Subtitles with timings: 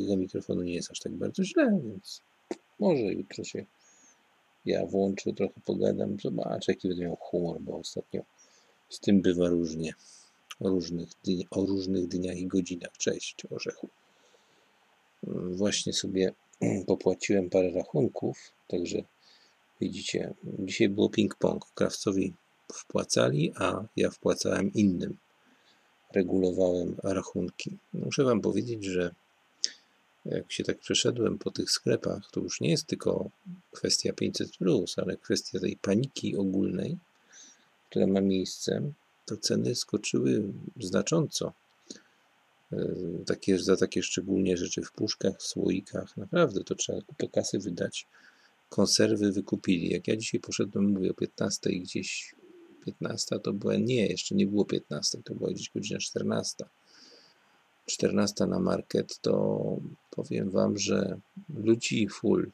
[0.00, 2.22] tego mikrofonu nie jest aż tak bardzo źle, więc
[2.78, 3.64] może jutro się
[4.68, 8.22] ja włączę, trochę pogadam, zobaczę jaki będę miał humor, bo ostatnio
[8.88, 9.94] z tym bywa różnie.
[10.60, 12.92] O różnych, dni, o różnych dniach i godzinach.
[12.98, 13.88] Cześć, Orzechu.
[15.50, 16.32] Właśnie sobie
[16.86, 18.98] popłaciłem parę rachunków, także
[19.80, 21.58] widzicie, dzisiaj było ping-pong.
[21.74, 22.34] Krawcowi
[22.72, 25.16] wpłacali, a ja wpłacałem innym.
[26.12, 27.76] Regulowałem rachunki.
[27.92, 29.14] Muszę Wam powiedzieć, że
[30.24, 33.30] jak się tak przeszedłem po tych sklepach, to już nie jest tylko
[33.70, 34.50] kwestia 500,
[34.96, 36.98] ale kwestia tej paniki ogólnej,
[37.90, 38.92] która ma miejsce,
[39.26, 41.52] to ceny skoczyły znacząco.
[42.72, 42.94] E,
[43.26, 46.16] takie, za takie szczególnie rzeczy w puszkach, w słoikach.
[46.16, 48.06] Naprawdę to trzeba kupę kasy wydać.
[48.68, 49.90] Konserwy wykupili.
[49.90, 52.34] Jak ja dzisiaj poszedłem, mówię o 15 gdzieś
[52.84, 56.64] 15 to była nie, jeszcze nie było 15, to była gdzieś godzina 14.
[57.88, 59.76] 14 na market, to
[60.10, 61.18] powiem Wam, że
[61.54, 62.50] ludzi full.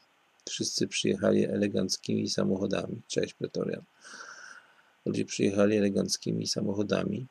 [0.48, 3.02] Wszyscy przyjechali eleganckimi samochodami.
[3.08, 3.82] Cześć Pretorian.
[5.06, 7.26] Ludzie przyjechali eleganckimi samochodami.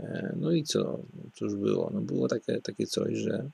[0.00, 0.98] E, no i co?
[1.34, 1.90] Cóż było?
[1.94, 3.50] No było takie, takie coś, że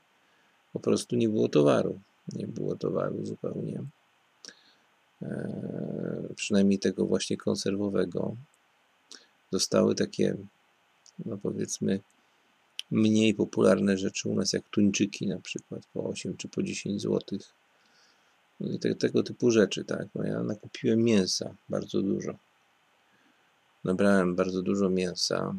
[0.73, 1.99] po prostu nie było towaru.
[2.33, 3.83] Nie było towaru zupełnie.
[5.21, 8.35] E, przynajmniej tego właśnie konserwowego.
[9.51, 10.35] Zostały takie,
[11.25, 11.99] no powiedzmy,
[12.91, 17.39] mniej popularne rzeczy u nas, jak tuńczyki na przykład, po 8 czy po 10 zł.
[18.59, 20.07] No i te, tego typu rzeczy, tak.
[20.15, 22.35] No ja nakupiłem mięsa bardzo dużo.
[23.83, 25.55] Nabrałem bardzo dużo mięsa.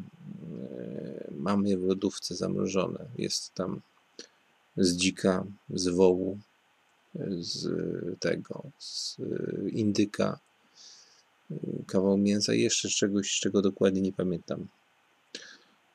[0.77, 3.05] E, mam je w lodówce zamrożone.
[3.17, 3.81] Jest tam
[4.77, 6.39] z dzika, z wołu,
[7.39, 7.69] z
[8.19, 9.17] tego, z
[9.71, 10.39] indyka,
[11.87, 14.67] kawał mięsa i jeszcze czegoś, czego dokładnie nie pamiętam.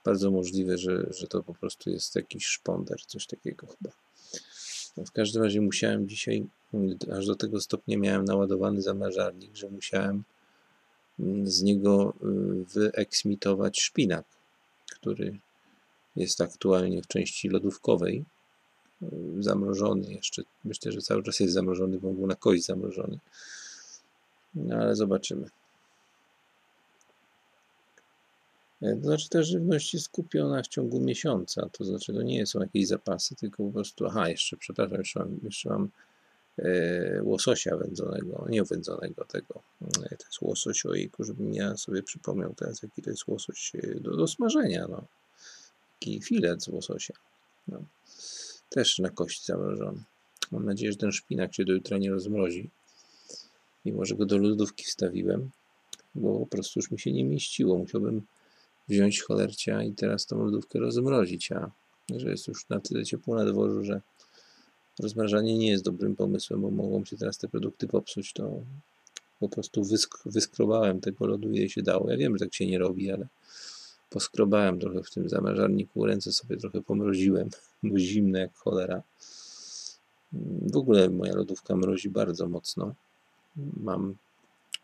[0.05, 3.91] Bardzo możliwe, że, że to po prostu jest jakiś szponder, coś takiego chyba.
[4.97, 6.47] No w każdym razie musiałem dzisiaj,
[7.17, 10.25] aż do tego stopnia miałem naładowany zamrażarnik, że musiałem
[11.21, 14.25] mm, z niego y, wyeksmitować szpinak,
[14.91, 15.39] który
[16.17, 18.25] jest aktualnie w części lodówkowej,
[19.03, 19.07] y,
[19.39, 20.43] zamrożony jeszcze.
[20.65, 23.19] Myślę, że cały czas jest zamrożony, bo był na kość zamrożony.
[24.55, 25.47] No ale zobaczymy.
[25.47, 25.51] E,
[28.83, 32.87] to znaczy ta żywność jest kupiona w ciągu miesiąca, to znaczy to nie są jakieś
[32.87, 35.89] zapasy, tylko po prostu, aha, jeszcze, przepraszam, jeszcze mam, jeszcze mam
[36.59, 42.55] e, łososia wędzonego, nie wędzonego tego, e, to jest łosoś, ojku, żebym ja sobie przypomniał
[42.55, 45.05] teraz, jaki to jest łosoś e, do, do smażenia, no.
[46.01, 47.15] Taki filet z łososia,
[47.69, 47.83] no.
[48.69, 50.03] Też na kości zamrożony.
[50.53, 52.71] Mam nadzieję, że ten szpinak się do jutra nie rozmrozi,
[53.85, 55.51] mimo że go do lodówki wstawiłem,
[56.15, 58.23] bo po prostu już mi się nie mieściło, musiałbym
[58.93, 61.71] wziąć cholercia i teraz tą lodówkę rozmrozić, a
[62.17, 64.01] że jest już na tyle ciepło na dworzu, że
[65.01, 68.61] rozmrażanie nie jest dobrym pomysłem, bo mogą się teraz te produkty popsuć, to
[69.41, 72.11] po prostu wysk wyskrobałem tego lodu, ile się dało.
[72.11, 73.27] Ja wiem, że tak się nie robi, ale
[74.11, 77.49] poskrobałem trochę w tym zamrażarniku, ręce sobie trochę pomroziłem,
[77.83, 79.03] bo zimne jak cholera.
[80.73, 82.95] W ogóle moja lodówka mrozi bardzo mocno.
[83.77, 84.15] Mam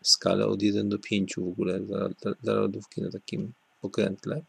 [0.01, 4.41] skalę od 1 do 5 w ogóle dla, dla, dla lodówki na takim pokrętle.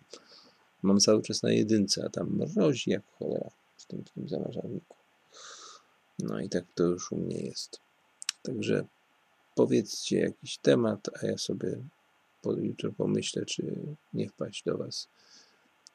[0.82, 4.96] Mam cały czas na jedynce, a tam mrozi jak cholera w tym, w tym zamarzalniku.
[6.18, 7.80] No i tak to już u mnie jest.
[8.42, 8.86] Także
[9.54, 11.76] powiedzcie jakiś temat, a ja sobie
[12.42, 13.76] po, jutro pomyślę, czy
[14.14, 15.08] nie wpaść do Was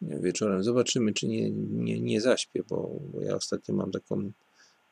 [0.02, 0.64] wieczorem.
[0.64, 4.32] Zobaczymy, czy nie, nie, nie zaśpię, bo, bo ja ostatnio mam taką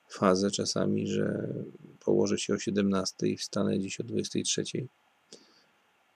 [0.09, 1.53] fazę czasami, że
[1.99, 4.63] położę się o 17 i wstanę dziś o 23.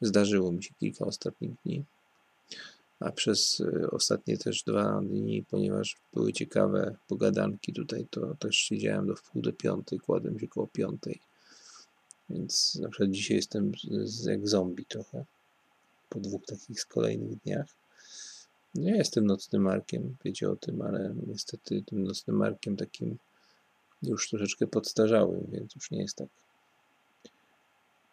[0.02, 1.84] Zdarzyło mi się kilka ostatnich dni
[3.00, 9.08] a przez y, ostatnie też dwa dni, ponieważ były ciekawe pogadanki tutaj, to też siedziałem
[9.08, 11.20] do wpół do piątej, kładłem się koło piątej.
[12.30, 13.72] Więc na przykład dzisiaj jestem
[14.26, 15.26] jak zombie trochę,
[16.10, 17.68] po dwóch takich z kolejnych dniach.
[18.76, 23.18] Nie jestem nocnym markiem, wiecie o tym, ale niestety tym nocnym markiem takim
[24.04, 26.28] już troszeczkę podstarzałym, więc już nie jest tak.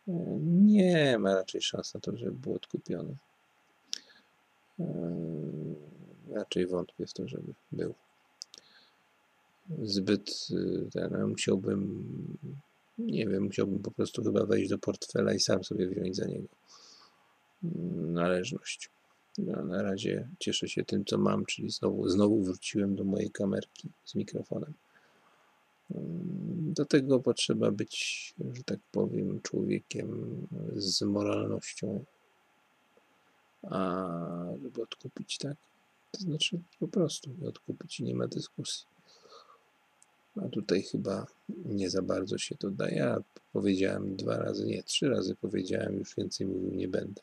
[0.09, 3.17] E, nie ma raczej szans na to, żeby był odkupiony.
[4.81, 4.87] Eee,
[6.31, 7.95] raczej wątpię w to, żeby był.
[9.83, 12.05] Zbyt y, ten, musiałbym,
[12.99, 16.49] nie wiem, musiałbym po prostu chyba wejść do portfela i sam sobie wziąć za niego
[18.13, 18.91] należność.
[19.39, 23.89] No, na razie cieszę się tym, co mam, czyli znowu, znowu wróciłem do mojej kamerki
[24.05, 24.73] z mikrofonem.
[26.59, 30.27] Do tego potrzeba być, że tak powiem, człowiekiem
[30.77, 32.05] z moralnością
[33.71, 34.09] a
[34.63, 35.57] żeby odkupić, tak?
[36.11, 38.87] To znaczy po prostu odkupić i nie ma dyskusji.
[40.37, 42.91] A tutaj chyba nie za bardzo się to da.
[42.91, 43.23] Ja
[43.53, 47.23] powiedziałem dwa razy, nie, trzy razy powiedziałem, już więcej mówił nie będę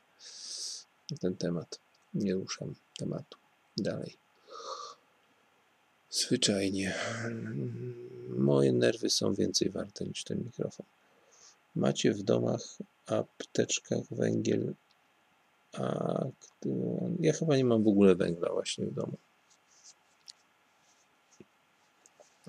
[1.20, 1.80] ten temat.
[2.14, 3.38] Nie ruszam tematu
[3.78, 4.18] dalej.
[6.10, 6.96] Zwyczajnie.
[8.30, 10.86] Moje nerwy są więcej warte niż ten mikrofon.
[11.76, 14.74] Macie w domach, apteczkach węgiel,
[15.74, 16.26] a
[17.20, 19.18] ja chyba nie mam w ogóle węgla właśnie w domu.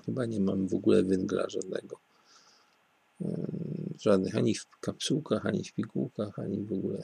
[0.05, 1.97] Chyba nie mam w ogóle węgla żadnego.
[3.99, 7.03] Żadnych ani w kapsułkach, ani w pigułkach, ani w ogóle.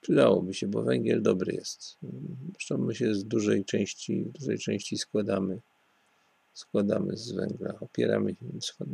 [0.00, 1.96] Przydałoby się, bo węgiel dobry jest.
[2.52, 5.60] Zresztą my się z dużej części, dużej części składamy,
[6.54, 7.74] składamy z węgla.
[7.80, 8.34] Opieramy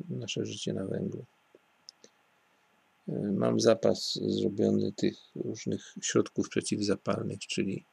[0.09, 1.25] nasze życie na węglu.
[3.33, 7.85] Mam zapas zrobiony tych różnych środków przeciwzapalnych, czyli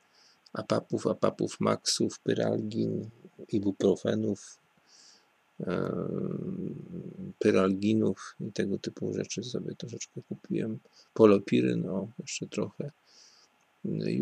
[0.53, 3.09] apapów, apapów maxów, pyralgin,
[3.51, 4.59] ibuprofenów,
[7.39, 10.79] pyralginów i tego typu rzeczy sobie troszeczkę kupiłem.
[11.13, 12.91] Polopiryn, o, jeszcze trochę.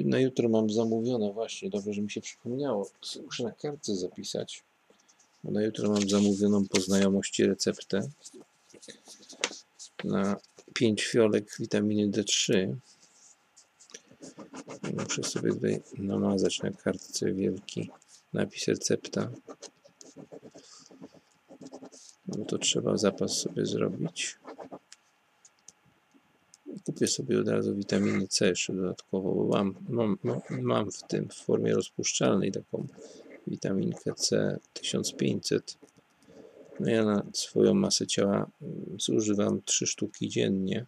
[0.06, 2.90] Na jutro mam zamówione, właśnie, dobrze, że mi się przypomniało.
[3.26, 4.64] Muszę na kartce zapisać.
[5.44, 8.10] Na jutro mam zamówioną po znajomości receptę
[10.04, 10.38] na
[10.74, 12.76] 5 fiolek witaminy D3.
[14.98, 17.90] Muszę sobie tutaj namazać na kartce wielki
[18.34, 19.30] napis recepta.
[22.28, 24.38] No to trzeba zapas sobie zrobić.
[26.86, 30.18] Kupię sobie od razu witaminy C jeszcze dodatkowo, bo mam, mam,
[30.50, 32.88] mam w tym w formie rozpuszczalnej taką
[33.48, 35.78] witaminkę C 1500.
[36.80, 40.86] No ja na swoją masę ciała mm, zużywam 3 sztuki dziennie,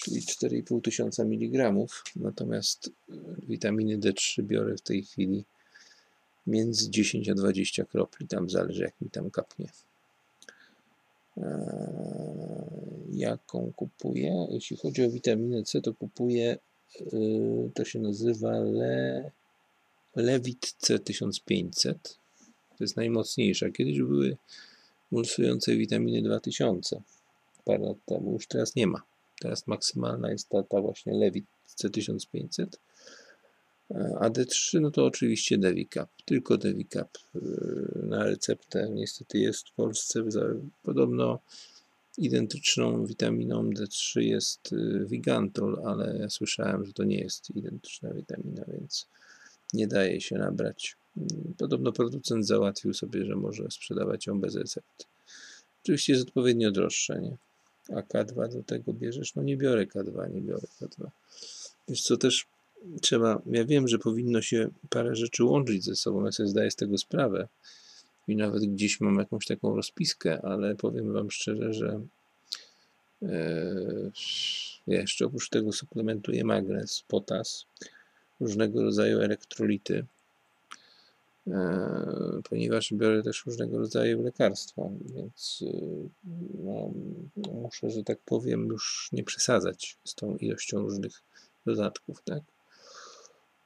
[0.00, 1.74] czyli 4,5 tysiąca mg.
[2.16, 2.92] Natomiast y,
[3.48, 5.44] witaminy D3 biorę w tej chwili
[6.46, 9.70] między 10 a 20 kropli, tam zależy jak mi tam kapnie.
[11.36, 11.44] Eee,
[13.12, 14.46] jaką kupuję?
[14.50, 16.58] Jeśli chodzi o witaminę C, to kupuję,
[17.12, 19.30] y, to się nazywa Le,
[20.16, 21.94] Levit C1500.
[22.78, 23.70] To jest najmocniejsza.
[23.70, 24.36] Kiedyś były
[25.10, 27.02] mulsujące witaminy 2000
[27.64, 29.02] parę lat temu, już teraz nie ma.
[29.40, 32.66] Teraz maksymalna jest ta, ta właśnie Levit C1500.
[34.20, 37.40] A D3 no to oczywiście Devicap, tylko Devicap y,
[38.02, 40.24] na receptę niestety jest w Polsce.
[40.82, 41.38] Podobno
[42.18, 48.64] identyczną witaminą D3 jest y, Vigantol, ale ja słyszałem, że to nie jest identyczna witamina,
[48.68, 49.08] więc
[49.72, 50.96] nie daje się nabrać.
[51.58, 55.04] Podobno producent załatwił sobie, że może sprzedawać ją bez recepty.
[55.82, 57.36] Oczywiście jest odpowiednio droższe, nie?
[57.96, 59.34] A K2 do tego bierzesz?
[59.34, 61.08] No nie biorę K2, nie biorę K2.
[61.88, 62.46] Wiesz co, też
[63.00, 66.76] trzeba, ja wiem, że powinno się parę rzeczy łączyć ze sobą, ja sobie zdaję z
[66.76, 67.48] tego sprawę
[68.28, 72.00] i nawet gdzieś mam jakąś taką rozpiskę, ale powiem Wam szczerze, że
[74.86, 77.64] ja jeszcze oprócz tego suplementuję magnez, potas,
[78.40, 80.04] różnego rodzaju elektrolity,
[82.50, 84.82] ponieważ biorę też różnego rodzaju lekarstwa,
[85.14, 86.08] więc e,
[86.64, 86.92] no,
[87.52, 91.22] muszę, że tak powiem, już nie przesadzać z tą ilością różnych
[91.66, 92.42] dodatków, tak?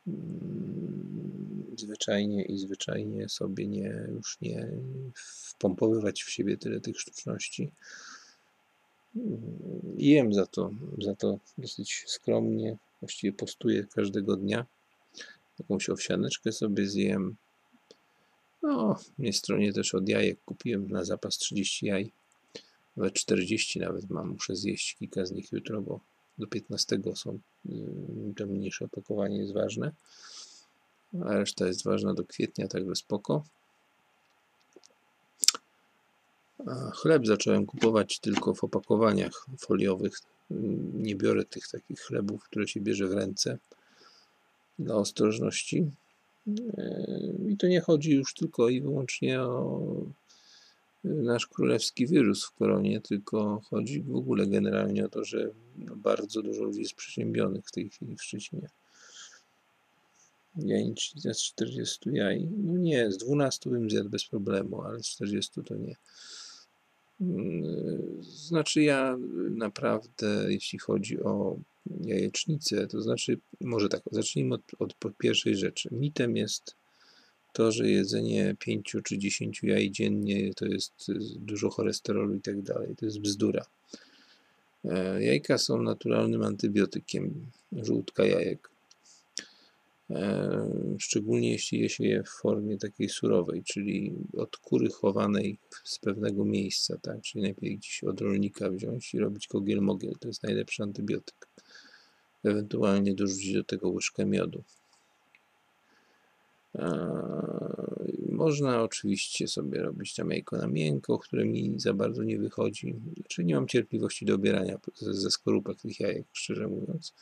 [0.06, 4.69] Mm, zwyczajnie i zwyczajnie sobie nie, już nie
[5.14, 7.70] wpompowywać w siebie tyle tych sztuczności.
[9.96, 14.67] I jem za to, za to dosyć skromnie, właściwie postuję każdego dnia.
[15.58, 17.36] Jakąś owsianeczkę sobie zjem.
[18.62, 22.12] No, nie stronie też od jajek kupiłem na zapas 30 jaj.
[22.96, 26.00] Nawet 40 nawet mam, muszę zjeść kilka z nich jutro, bo
[26.38, 27.70] do 15 są, y,
[28.36, 29.92] to mniejsze opakowanie jest ważne,
[31.24, 33.44] a reszta jest ważna do kwietnia, także spoko.
[36.66, 40.19] A chleb zacząłem kupować tylko w opakowaniach foliowych.
[40.94, 43.58] Nie biorę tych takich chlebów, które się bierze w ręce
[44.78, 45.90] dla ostrożności.
[46.49, 49.81] Y, I to nie chodzi już tylko i wyłącznie o
[51.05, 56.43] nasz królewski wyrósł w koronie, tylko chodzi w ogóle generalnie o to, że no bardzo
[56.43, 58.69] dużo ludzi jest przeziębionych w tej chwili w Szczecinie.
[60.56, 65.63] Jajecznica z 40 jaj, no nie, z 12 bym zjadł bez problemu, ale z 40
[65.65, 65.96] to nie.
[67.20, 69.19] Mm, znaczy ja
[69.51, 75.89] naprawdę, jeśli chodzi o jajecznicę, to znaczy, może tak, zacznijmy od, od pierwszej rzeczy.
[75.93, 76.77] Mitem jest
[77.53, 80.93] to, że jedzenie 5 czy 10 jaj dziennie to jest
[81.36, 83.67] dużo cholesterolu i tak dalej, to jest bzdura.
[84.84, 88.70] E, jajka są naturalnym antybiotykiem, żółtka jajek.
[90.10, 95.98] E, szczególnie jeśli je się je w formie takiej surowej, czyli od kury chowanej z
[95.98, 97.20] pewnego miejsca, tak?
[97.20, 100.19] Czyli najpierw gdzieś od rolnika wziąć i robić kogiel-mogiel.
[100.20, 101.52] To jest najlepszy antybiotyk.
[102.44, 104.63] Ewentualnie dorzucić do tego łyżkę miodu.
[108.29, 112.94] Można oczywiście sobie robić tam jajko na miękko, które mi za bardzo nie wychodzi.
[113.17, 117.15] Znaczy nie mam cierpliwości do obierania ze skorupek tych jajek, szczerze mówiąc.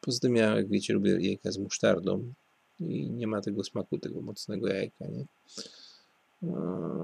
[0.00, 2.32] Poza tym ja, jak wiecie, lubię jajka z musztardą
[2.80, 5.24] i nie ma tego smaku, tego mocnego jajka, nie?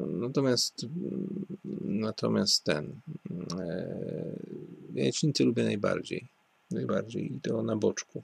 [0.08, 0.86] Natomiast,
[1.84, 3.00] natomiast ten,
[3.58, 4.36] e,
[4.94, 6.28] jajecznicę lubię najbardziej,
[6.70, 8.22] najbardziej i to na boczku.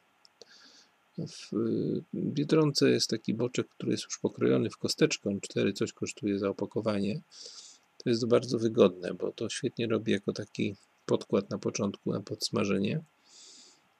[1.18, 1.50] W
[2.14, 7.20] Biedronce jest taki boczek, który jest już pokrojony w kosteczkę, 4 coś kosztuje za opakowanie.
[8.04, 13.00] To jest bardzo wygodne, bo to świetnie robi jako taki podkład na początku, na podsmażenie,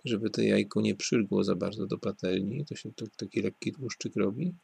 [0.05, 2.65] żeby to jajko nie przylgło za bardzo do patelni.
[2.65, 4.55] To się to, taki lekki tłuszczyk robi.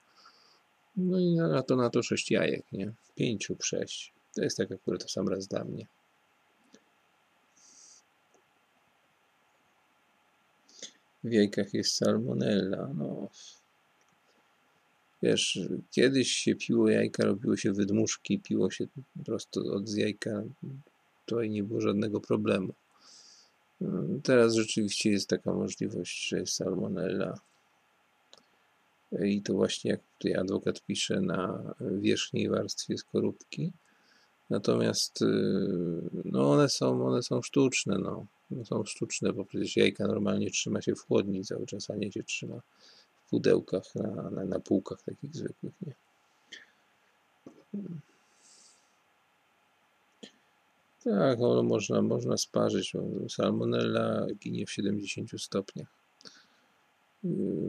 [0.97, 2.93] No i na to na to 6 jajek, nie?
[3.15, 4.13] 5 lub 6.
[4.35, 5.87] To jest tak akurat to sam raz dla mnie.
[11.27, 12.91] W jajkach jest salmonella.
[12.95, 13.29] No.
[15.23, 18.87] Wiesz, kiedyś się piło jajka, robiło się wydmuszki, piło się
[19.25, 20.43] prosto od jajka,
[21.27, 22.73] tutaj nie było żadnego problemu.
[24.23, 27.39] Teraz rzeczywiście jest taka możliwość, że jest salmonella.
[29.25, 33.73] I to właśnie jak tutaj adwokat pisze na wierzchniej warstwie skorupki.
[34.51, 35.27] Natomiast y,
[36.25, 37.99] no one są, one są sztuczne.
[37.99, 41.97] No no są sztuczne, bo przecież jajka normalnie trzyma się w chłodni cały czas, a
[41.97, 42.61] nie się trzyma
[43.27, 45.95] w pudełkach, na, na, na półkach takich zwykłych, nie?
[51.05, 52.93] Tak, można, można sparzyć.
[53.29, 55.89] Salmonella ginie w 70 stopniach.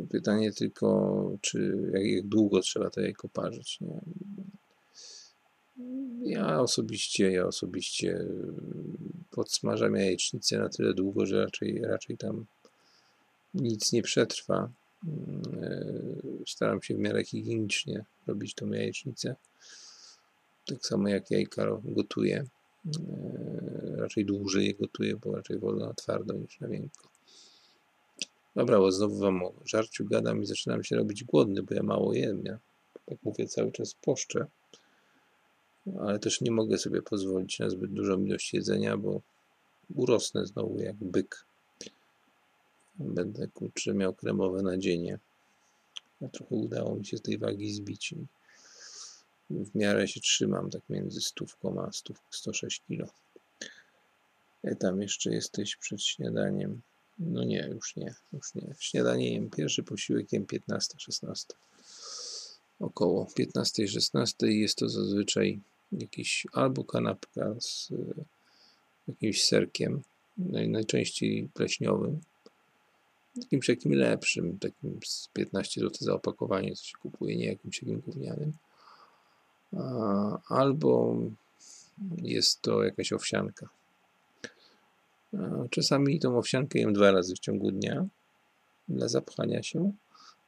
[0.10, 3.80] Pytanie tylko, czy jak, jak długo trzeba to jajko parzyć.
[3.82, 4.02] Nie?
[6.24, 8.26] Ja osobiście, ja osobiście
[9.32, 12.46] podsmażam jajecznicę na tyle długo, że raczej, raczej tam
[13.54, 14.70] nic nie przetrwa.
[15.08, 19.36] Mm, staram się w miarę higienicznie robić tą jajecznicę.
[20.66, 22.46] Tak samo jak jajka gotuję.
[22.86, 27.10] Mm, raczej dłużej je gotuję, bo raczej wolę na twardo niż na miękko.
[28.56, 32.14] Dobra, bo znowu wam o żarciu gadam i zaczynam się robić głodny, bo ja mało
[32.14, 32.42] jem.
[32.46, 32.60] Ja,
[33.08, 34.48] jak mówię, cały czas poszczę
[36.00, 39.22] ale też nie mogę sobie pozwolić na zbyt dużą ilość jedzenia, bo
[39.96, 41.46] urosnę znowu jak byk.
[43.00, 45.20] Będę kurczę miał kremowe nadzienie.
[46.22, 48.14] A trochę udało mi się z tej wagi zbić.
[49.50, 53.14] W miarę się trzymam, tak między stówką a stówką 106 kg.
[54.64, 56.82] E tam jeszcze jesteś przed śniadaniem.
[57.20, 58.76] No nie, już nie, już nie.
[58.80, 61.46] Śniadanie jem pierwszy posiłek jem 15-16.
[62.80, 65.60] Około 15-16 jest to zazwyczaj
[65.92, 68.24] jakiś albo kanapka z e,
[69.08, 70.02] jakimś serkiem,
[70.68, 72.22] najczęściej pleśniowym,
[73.36, 78.54] jakimś lepszym, takim z 15 zł za opakowanie, co się kupuje, nie jakimś takim gównianym.
[80.48, 81.16] Albo
[82.18, 83.70] jest to jakaś owsianka.
[85.70, 88.06] Czasami tą owsiankę jem dwa razy w ciągu dnia
[88.90, 89.92] dla zapchania się.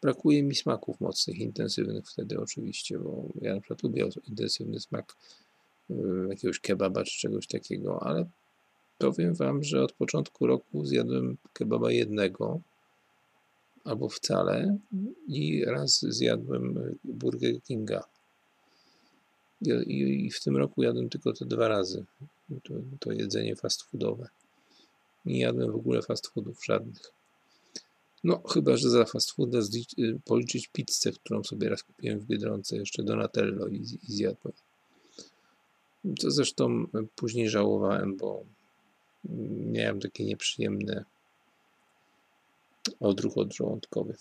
[0.01, 5.15] Brakuje mi smaków mocnych, intensywnych wtedy oczywiście, bo ja na przykład lubię intensywny smak
[5.89, 5.93] y,
[6.29, 8.25] jakiegoś kebaba czy czegoś takiego, ale
[8.97, 12.61] powiem Wam, że od początku roku zjadłem kebaba jednego
[13.83, 14.77] albo wcale
[15.27, 18.03] i raz zjadłem Burger Kinga.
[19.87, 22.05] I, w tym roku jadłem tylko te dwa razy.
[22.63, 24.29] To, to jedzenie fast foodowe.
[25.25, 27.18] Nie jadłem w ogóle fast foodów żadnych.
[28.23, 29.59] No, chyba, że za fast fooda
[29.99, 34.53] y, policzyć pizzę, którą sobie raz kupiłem w Biedronce, jeszcze Donatello i, i zjadłem.
[36.19, 38.43] Co zresztą y, później żałowałem, bo
[39.71, 41.05] miałem takie nieprzyjemne
[42.99, 44.15] odruch odżołądkowy.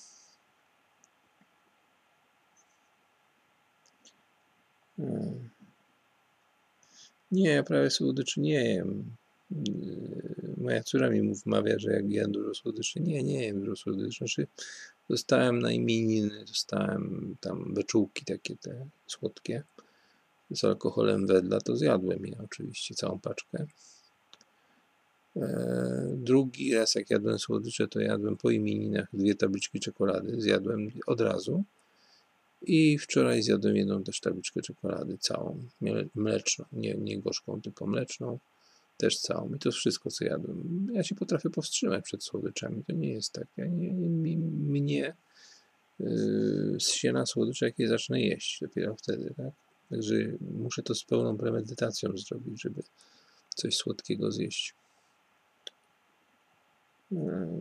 [4.96, 5.50] Hmm.
[7.32, 8.84] Nie, ja prawie słodyczy nie.
[9.50, 13.00] Yy, moja córa mi wmawia, że jak jem dużo słodyczy.
[13.00, 14.18] Nie, nie jem dużo słodyczy.
[14.18, 14.46] Znaczy,
[15.10, 19.62] dostałem na imieniny, dostałem tam beczułki takie te słodkie
[20.50, 23.66] z alkoholem wedla, to zjadłem je oczywiście, całą paczkę.
[25.36, 25.42] Eee,
[26.16, 31.64] drugi raz jak jadłem słodycze, to jadłem po imieninach dwie tabliczki czekolady, zjadłem od razu.
[32.62, 35.64] I wczoraj zjadłem jedną też tabliczkę czekolady, całą,
[36.14, 38.38] mleczną, nie, nie gorzką, tylko mleczną
[38.98, 39.54] też całą.
[39.54, 40.86] I to wszystko, co jadłem.
[40.92, 42.84] Ja się potrafię powstrzymać przed słodyczami.
[42.84, 43.46] To nie jest tak.
[43.56, 45.14] Ja nie, mnie
[46.00, 49.52] yy, z siana słodycz, jak je zacznę jeść, dopiero wtedy, tak?
[49.90, 52.82] Także muszę to z pełną premedytacją zrobić, żeby
[53.54, 54.74] coś słodkiego zjeść.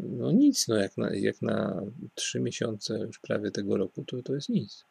[0.10, 1.82] No nic, no jak na, jak na
[2.16, 4.84] 3 miesiące już prawie tego roku, to, to jest nic.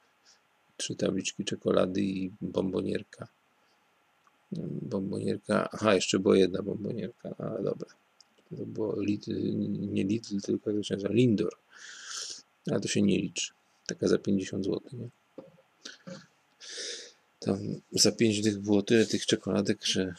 [0.77, 3.29] Trzy tabliczki czekolady i bombonierka.
[4.63, 7.89] Bombonierka, aha, jeszcze była jedna bombonierka, ale dobra.
[8.59, 8.97] To było
[9.79, 11.57] nie Lidl, tylko jak to się nazywa, Lindor.
[12.71, 13.53] Ale to się nie liczy.
[13.87, 15.09] Taka za 50 zł, nie?
[17.39, 17.59] Tam
[17.93, 20.15] za 5 dych było tyle tych czekoladek, że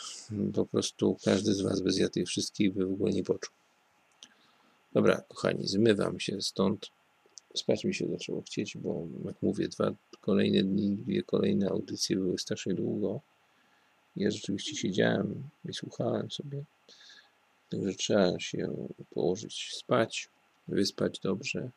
[0.53, 3.53] po prostu każdy z Was by zjadł tych wszystkich by w ogóle nie poczuł.
[4.94, 6.88] Dobra, kochani, zmywam się stąd.
[7.56, 12.39] Spać mi się zaczęło chcieć, bo jak mówię, dwa kolejne dni, dwie kolejne audycje były
[12.39, 13.22] strasznie długo.
[14.18, 16.64] Ja rzeczywiście siedziałem i słuchałem sobie.
[17.70, 20.30] Także trzeba się położyć spać,
[20.68, 21.70] wyspać dobrze.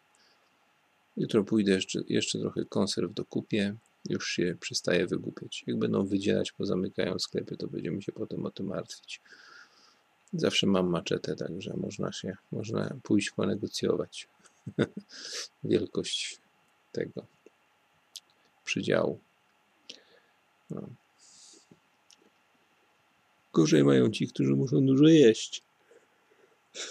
[1.16, 3.74] Jutro pójdę jeszcze, jeszcze trochę konserw dokupię.
[4.08, 5.64] Już się przestaje wygłupiać.
[5.66, 9.20] Jak będą wydzielać, pozamykają sklepy, to będziemy się potem o tym martwić.
[10.32, 14.28] Zawsze mam maczetę, także można się, można pójść ponegocjować
[15.64, 16.38] wielkość
[16.92, 17.26] tego
[18.64, 19.20] przydziału.
[20.70, 20.88] No.
[23.52, 25.62] Gorzej mają ci, którzy muszą dużo jeść.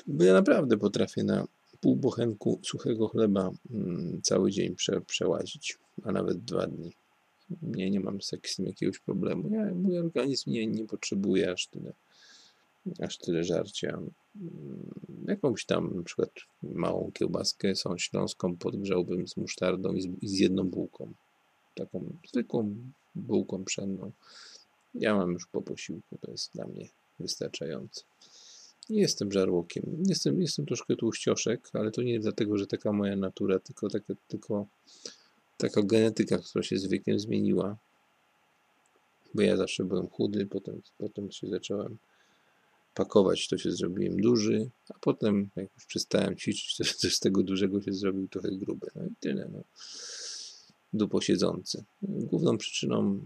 [0.07, 1.47] Bo ja naprawdę potrafię na
[1.81, 6.91] pół bochenku suchego chleba mm, cały dzień prze, przełazić, a nawet dwa dni.
[7.61, 9.49] Nie, nie mam z tym jakiegoś problemu.
[9.53, 11.93] Ja, mój organizm nie, nie potrzebuje aż tyle
[12.99, 13.89] aż tyle żarcia.
[13.89, 14.13] Mm,
[15.27, 16.29] jakąś tam na przykład
[16.63, 21.13] małą kiełbaskę są śląską podgrzałbym z musztardą i z, i z jedną bułką.
[21.75, 22.75] Taką zwykłą
[23.15, 24.11] bułką pszenną.
[24.95, 28.01] Ja mam już po posiłku, to jest dla mnie wystarczające.
[28.89, 29.83] Nie jestem żarłokiem.
[30.07, 34.65] Jestem, jestem troszkę tłuścioszek, ale to nie dlatego, że taka moja natura, tylko taka, tylko
[35.57, 37.77] taka genetyka, która się z wiekiem zmieniła.
[39.33, 41.97] Bo ja zawsze byłem chudy, potem, potem się zacząłem
[42.93, 47.81] pakować, to się zrobiłem duży, a potem jak już przestałem ćwiczyć, to, z tego dużego
[47.81, 48.87] się zrobił trochę gruby.
[48.95, 49.49] No i tyle.
[49.53, 49.63] No.
[50.93, 51.83] Dupo siedzący.
[52.01, 53.19] Główną przyczyną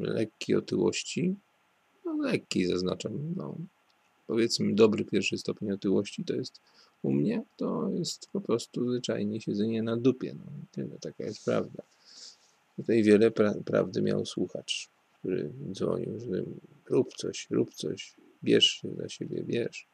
[0.00, 1.34] lekkiej otyłości,
[2.04, 3.56] no lekkiej zaznaczam, no,
[4.26, 6.60] powiedzmy dobry pierwszy stopień otyłości to jest
[7.02, 10.34] u mnie, to jest po prostu zwyczajnie siedzenie na dupie.
[10.34, 11.82] No tyle, taka jest prawda.
[12.76, 16.42] Tutaj wiele pra prawdy miał słuchacz, który dzwonił, że
[16.90, 19.86] rób coś, rób coś, bierz się dla siebie, bierz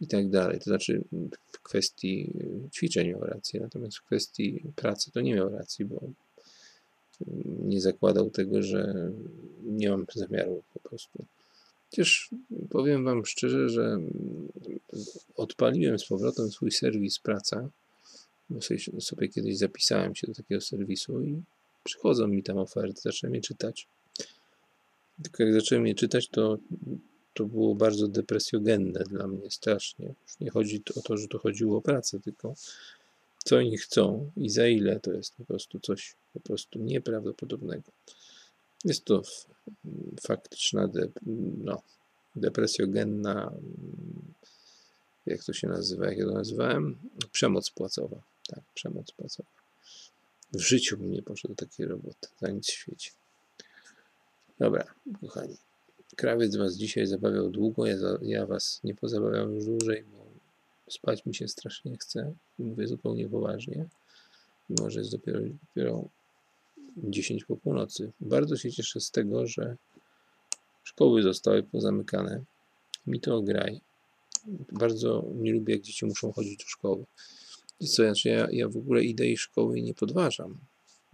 [0.00, 0.58] i tak dalej.
[0.58, 1.04] To znaczy
[1.52, 2.32] w kwestii
[2.66, 6.00] y, ćwiczeń miał rację, natomiast w kwestii pracy to nie miał racji, bo
[7.64, 9.10] nie zakładał tego, że
[9.62, 11.24] nie mam zamiaru po prostu.
[11.90, 12.30] Chociaż
[12.70, 14.00] powiem Wam szczerze, że
[15.36, 17.68] odpaliłem z powrotem swój serwis Praca,
[18.50, 21.42] bo sobie, sobie kiedyś zapisałem się do takiego serwisu i
[21.84, 23.88] przychodzą mi tam oferty, zacząłem je czytać.
[25.22, 26.58] Tylko jak zacząłem je czytać, to
[27.34, 30.06] to było bardzo depresjogenne dla mnie, strasznie.
[30.06, 32.54] Już nie chodzi o to, że to chodziło o pracę, tylko
[33.44, 37.92] co oni chcą i za ile to jest po prostu coś po prostu nieprawdopodobnego.
[38.84, 39.22] Jest to
[40.22, 41.08] faktyczna de,
[41.64, 41.82] no,
[42.36, 43.52] depresjogenna,
[45.26, 46.98] jak to się nazywa, jak ja to nazywałem?
[47.32, 48.22] Przemoc płacowa.
[48.48, 49.50] Tak, przemoc płacowa.
[50.52, 53.10] W życiu bym nie poszedł do takiej roboty, za nic w świecie.
[54.58, 55.56] Dobra, kochani.
[56.16, 60.23] Krawiec was dzisiaj zabawiał długo, ja, ja was nie pozabawiam już dłużej, bo
[60.90, 62.34] spać mi się strasznie chce.
[62.58, 63.88] Mówię zupełnie poważnie.
[64.68, 66.04] Może jest dopiero, dopiero
[66.96, 68.12] 10 po północy.
[68.20, 69.76] Bardzo się cieszę z tego, że
[70.84, 72.44] szkoły zostały pozamykane.
[73.06, 73.80] Mi to graj.
[74.72, 77.04] Bardzo nie lubię, jak dzieci muszą chodzić do szkoły.
[77.80, 80.58] I co, znaczy ja, ja w ogóle idei szkoły nie podważam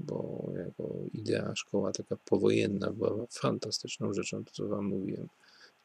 [0.01, 5.29] bo jako idea szkoła taka powojenna była fantastyczną rzeczą, to co Wam mówiłem.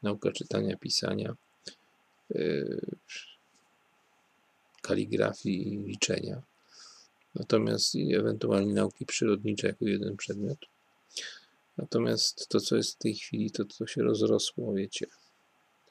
[0.03, 1.35] Nauka czytania, pisania,
[2.29, 2.81] yy,
[4.87, 6.41] kaligrafii i liczenia.
[7.35, 10.57] Natomiast ewentualnie nauki przyrodnicze jako jeden przedmiot.
[11.77, 15.05] Natomiast to, co jest w tej chwili, to to się rozrosło, wiecie.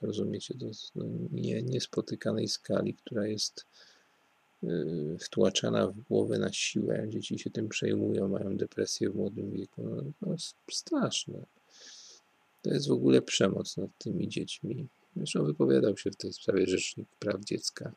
[0.02, 3.64] Rozumiecie, to jest no, nie, niespotykanej skali, która jest
[4.64, 7.06] Y, wtłaczana w głowę na siłę.
[7.08, 9.82] Dzieci się tym przejmują, mają depresję w młodym wieku.
[9.82, 11.46] No, to jest straszne.
[12.62, 14.86] To jest w ogóle przemoc nad tymi dziećmi.
[15.16, 17.92] Zresztą wypowiadał się w tej sprawie Rzecznik Praw Dziecka,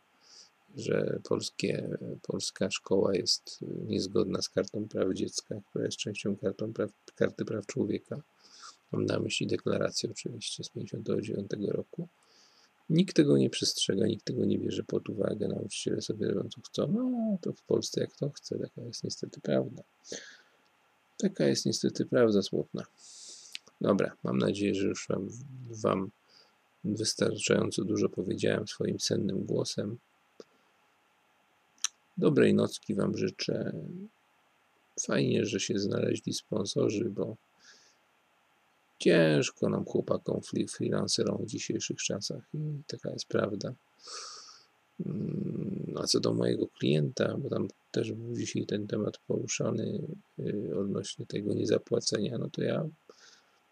[0.77, 6.91] że polskie, polska szkoła jest niezgodna z Kartą Praw Dziecka, która jest częścią kartą praw,
[7.15, 8.21] Karty Praw Człowieka.
[8.91, 12.07] Mam na myśli deklarację oczywiście z 1959 roku.
[12.89, 15.47] Nikt tego nie przestrzega, nikt tego nie bierze pod uwagę.
[15.47, 16.87] Nauczyciele sobie robią co chcą.
[16.91, 18.57] No, to w Polsce jak to chce.
[18.59, 19.83] Taka jest niestety prawda.
[21.17, 22.83] Taka jest niestety prawda smutna.
[23.81, 25.29] Dobra, mam nadzieję, że już wam,
[25.69, 26.11] wam
[26.83, 29.97] wystarczająco dużo powiedziałem swoim sennym głosem.
[32.17, 33.73] Dobrej nocki Wam życzę.
[35.01, 37.35] Fajnie, że się znaleźli sponsorzy, bo
[38.99, 43.73] ciężko nam chłopakom, freelancerom w dzisiejszych czasach i taka jest prawda.
[45.05, 50.01] Mm, a co do mojego klienta, bo tam też był dzisiaj ten temat poruszany
[50.39, 52.85] y, odnośnie tego niezapłacenia, no to ja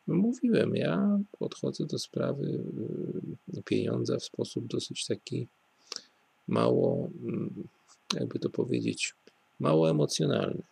[0.08, 2.64] mówiłem, ja podchodzę do sprawy
[3.58, 5.48] y, pieniądza w sposób dosyć taki
[6.48, 7.68] mało mm,
[8.16, 9.14] jakby to powiedzieć,
[9.60, 10.64] mało emocjonalny.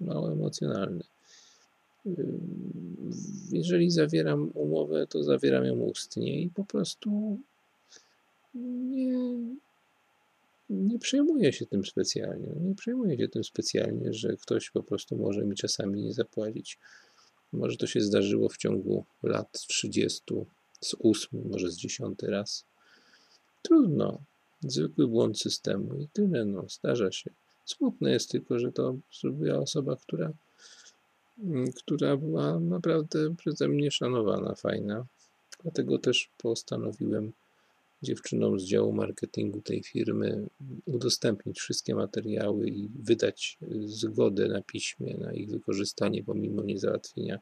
[0.00, 1.04] Mało emocjonalny.
[3.52, 7.38] Jeżeli zawieram umowę, to zawieram ją ustnie i po prostu
[8.54, 9.38] nie,
[10.70, 12.48] nie przejmuję się tym specjalnie.
[12.60, 16.78] Nie przejmuję się tym specjalnie, że ktoś po prostu może mi czasami nie zapłacić.
[17.52, 20.22] Może to się zdarzyło w ciągu lat 30,
[20.80, 22.64] z ósmy, może z dziesiąty raz.
[23.62, 24.20] Trudno.
[24.66, 27.30] Zwykły błąd systemu i tyle, no, zdarza się.
[27.64, 30.32] Smutne jest tylko, że to zrobiła osoba, która,
[31.38, 35.06] mm, która była naprawdę przeze mnie szanowana, fajna.
[35.62, 37.32] Dlatego też postanowiłem
[38.02, 40.46] dziewczynom z działu marketingu tej firmy
[40.86, 47.38] udostępnić wszystkie materiały i wydać zgodę na piśmie na ich wykorzystanie pomimo niezałatwienia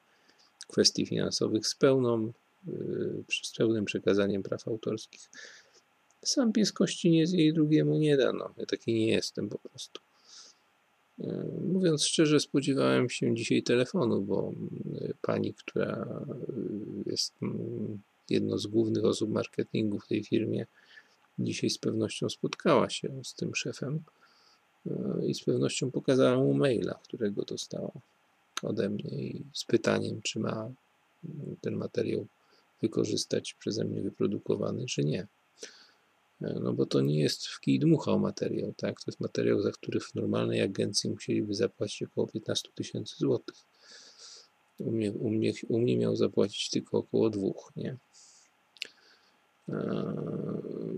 [0.69, 2.33] kwestii finansowych z pełną,
[2.69, 5.31] y, z pełnym przekazaniem praw autorskich.
[6.25, 8.33] Sam pies kości nie zje drugiemu nie da.
[8.33, 10.01] No, ja taki nie jestem po prostu.
[11.21, 14.53] E, mówiąc szczerze, spodziewałem się dzisiaj telefonu, bo
[15.01, 17.35] e, pani, która e, jest
[18.31, 20.67] jedną z głównych osób marketingu w tej firmie,
[21.39, 24.03] dzisiaj z pewnością spotkała się z tym szefem
[25.27, 27.93] i z pewnością pokazała mu maila, którego dostała
[28.63, 29.11] ode mnie
[29.53, 30.71] z pytaniem, czy ma
[31.61, 32.27] ten materiał
[32.83, 35.27] wykorzystać przeze mnie wyprodukowany, czy nie.
[36.61, 39.01] No bo to nie jest w kij dmuchał materiał, tak?
[39.01, 43.57] To jest materiał, za który w normalnej agencji musieliby zapłacić około 15 tysięcy złotych.
[44.79, 47.97] U mnie, u, mnie, u mnie miał zapłacić tylko około dwóch, nie?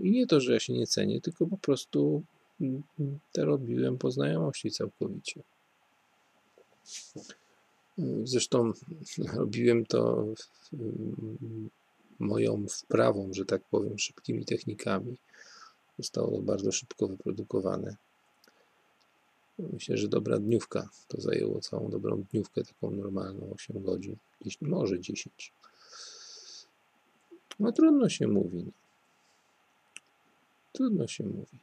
[0.01, 2.23] I nie to, że ja się nie cenię, tylko po prostu
[3.31, 5.41] te robiłem po znajomości całkowicie.
[8.23, 8.71] Zresztą
[9.37, 10.25] robiłem to
[12.19, 15.17] moją wprawą, że tak powiem, szybkimi technikami.
[15.97, 17.95] Zostało to bardzo szybko wyprodukowane.
[19.59, 24.15] Myślę, że dobra dniówka to zajęło całą dobrą dniówkę, taką normalną 8 godzin,
[24.61, 25.53] może 10.
[27.59, 28.63] No trudno się mówi.
[28.65, 28.71] No.
[30.73, 31.57] Trudno się mówi.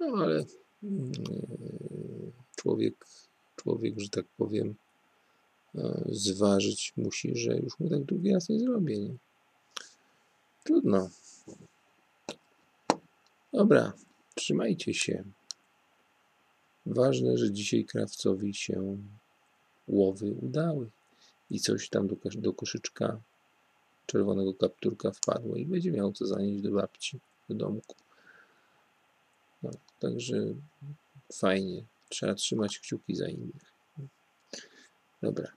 [0.00, 0.44] No ale
[0.82, 1.12] mm,
[2.56, 3.06] człowiek,
[3.56, 4.74] człowiek, że tak powiem,
[5.74, 8.98] e, zważyć musi, że już mu tak drugi raz nie zrobię.
[8.98, 9.14] Nie?
[10.64, 11.10] Trudno.
[13.52, 13.92] Dobra,
[14.34, 15.24] trzymajcie się.
[16.86, 18.98] Ważne, że dzisiaj krawcowi się
[19.88, 20.90] łowy udały
[21.50, 23.20] i coś tam do, do koszyczka
[24.06, 27.96] czerwonego kapturka wpadło i będzie miał co zanieść do babci, do domku.
[29.62, 30.36] No, także
[31.32, 31.82] fajnie.
[32.08, 33.72] Trzeba trzymać kciuki za innych.
[35.22, 35.52] Dobra.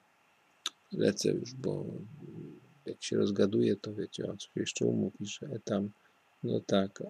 [0.91, 1.85] Lecę już, bo
[2.85, 5.89] jak się rozgaduje, to wiecie, o co jeszcze umówi, że tam,
[6.43, 7.03] no tak,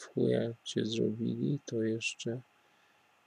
[0.00, 2.40] w chuja cię zrobili, to jeszcze...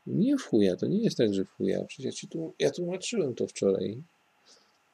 [0.07, 1.85] Nie w chuja, to nie jest tak, że w chuja.
[1.85, 4.03] Przecież ja, ci tu, ja tłumaczyłem to wczoraj.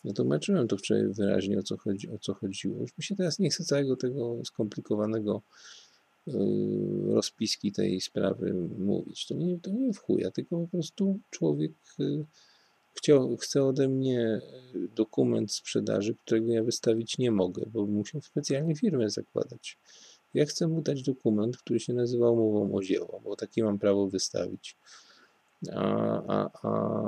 [0.03, 2.81] Ja tłumaczyłem to wczoraj wyraźnie, o co, chodzi, o co chodziło.
[2.81, 5.41] Już mi się teraz nie chce całego tego skomplikowanego
[6.27, 9.27] yy, rozpiski tej sprawy mówić.
[9.27, 12.25] To nie, to nie w chuja, tylko po prostu człowiek yy,
[12.93, 14.41] chciał, chce ode mnie
[14.95, 19.77] dokument sprzedaży, którego ja wystawić nie mogę, bo musiał specjalnie firmę zakładać.
[20.33, 24.07] Ja chcę mu dać dokument, który się nazywa umową o dzieło, bo taki mam prawo
[24.07, 24.75] wystawić.
[25.75, 25.83] A,
[26.27, 27.01] a, a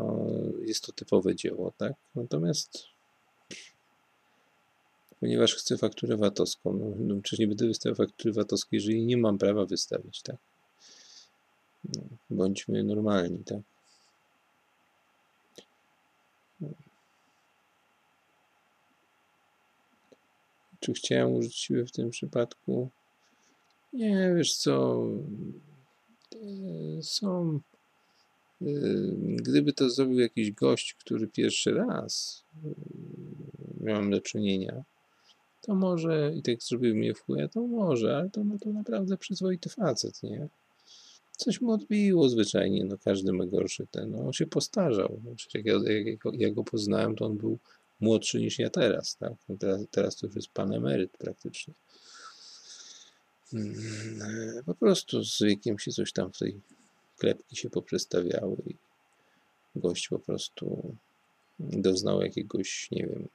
[0.65, 1.93] jest to typowe dzieło, tak?
[2.15, 2.91] Natomiast
[5.21, 9.37] ponieważ chcę fakturę VAT-owską, no, no przecież nie będę wystawiał faktury VAT-owskiej, jeżeli nie mam
[9.37, 10.35] prawa wystawić, tak?
[11.83, 13.59] No, bądźmy normalni, tak?
[20.79, 22.89] Czy chciałem użyć siły w tym przypadku?
[23.93, 25.07] Nie, wiesz co,
[26.35, 27.59] e, są,
[28.61, 28.65] e,
[29.35, 32.69] gdyby to zrobił jakiś gość, który pierwszy raz e,
[33.83, 34.83] miałem do czynienia,
[35.61, 39.17] to może i tak zrobił mnie w chuja, to może, ale to, no, to naprawdę
[39.17, 40.47] przyzwoity facet, nie?
[41.37, 45.21] Coś mu odbiło zwyczajnie, no każdy ma gorszy ten, no on się postarzał.
[45.35, 47.57] Przecież jak, ja, jak, jak ja go poznałem, to on był
[47.99, 49.33] młodszy niż ja teraz, tak?
[49.49, 51.73] No teraz, teraz to już jest pan emeryt praktycznie.
[53.53, 56.61] Mm, Po prostu z wiekiem się coś tam w tej
[57.17, 58.75] klepki się poprzestawiały i
[59.75, 60.95] gość po prostu
[61.59, 63.27] doznał jakiegoś, nie wiem,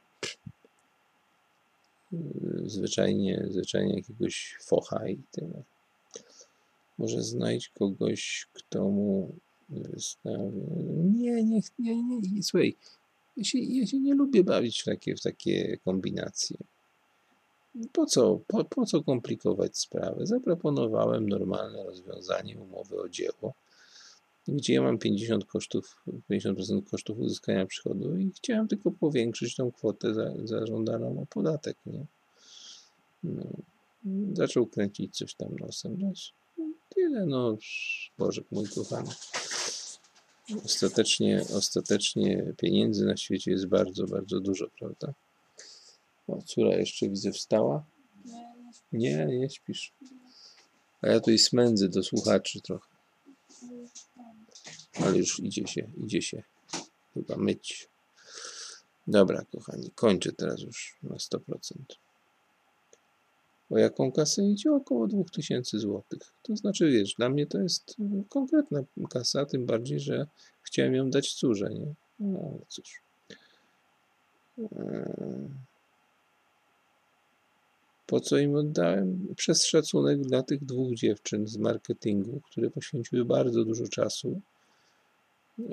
[2.67, 5.63] zwyczajnie, zwyczajnie jakiegoś focha i tyle.
[6.99, 9.35] Może znajdź kogoś, kto mu
[9.69, 10.61] wystawi.
[11.15, 12.43] Nie, nie, nie, nie, nie.
[12.43, 12.77] Słuchaj,
[13.37, 16.57] ja się, ja się nie lubię bawić w takie, w takie kombinacje.
[17.93, 20.27] Po co, po, po co komplikować sprawę?
[20.27, 23.55] Zaproponowałem normalne rozwiązanie umowy o dzieło,
[24.49, 30.15] gdzie ja mam 50 kosztów, 50% kosztów uzyskania przychodu i chciałem tylko powiększyć tą kwotę
[30.15, 32.07] za, zażądaną o podatek, nie?
[33.25, 33.45] No,
[34.33, 35.97] zaczął kręcić coś tam nosem.
[35.99, 36.13] No,
[36.89, 37.57] tyle, no,
[38.19, 39.11] Boże mój kochany.
[40.65, 45.15] Ostatecznie, ostatecznie pieniędzy na świecie jest bardzo, bardzo dużo, prawda?
[46.29, 47.85] O, córa jeszcze widzę wstała.
[48.93, 49.93] Nie, nie śpisz.
[51.03, 52.89] A ja tutaj smędzę do słuchaczy trochę.
[54.95, 56.43] Ale już idzie się, idzie się
[57.15, 57.89] chyba myć.
[59.07, 61.39] Dobra, kochani, kończę teraz już na 100%.
[63.71, 64.73] O jaką kasę idzie?
[64.73, 66.03] Około 2000 zł.
[66.43, 67.97] To znaczy, wiesz, dla mnie to jest
[68.29, 70.27] konkretna kasa, tym bardziej, że
[70.63, 71.95] chciałem ją dać córze, nie?
[72.21, 73.03] No, ale cóż.
[74.59, 74.67] Eee,
[78.07, 79.35] Po co im oddałem?
[79.37, 84.41] Przez szacunek dla tych dwóch dziewczyn z marketingu, które poświęciły bardzo dużo czasu,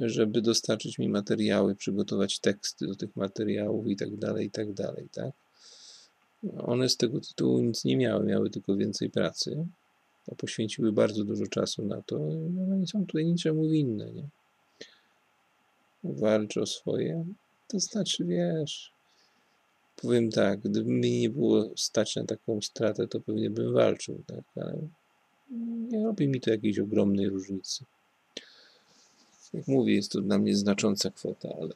[0.01, 5.09] żeby dostarczyć mi materiały, przygotować teksty do tych materiałów i tak dalej, i tak dalej,
[5.11, 5.31] tak?
[6.57, 9.65] One z tego tytułu nic nie miały, miały tylko więcej pracy,
[10.31, 14.23] a poświęciły bardzo dużo czasu na to i one nie są tutaj niczemu winne, nie?
[16.03, 17.25] Walczy o swoje,
[17.67, 18.92] to znaczy, wiesz,
[19.95, 24.43] powiem tak, gdyby mi nie było stać na taką stratę, to pewnie bym walczył, tak,
[24.55, 24.77] ale
[25.89, 27.85] nie robi mi to jakiejś ogromnej różnicy.
[29.53, 31.73] Jak mówię, jest to dla mnie znacząca kwota, ale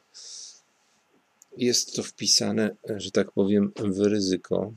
[1.56, 4.72] jest to wpisane, że tak powiem, w ryzyko.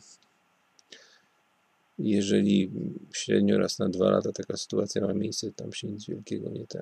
[2.00, 2.72] Jeżeli
[3.14, 6.82] średnio raz na dwa lata taka sytuacja ma miejsce, tam się nic wielkiego nie ten.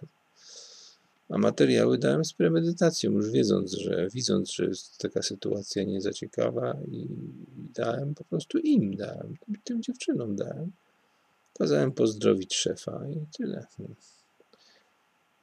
[1.30, 6.02] A materiały dałem z premedytacją, już wiedząc, że widząc, że jest taka sytuacja nie
[6.92, 7.08] i
[7.76, 10.72] dałem po prostu im dałem, tym, dziewczynom dałem.
[11.60, 13.68] Kazałem pozdrowić szefa i tyle.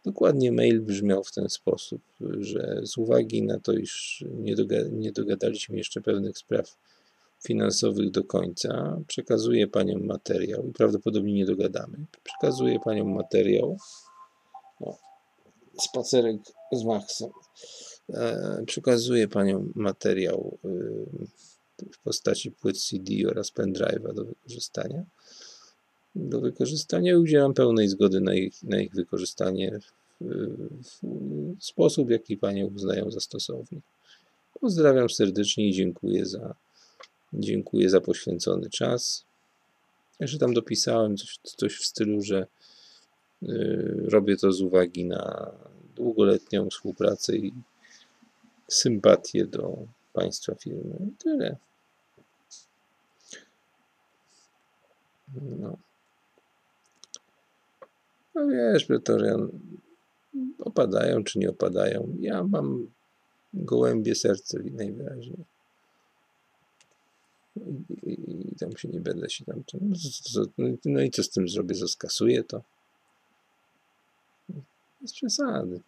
[0.04, 2.02] Dokładnie mail brzmiał w ten sposób,
[2.40, 6.76] że z uwagi na to, iż nie, doga nie dogadaliśmy jeszcze pewnych spraw
[7.46, 11.98] finansowych do końca, przekazuję Paniom materiał i prawdopodobnie nie dogadamy.
[12.24, 13.78] Przekazuję Paniom materiał.
[15.82, 16.36] Spacerek
[16.72, 17.30] z Maxem.
[18.10, 25.04] E, przekazuję Paniom materiał y, w postaci płyt CD oraz pendrive'a do wykorzystania
[26.16, 31.02] do wykorzystania udzielam pełnej zgody na ich, na ich wykorzystanie w,
[31.60, 33.80] w sposób, jaki Panie uznają za stosowny.
[34.60, 36.54] Pozdrawiam serdecznie i dziękuję za,
[37.32, 39.24] dziękuję za poświęcony czas.
[40.20, 42.46] Jeszcze tam dopisałem coś, coś w stylu, że
[44.08, 45.52] robię to z uwagi na
[45.96, 47.52] długoletnią współpracę i
[48.68, 49.76] sympatię do
[50.12, 50.96] Państwa firmy.
[51.08, 51.56] I tyle.
[55.34, 55.76] No.
[58.34, 59.48] No wiesz, Pretorian,
[60.58, 62.16] opadają czy nie opadają.
[62.20, 62.86] Ja mam
[63.54, 65.44] gołębie serce najwyraźniej.
[67.56, 69.62] I, i, I tam się nie będę się tam.
[70.58, 71.74] No, no i co z tym zrobię?
[71.74, 72.62] Zaskasuję to.
[75.06, 75.80] Bez przesady.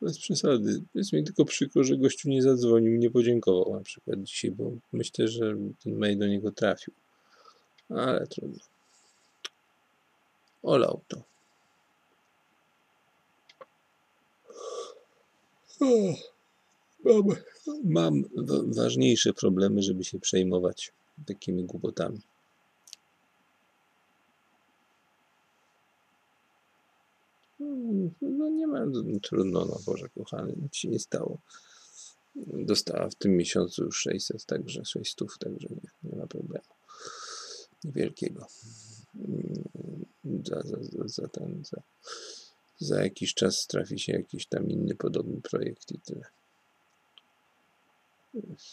[0.00, 0.82] Bez przesady.
[0.94, 5.28] Jest mi tylko przykro, że gościu nie zadzwonił, nie podziękował na przykład dzisiaj, bo myślę,
[5.28, 6.94] że ten mail do niego trafił.
[7.88, 8.64] Ale trudno.
[10.62, 11.22] Olał to.
[17.04, 17.24] Mam,
[17.84, 18.24] mam
[18.66, 20.92] ważniejsze problemy, żeby się przejmować
[21.26, 22.20] takimi głupotami.
[28.20, 28.86] No nie ma,
[29.22, 31.38] trudno, no Boże kochany, nic się nie stało.
[32.46, 36.64] Dostała w tym miesiącu już 600, także 600, także nie, nie ma problemu
[37.84, 38.46] wielkiego.
[40.44, 41.82] Za, za, za, za, ten, za,
[42.78, 46.24] za jakiś czas trafi się jakiś tam inny podobny projekt i tyle.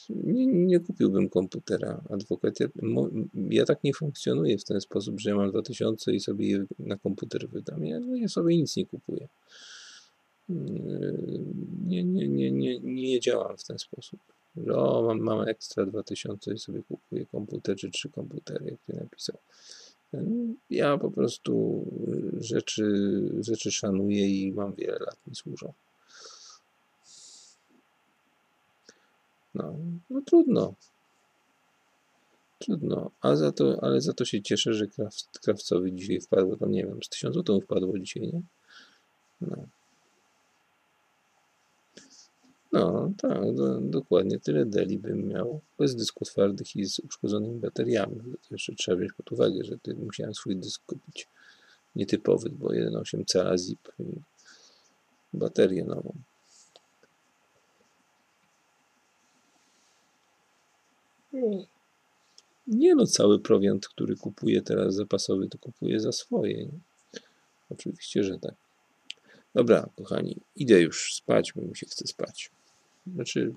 [0.10, 2.02] Nie, nie kupiłbym komputera.
[2.10, 2.68] Adwokat, ja,
[3.50, 6.98] ja tak nie funkcjonuję w ten sposób, że ja mam 2000 i sobie je na
[6.98, 7.86] komputer wydam.
[7.86, 9.28] Ja, ja sobie nic nie kupuję.
[10.50, 14.20] Nie, nie, nie, nie, nie działam w ten sposób.
[14.58, 19.04] Że o, mam, mam ekstra 2000 i sobie kupuję komputer czy trzy komputery, jak ty
[19.04, 19.38] napisał.
[20.70, 21.86] Ja po prostu
[22.38, 22.86] rzeczy,
[23.40, 25.74] rzeczy szanuję i mam wiele lat mi służą.
[29.56, 29.76] No,
[30.10, 30.74] no trudno.
[32.60, 34.88] Trudno, a za to, ale za to się cieszę, że
[35.42, 38.42] krawcowi dzisiaj wpadło, tam nie wiem, z 1000 zł wpadło dzisiaj, nie?
[39.42, 39.68] No.
[42.76, 48.16] No, tak, do, dokładnie tyle deli bym miał, bez dysków twardych i z uszkodzonymi bateriami.
[48.16, 51.28] To jeszcze trzeba wziąć pod uwagę, że ty musiałem swój dysk kupić
[51.96, 54.04] nietypowy, bo 1,8 cala zip i
[55.34, 56.14] baterię nową.
[62.68, 66.66] Nie no, cały prowiant, który kupuję teraz zapasowy, to kupuję za swoje.
[66.66, 66.80] Nie?
[67.70, 68.56] Oczywiście, że tak.
[69.54, 72.52] Dobra, kochani, idę już spać, bo mi się chce spać.
[73.08, 73.54] Znaczy,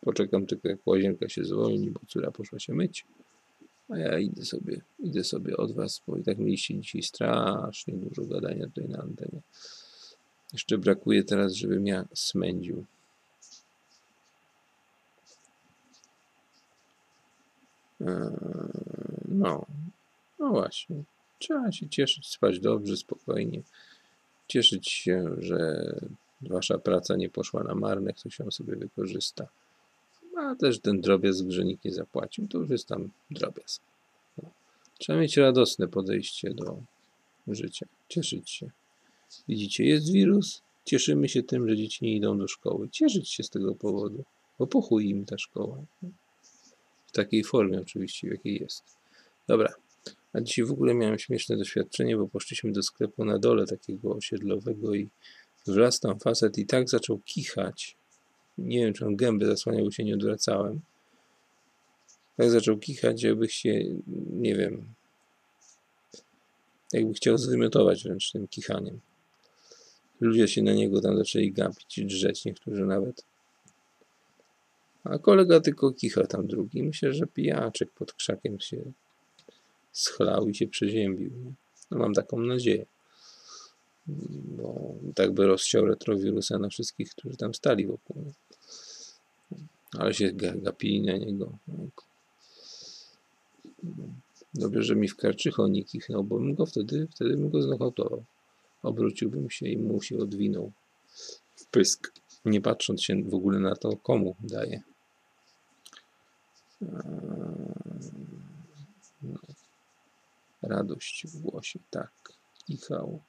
[0.00, 3.06] poczekam tylko jak łazienka się zwolni, bo córa poszła się myć.
[3.88, 8.24] A ja idę sobie, idę sobie od was, bo i tak mieliście dzisiaj strasznie dużo
[8.24, 9.40] gadania tutaj na antenie.
[10.52, 12.84] Jeszcze brakuje teraz, żebym ja smędził.
[18.00, 18.06] Eee,
[19.28, 19.66] no,
[20.38, 21.02] no właśnie.
[21.38, 23.62] Trzeba się cieszyć, spać dobrze, spokojnie.
[24.48, 25.84] Cieszyć się, że
[26.40, 29.48] wasza praca nie poszła na marne, ktoś ją sobie wykorzysta.
[30.36, 33.82] A też ten drobiazg, że nikt nie zapłacił, to już jest tam drobiazg.
[34.42, 34.50] No.
[34.98, 36.82] Trzeba mieć radosne podejście do
[37.46, 38.70] życia, cieszyć się.
[39.48, 42.88] Widzicie, jest wirus, cieszymy się tym, że dzieci nie idą do szkoły.
[42.88, 44.24] Cieszyć się z tego powodu,
[44.58, 45.78] bo pochuj im ta szkoła.
[47.06, 48.82] W takiej formie oczywiście, w jakiej jest.
[49.48, 49.74] Dobra.
[50.32, 54.94] A dzisiaj w ogóle miałem śmieszne doświadczenie, bo poszliśmy do sklepu na dole takiego osiedlowego
[54.94, 55.08] i
[56.02, 57.96] tam facet i tak zaczął kichać.
[58.58, 60.80] Nie wiem, czy on gęby zasłaniał, bo się nie odwracałem.
[62.36, 63.84] Tak zaczął kichać, jakby się,
[64.30, 64.94] nie wiem,
[66.92, 69.00] jakby chciał zwymiotować wręcz tym kichaniem.
[70.20, 73.24] Ludzie się na niego tam zaczęli gapić drzeć, niektórzy nawet.
[75.04, 76.82] A kolega tylko kicha tam drugi.
[76.82, 78.82] Myślę, że pijaczek pod krzakiem się
[79.92, 81.30] schlał i się przeziębił.
[81.90, 82.86] No mam taką nadzieję.
[84.56, 88.32] Bo tak by rozsiał retrowirusa na wszystkich, którzy tam stali wokół.
[89.98, 91.58] Ale się gapili na niego.
[94.54, 95.82] Dobrze, że mi w Karczycho nie
[96.24, 98.24] bo bym go wtedy, wtedy bym go znokautował.
[98.82, 100.72] Obróciłbym się i mu się odwinął
[101.56, 102.12] w pysk,
[102.44, 104.82] nie patrząc się w ogóle na to, komu daje.
[109.22, 109.38] No.
[110.62, 112.12] Radość w głosie, tak.
[112.66, 113.20] Kichał.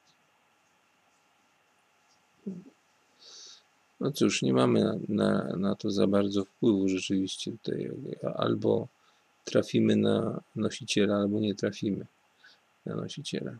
[3.99, 7.91] No cóż, nie mamy na, na, na, to za bardzo wpływu rzeczywiście tutaj.
[8.35, 8.87] Albo
[9.45, 12.05] trafimy na nosiciela, albo nie trafimy
[12.85, 13.57] na nosiciela.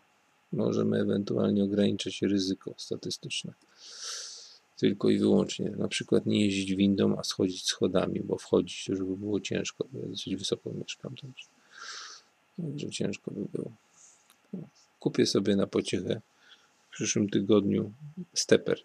[0.54, 3.54] Możemy ewentualnie ograniczyć ryzyko statystyczne.
[4.78, 5.70] Tylko i wyłącznie.
[5.70, 10.08] Na przykład nie jeździć windą, a schodzić schodami, bo wchodzić już by było ciężko, ja
[10.08, 11.16] dosyć wysoko mieszkam.
[11.16, 11.46] Także,
[12.58, 13.72] także ciężko by było.
[15.00, 16.22] Kupię sobie na pociechę
[16.90, 17.92] w przyszłym tygodniu
[18.34, 18.80] steper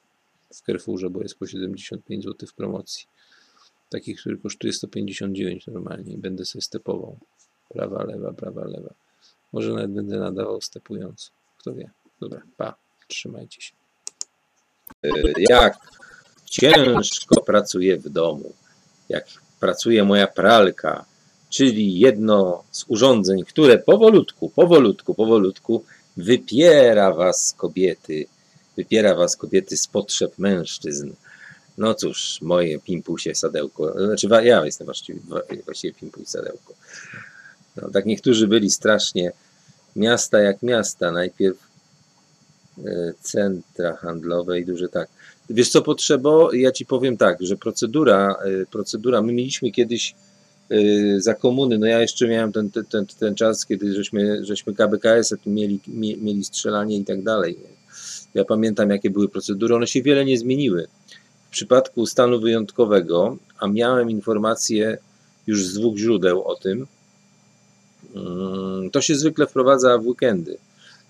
[0.55, 3.07] w Carrefourze, bo jest po 75 zł w promocji.
[3.91, 7.19] Taki, który kosztuje 159 normalnie będę sobie stepował.
[7.69, 8.95] Prawa, lewa, prawa, lewa.
[9.53, 11.31] Może nawet będę nadawał stepując.
[11.59, 11.91] Kto wie.
[12.21, 12.75] Dobra, pa.
[13.09, 13.73] Trzymajcie się.
[15.37, 15.79] Jak
[16.45, 18.53] ciężko pracuję w domu.
[19.09, 19.27] Jak
[19.61, 21.05] pracuje moja pralka,
[21.51, 25.85] czyli jedno z urządzeń, które powolutku, powolutku, powolutku
[26.17, 28.27] wypiera was kobiety,
[28.77, 31.13] wypiera was kobiety z potrzeb mężczyzn.
[31.79, 35.21] No cóż, moje pimpusie sadełko, znaczy ja jestem właściwie,
[35.65, 36.75] właściwie pimpuś sadełko.
[37.77, 39.33] No, tak niektórzy byli strasznie
[39.97, 41.59] miasta jak miasta, najpierw
[42.79, 45.09] e, centra handlowe i duże tak.
[45.51, 46.31] Wiesz co potrzeba?
[46.53, 50.15] Ja ci powiem tak, że procedura, e, procedura, my mieliśmy kiedyś
[50.73, 55.35] Y, za komuny, no ja jeszcze miałem ten, ten, ten czas, kiedy żeśmy, żeśmy KBKS
[55.47, 57.59] mieli, mieli strzelanie i tak dalej.
[58.35, 60.87] Ja pamiętam, jakie były procedury, one się wiele nie zmieniły.
[61.49, 64.99] W przypadku stanu wyjątkowego, a miałem informacje
[65.47, 66.87] już z dwóch źródeł o tym,
[68.15, 70.59] mm, to się zwykle wprowadza w weekendy.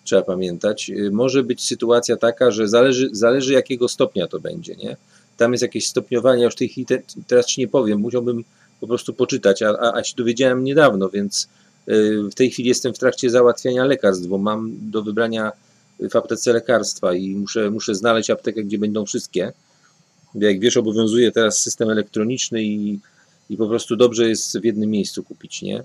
[0.04, 0.90] Trzeba pamiętać.
[1.12, 4.96] Może być sytuacja taka, że zależy, zależy jakiego stopnia to będzie, nie?
[5.36, 8.44] tam jest jakieś stopniowanie, ja już tej chwili te, teraz ci nie powiem, musiałbym
[8.80, 11.48] po prostu poczytać, a, a, a się dowiedziałem niedawno, więc
[11.88, 15.52] y, w tej chwili jestem w trakcie załatwiania lekarstw, bo mam do wybrania
[16.00, 19.52] w aptece lekarstwa i muszę, muszę znaleźć aptekę, gdzie będą wszystkie.
[20.34, 23.00] Jak wiesz, obowiązuje teraz system elektroniczny i,
[23.50, 25.84] i po prostu dobrze jest w jednym miejscu kupić, nie?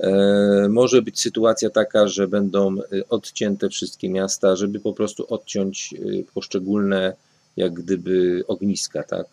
[0.00, 5.94] E, może być sytuacja taka, że będą y, odcięte wszystkie miasta, żeby po prostu odciąć
[5.98, 7.16] y, poszczególne
[7.56, 9.26] jak gdyby ogniska, tak?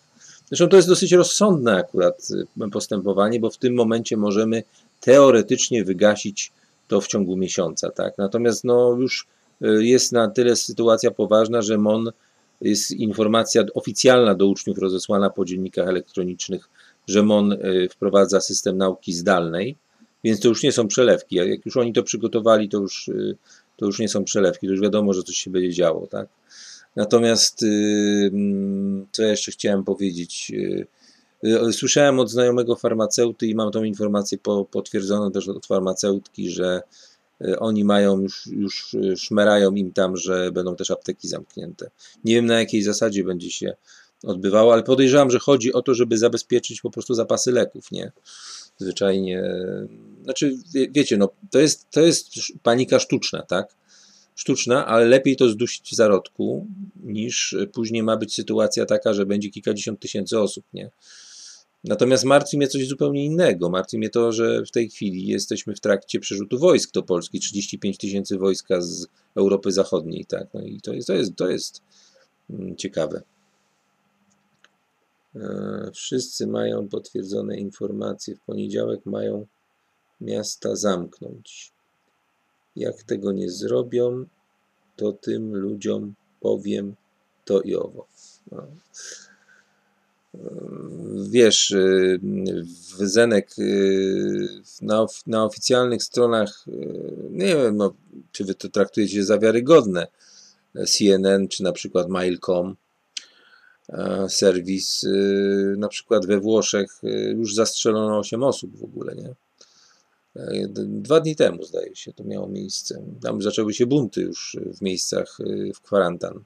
[0.48, 2.28] Zresztą to jest dosyć rozsądne akurat
[2.62, 4.64] y, postępowanie, bo w tym momencie możemy
[5.02, 6.52] teoretycznie wygasić
[6.88, 8.18] to w ciągu miesiąca, tak?
[8.18, 9.28] Natomiast no już
[9.62, 12.12] jest na tyle sytuacja poważna, że MON
[12.62, 16.70] jest informacja oficjalna do uczniów rozesłana po dziennikach elektronicznych,
[17.08, 17.58] że MON
[17.90, 19.76] wprowadza system nauki zdalnej,
[20.24, 21.36] więc to już nie są przelewki.
[21.36, 23.38] Jak już oni to przygotowali, to już, y,
[23.78, 26.28] to już nie są przelewki, to już wiadomo, że coś się będzie działo, tak?
[26.96, 30.52] Natomiast y, mm, co ja jeszcze chciałem powiedzieć?
[31.44, 34.38] Y, słyszałem od znajomego farmaceuty i mam tą informację
[34.72, 36.82] potwierdzoną też od farmaceutki, że
[37.60, 41.92] oni mają już, już szmerają im tam, że będą też apteki zamknięte.
[42.24, 43.74] Nie wiem na jakiej zasadzie będzie się
[44.24, 48.12] odbywało, ale podejrzewam, że chodzi o to, żeby zabezpieczyć po prostu zapasy leków, nie?
[48.80, 49.44] zwyczajnie.
[50.24, 52.30] Znaczy, wie, wiecie, no, to jest, to jest
[52.64, 53.76] panika sztuczna, tak?
[54.36, 56.68] Sztuczna, ale lepiej to zdusić w zarodku,
[57.04, 60.90] niż później ma być sytuacja taka, że będzie kilkadziesiąt tysięcy osób, nie?
[61.84, 63.70] Natomiast martwi mnie coś zupełnie innego.
[63.70, 67.40] Martwi mnie to, że w tej chwili jesteśmy w trakcie przerzutu wojsk do Polski.
[67.40, 70.48] 35 tysięcy wojska z Europy Zachodniej, tak?
[70.54, 71.82] No i to jest, to jest, to jest
[72.50, 73.22] mm, ciekawe.
[75.36, 78.36] E, wszyscy mają potwierdzone informacje.
[78.36, 79.46] W poniedziałek mają
[80.22, 81.72] miasta zamknąć.
[82.76, 84.26] Jak tego nie zrobią,
[84.96, 86.96] to tym ludziom powiem
[87.46, 88.08] to i owo.
[88.52, 88.68] No.
[91.30, 91.74] Wiesz,
[92.98, 93.56] w Zenek
[94.82, 96.66] na, na oficjalnych stronach,
[97.30, 97.94] nie wiem, no,
[98.32, 100.08] czy wy to traktujecie za wiarygodne,
[100.88, 102.76] CNN czy na przykład Mail.com,
[103.94, 105.04] E, serwis.
[105.04, 109.36] Y, na przykład we Włoszech y, już zastrzelono 8 osób w ogóle, nie?
[110.36, 113.02] E, dwa dni temu, zdaje się, to miało miejsce.
[113.22, 116.44] Tam zaczęły się bunty już w miejscach y, w kwarantan.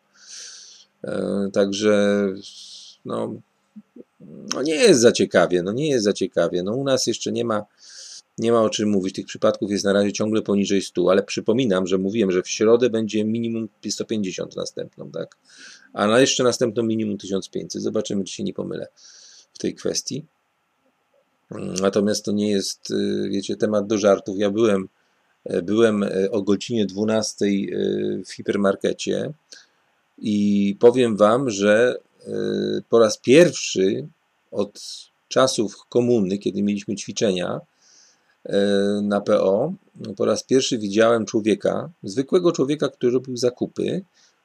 [1.04, 2.28] E, także,
[3.06, 3.34] no,
[4.54, 6.64] no nie jest za ciekawie, no nie jest za ciekawie.
[6.64, 7.66] No u nas jeszcze nie ma,
[8.38, 9.16] nie ma o czym mówić.
[9.16, 12.90] Tych przypadków jest na razie ciągle poniżej 100, ale przypominam, że mówiłem, że w środę
[12.90, 15.38] będzie minimum 150 następną, tak?
[15.94, 17.82] a na jeszcze następną minimum 1500.
[17.82, 18.88] Zobaczymy, czy się nie pomylę
[19.54, 20.26] w tej kwestii.
[21.82, 24.38] Natomiast to nie jest, y, wiecie, temat do żartów.
[24.38, 24.90] Ja byłem,
[25.46, 27.50] e, byłem e, o godzinie 12 e,
[28.26, 29.34] w hipermarkecie
[30.18, 32.00] i powiem Wam, że
[32.90, 34.08] po raz pierwszy
[34.52, 34.82] od
[35.28, 37.60] czasów komuny, kiedy mieliśmy ćwiczenia
[39.02, 39.74] na PO,
[40.18, 44.02] po raz pierwszy widziałem człowieka, zwykłego człowieka, który robił zakupy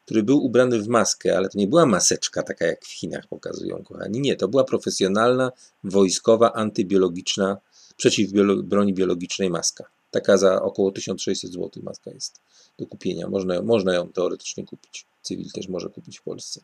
[0.08, 3.82] który był ubrany w maskę, ale to nie była maseczka taka jak w Chinach pokazują,
[3.84, 4.20] kochani.
[4.20, 5.52] Nie, to była profesjonalna,
[5.84, 7.56] wojskowa, antybiologiczna,
[7.96, 8.30] przeciw
[8.62, 9.84] broni biologicznej maska.
[10.10, 12.40] Taka za około 1600 zł maska jest
[12.78, 13.28] do kupienia.
[13.28, 15.06] Można, można ją teoretycznie kupić.
[15.22, 16.60] Cywil też może kupić w Polsce.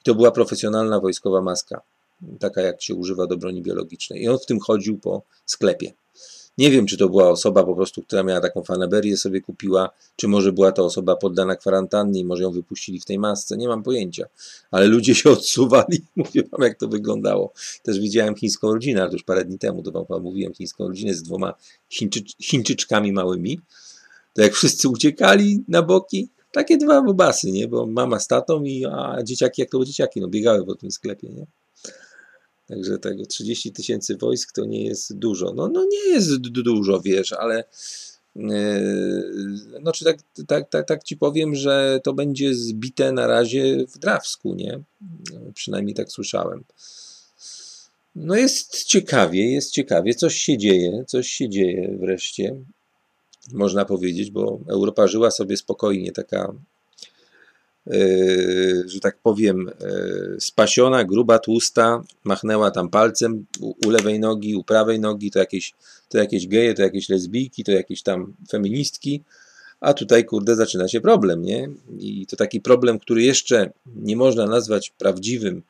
[0.00, 1.80] I to była profesjonalna wojskowa maska,
[2.40, 4.22] taka jak się używa do broni biologicznej.
[4.22, 5.92] I on w tym chodził po sklepie.
[6.58, 10.28] Nie wiem, czy to była osoba po prostu, która miała taką fanaberię, sobie kupiła, czy
[10.28, 13.82] może była to osoba poddana kwarantannie i może ją wypuścili w tej masce, nie mam
[13.82, 14.26] pojęcia.
[14.70, 17.52] Ale ludzie się odsuwali, mówię wam, jak to wyglądało.
[17.82, 21.22] Też widziałem chińską rodzinę, ale już parę dni temu, to wam mówiłem, chińską rodzinę z
[21.22, 21.54] dwoma
[21.90, 23.60] Chińczy, Chińczyczkami małymi.
[24.34, 27.68] To jak wszyscy uciekali na boki, takie dwa bobasy, nie?
[27.68, 30.90] Bo mama z tatą i a dzieciaki, jak to były dzieciaki, no biegały po tym
[30.90, 31.46] sklepie, nie?
[32.66, 35.52] Także tego 30 tysięcy wojsk to nie jest dużo.
[35.54, 37.64] No, no nie jest dużo, wiesz, ale
[39.80, 43.98] no czy tak, tak, tak, tak ci powiem, że to będzie zbite na razie w
[43.98, 44.80] Drawsku, nie?
[45.54, 46.64] Przynajmniej tak słyszałem.
[48.14, 52.56] No jest ciekawie, jest ciekawie, coś się dzieje, coś się dzieje wreszcie,
[53.52, 56.54] można powiedzieć, bo Europa żyła sobie spokojnie, taka
[57.90, 57.98] E,
[58.86, 59.72] że tak powiem, e,
[60.40, 65.74] spasiona, gruba, tłusta, machnęła tam palcem u, lewej nogi, u prawej nogi, to jakieś,
[66.08, 69.22] to jakieś geje, to jakieś lesbijki, to jakieś tam feministki,
[69.80, 71.68] a tutaj, kurde, zaczyna się problem, nie?
[71.98, 75.62] I to taki problem, który jeszcze nie można nazwać prawdziwym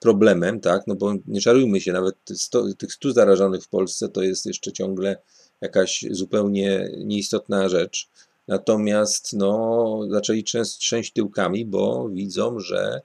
[0.00, 0.86] problemem, tak?
[0.86, 4.72] No bo nie czarujmy się, nawet 100, tych 100 zarażonych w Polsce to jest jeszcze
[4.72, 5.16] ciągle
[5.64, 8.08] jakaś zupełnie nieistotna rzecz.
[8.48, 10.44] Natomiast no, zaczęli
[10.78, 13.00] trzęść, tyłkami, bo widzą, że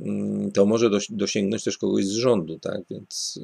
[0.00, 2.80] mm, to może dosięgnąć też kogoś z rządu, tak?
[2.90, 3.40] Więc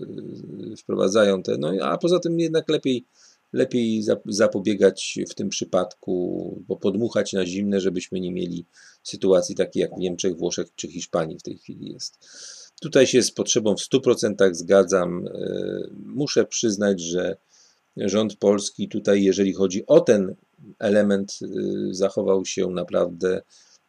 [0.73, 1.59] y, wprowadzają te.
[1.59, 3.05] No a poza tym jednak lepiej,
[3.53, 6.15] lepiej zapobiegać w tym przypadku,
[6.69, 8.65] bo podmuchać na zimne, żebyśmy nie mieli
[9.03, 12.19] sytuacji takiej jak w Niemczech, Włoszech czy Hiszpanii w tej chwili jest.
[12.81, 15.27] Tutaj się z potrzebą w 100% zgadzam.
[15.27, 17.37] Y, muszę przyznać, że
[18.01, 20.35] rząd polski tutaj, jeżeli chodzi o ten
[20.79, 23.43] element, y, zachował się naprawdę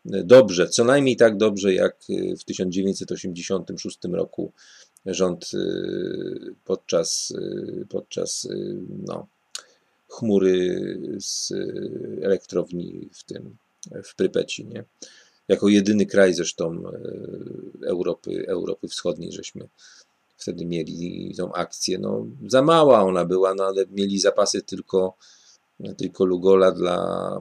[0.05, 1.97] dobrze, co najmniej tak dobrze jak
[2.39, 4.53] w 1986 roku
[5.05, 8.47] rząd y, podczas, y, podczas
[9.07, 9.27] no,
[10.07, 11.53] chmury z
[12.21, 13.57] elektrowni w tym
[14.03, 14.83] w Prypeci, nie?
[15.47, 16.83] Jako jedyny kraj zresztą
[17.85, 19.67] Europy, Europy Wschodniej żeśmy
[20.39, 21.97] wtedy mieli tą akcję.
[21.97, 25.17] No, za mała ona była, no ale mieli zapasy tylko,
[25.97, 27.39] tylko Lugola dla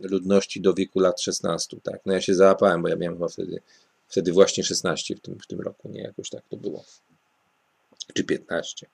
[0.00, 1.80] ludności do wieku lat 16.
[1.82, 2.00] Tak?
[2.06, 3.60] No ja się załapałem, bo ja miałem chyba wtedy,
[4.08, 6.84] wtedy właśnie 16 w tym, w tym roku, nie jakoś tak to było.
[8.14, 8.86] Czy 15.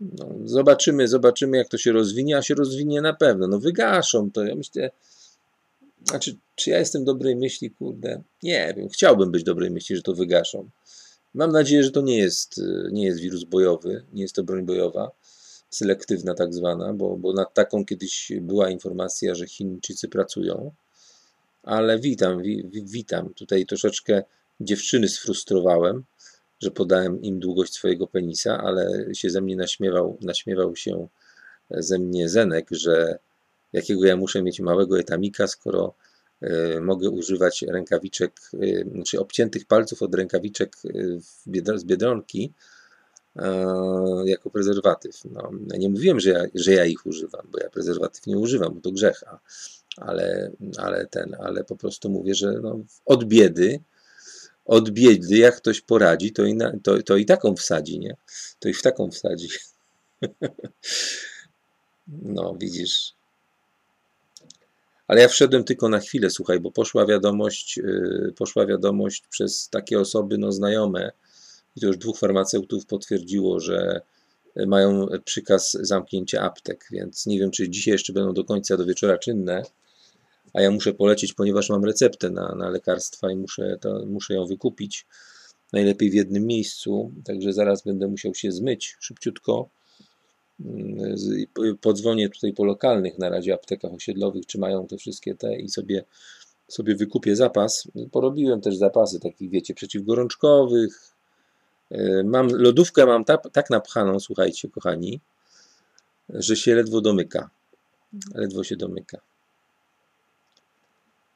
[0.00, 3.48] No, zobaczymy, zobaczymy, jak to się rozwinie, a się rozwinie na pewno.
[3.48, 4.44] No wygaszą to.
[4.44, 4.90] Ja myślę,
[6.04, 8.22] znaczy, czy ja jestem dobrej myśli, kurde?
[8.42, 10.68] Nie wiem, chciałbym być dobrej myśli, że to wygaszą.
[11.34, 12.60] Mam nadzieję, że to nie jest,
[12.92, 15.10] nie jest wirus bojowy, nie jest to broń bojowa,
[15.70, 20.72] selektywna tak zwana, bo, bo nad taką kiedyś była informacja, że Chińczycy pracują.
[21.62, 23.34] Ale witam, wi, witam.
[23.34, 24.22] Tutaj troszeczkę
[24.60, 26.04] dziewczyny sfrustrowałem,
[26.60, 31.08] że podałem im długość swojego penisa, ale się ze mnie naśmiewał, naśmiewał się
[31.70, 33.18] ze mnie Zenek, że
[33.72, 35.94] jakiego ja muszę mieć małego etamika, skoro
[36.80, 42.52] mogę używać rękawiczek, e, znaczy obciętych palców od rękawiczek e, z biedronki
[44.24, 45.24] jako prezerwatyw.
[45.24, 48.80] No, nie mówiłem, że ja, że ja ich używam, bo ja prezerwatyw nie używam, bo
[48.80, 49.22] to grzech,
[49.96, 53.80] ale, ale ten, ale po prostu mówię, że no, od biedy,
[54.64, 58.16] od biedy, jak ktoś poradzi, to i, na, to, to i taką wsadzi, nie?
[58.58, 59.48] To i w taką wsadzi.
[62.08, 63.13] No, widzisz,
[65.08, 70.00] ale ja wszedłem tylko na chwilę, słuchaj, bo poszła wiadomość, y, poszła wiadomość przez takie
[70.00, 71.12] osoby no, znajome,
[71.76, 74.00] i to już dwóch farmaceutów potwierdziło, że
[74.66, 79.18] mają przykaz zamknięcia aptek, więc nie wiem, czy dzisiaj jeszcze będą do końca do wieczora
[79.18, 79.62] czynne,
[80.54, 84.46] a ja muszę polecieć, ponieważ mam receptę na, na lekarstwa i muszę, to, muszę ją
[84.46, 85.06] wykupić
[85.72, 89.68] najlepiej w jednym miejscu, także zaraz będę musiał się zmyć szybciutko
[91.80, 96.04] podzwonię tutaj po lokalnych na razie aptekach osiedlowych, czy mają te wszystkie te i sobie,
[96.68, 97.88] sobie wykupię zapas.
[98.12, 101.14] Porobiłem też zapasy takich, wiecie, przeciwgorączkowych.
[101.90, 105.20] E, mam lodówkę, mam tak, tak napchaną, słuchajcie, kochani,
[106.28, 107.50] że się ledwo domyka.
[108.34, 109.20] Ledwo się domyka.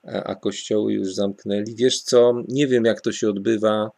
[0.05, 1.75] A, a kościoły już zamknęli.
[1.75, 3.91] Wiesz co, nie wiem jak to się odbywa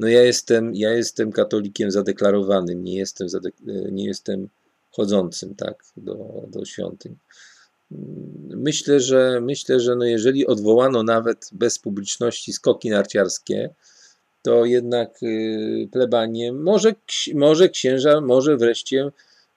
[0.00, 4.48] no ja jestem, ja jestem katolikiem zadeklarowanym, nie jestem, zadek- nie jestem
[4.90, 7.16] chodzącym tak, do, do świątyń.
[8.48, 13.70] Myślę, że myślę, że no jeżeli odwołano nawet bez publiczności skoki narciarskie,
[14.42, 16.94] to jednak y, plebanie, może,
[17.34, 19.10] może księża, może wreszcie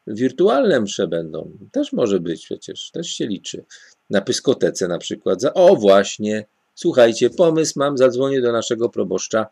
[0.08, 1.52] wirtualne msze będą.
[1.72, 3.64] Też może być przecież, też się liczy.
[4.10, 5.40] Na pyskotece na przykład.
[5.54, 9.48] O właśnie, słuchajcie, pomysł mam, zadzwonię do naszego proboszcza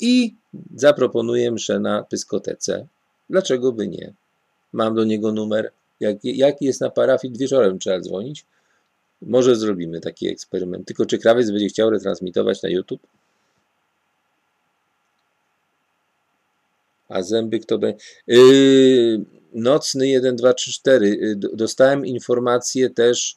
[0.00, 0.34] i
[0.74, 2.86] zaproponuję mszę na pyskotece.
[3.30, 4.14] Dlaczego by nie?
[4.72, 5.72] Mam do niego numer.
[6.00, 8.44] Jak, jak jest na parafii, wieczorem trzeba dzwonić.
[9.22, 10.86] Może zrobimy taki eksperyment.
[10.86, 13.06] Tylko czy krawiec będzie chciał retransmitować na YouTube?
[17.08, 17.98] A zęby kto będzie?
[18.26, 21.36] Yy, nocny 1, 2, 3, 4.
[21.36, 23.36] Dostałem informację też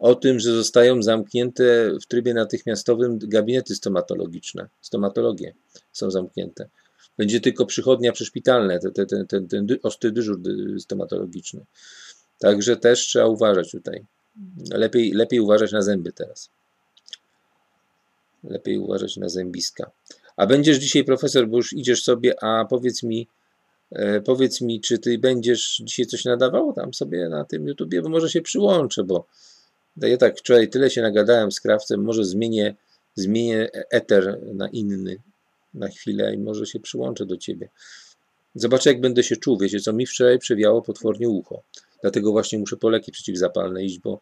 [0.00, 4.68] o tym, że zostają zamknięte w trybie natychmiastowym gabinety stomatologiczne.
[4.80, 5.54] Stomatologie
[5.92, 6.68] są zamknięte.
[7.18, 10.40] Będzie tylko przychodnia przyszpitalne, ten, ten, ten, ten ostry dyżur
[10.78, 11.64] stomatologiczny.
[12.38, 14.04] Także też trzeba uważać tutaj.
[14.70, 16.50] Lepiej, lepiej uważać na zęby teraz.
[18.44, 19.90] Lepiej uważać na zębiska.
[20.36, 23.28] A będziesz dzisiaj profesor, bo już idziesz sobie, a powiedz mi,
[23.90, 28.08] e, powiedz mi, czy ty będziesz dzisiaj coś nadawał tam sobie na tym YouTubie, bo
[28.08, 29.26] może się przyłączę, bo
[29.96, 32.74] ja tak wczoraj tyle się nagadałem z krawcem, może zmienię,
[33.14, 35.16] zmienię eter na inny
[35.74, 37.68] na chwilę i może się przyłączę do ciebie.
[38.54, 39.58] Zobaczę, jak będę się czuł.
[39.58, 41.62] Wiecie, co mi wczoraj przewiało potwornie ucho.
[42.02, 44.20] Dlatego właśnie muszę po leki przeciwzapalne iść, bo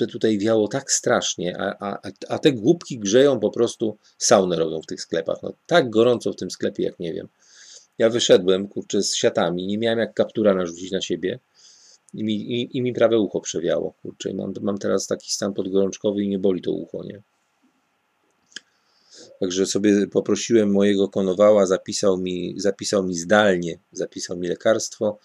[0.00, 4.82] y, tutaj wiało tak strasznie, a, a, a te głupki grzeją po prostu saunę robią
[4.82, 5.42] w tych sklepach.
[5.42, 7.28] No, tak gorąco w tym sklepie, jak nie wiem.
[7.98, 11.38] Ja wyszedłem, kurczę, z siatami, nie miałem jak kaptura narzucić na siebie
[12.14, 14.34] i mi, i, i mi prawe ucho przewiało, kurczę.
[14.34, 17.22] Mam, mam teraz taki stan podgorączkowy i nie boli to ucho, nie?
[19.40, 25.18] Także sobie poprosiłem mojego konowała, zapisał mi, zapisał mi zdalnie, zapisał mi lekarstwo.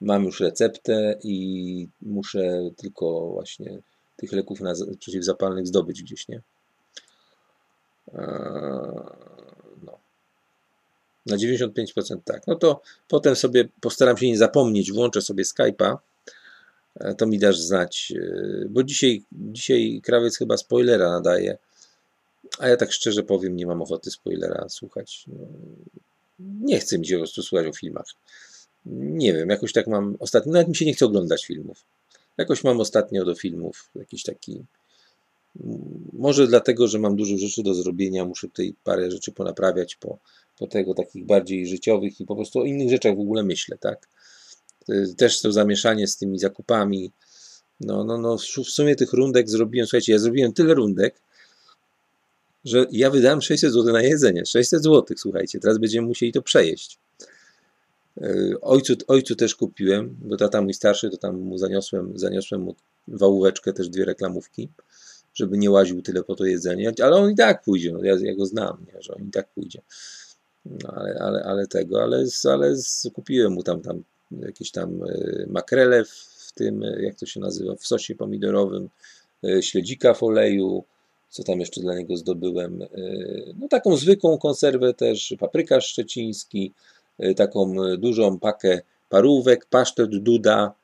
[0.00, 3.78] Mam już receptę i muszę tylko właśnie
[4.16, 6.40] tych leków na, przeciwzapalnych zdobyć gdzieś, nie?
[9.82, 9.98] No.
[11.26, 12.46] Na 95% tak.
[12.46, 15.96] No to potem sobie postaram się nie zapomnieć, włączę sobie Skype'a,
[17.18, 21.58] to mi dasz znać, e, bo dzisiaj, dzisiaj krawiec chyba spoilera nadaje,
[22.58, 25.24] a ja tak szczerze powiem, nie mam ochoty spoilera słuchać.
[25.28, 25.46] No,
[26.38, 28.06] nie chcę mi się po prostu słuchać o filmach.
[28.86, 31.84] Nie wiem, jakoś tak mam ostatnio, nawet mi się nie chce oglądać filmów.
[32.38, 34.64] Jakoś mam ostatnio do filmów jakiś taki
[36.12, 40.18] może dlatego, że mam dużo rzeczy do zrobienia, muszę tutaj parę rzeczy ponaprawiać po,
[40.58, 44.08] po tego takich bardziej życiowych i po prostu o innych rzeczach w ogóle myślę, tak?
[45.16, 47.10] Też to zamieszanie z tymi zakupami.
[47.80, 51.14] No, no, no, w sumie tych rundek zrobiłem, słuchajcie, ja zrobiłem tyle rundek,
[52.64, 54.46] że ja wydałem 600 zł na jedzenie.
[54.46, 56.98] 600 zł, słuchajcie, teraz będziemy musieli to przejeść.
[58.20, 62.74] E, ojcu, ojcu też kupiłem, bo tata mój starszy, to tam mu zaniosłem, zaniosłem mu
[63.08, 64.68] wałóweczkę, też dwie reklamówki
[65.34, 68.34] żeby nie łaził tyle po to jedzenie, ale on i tak pójdzie, no ja, ja
[68.34, 69.82] go znam, nie, że on i tak pójdzie.
[70.64, 72.74] No, ale, ale, ale tego, ale, ale
[73.14, 74.02] kupiłem mu tam, tam
[74.40, 78.88] jakieś tam e, makrele w tym, e, jak to się nazywa, w sosie pomidorowym,
[79.44, 80.84] e, śledzika w oleju,
[81.30, 82.84] co tam jeszcze dla niego zdobyłem,
[83.60, 86.72] no taką zwykłą konserwę też, paprykarz szczeciński,
[87.36, 90.74] taką dużą pakę parówek, pasztet Duda,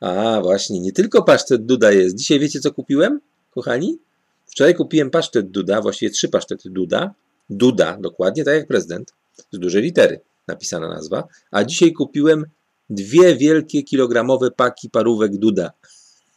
[0.00, 3.20] a właśnie, nie tylko pasztet Duda jest, dzisiaj wiecie co kupiłem?
[3.50, 3.98] kochani?
[4.46, 7.14] Wczoraj kupiłem pasztet Duda, właściwie trzy pasztety Duda.
[7.50, 9.12] Duda, dokładnie tak jak prezydent,
[9.52, 11.28] z dużej litery napisana nazwa.
[11.50, 12.46] A dzisiaj kupiłem
[12.90, 15.72] dwie wielkie kilogramowe paki parówek Duda.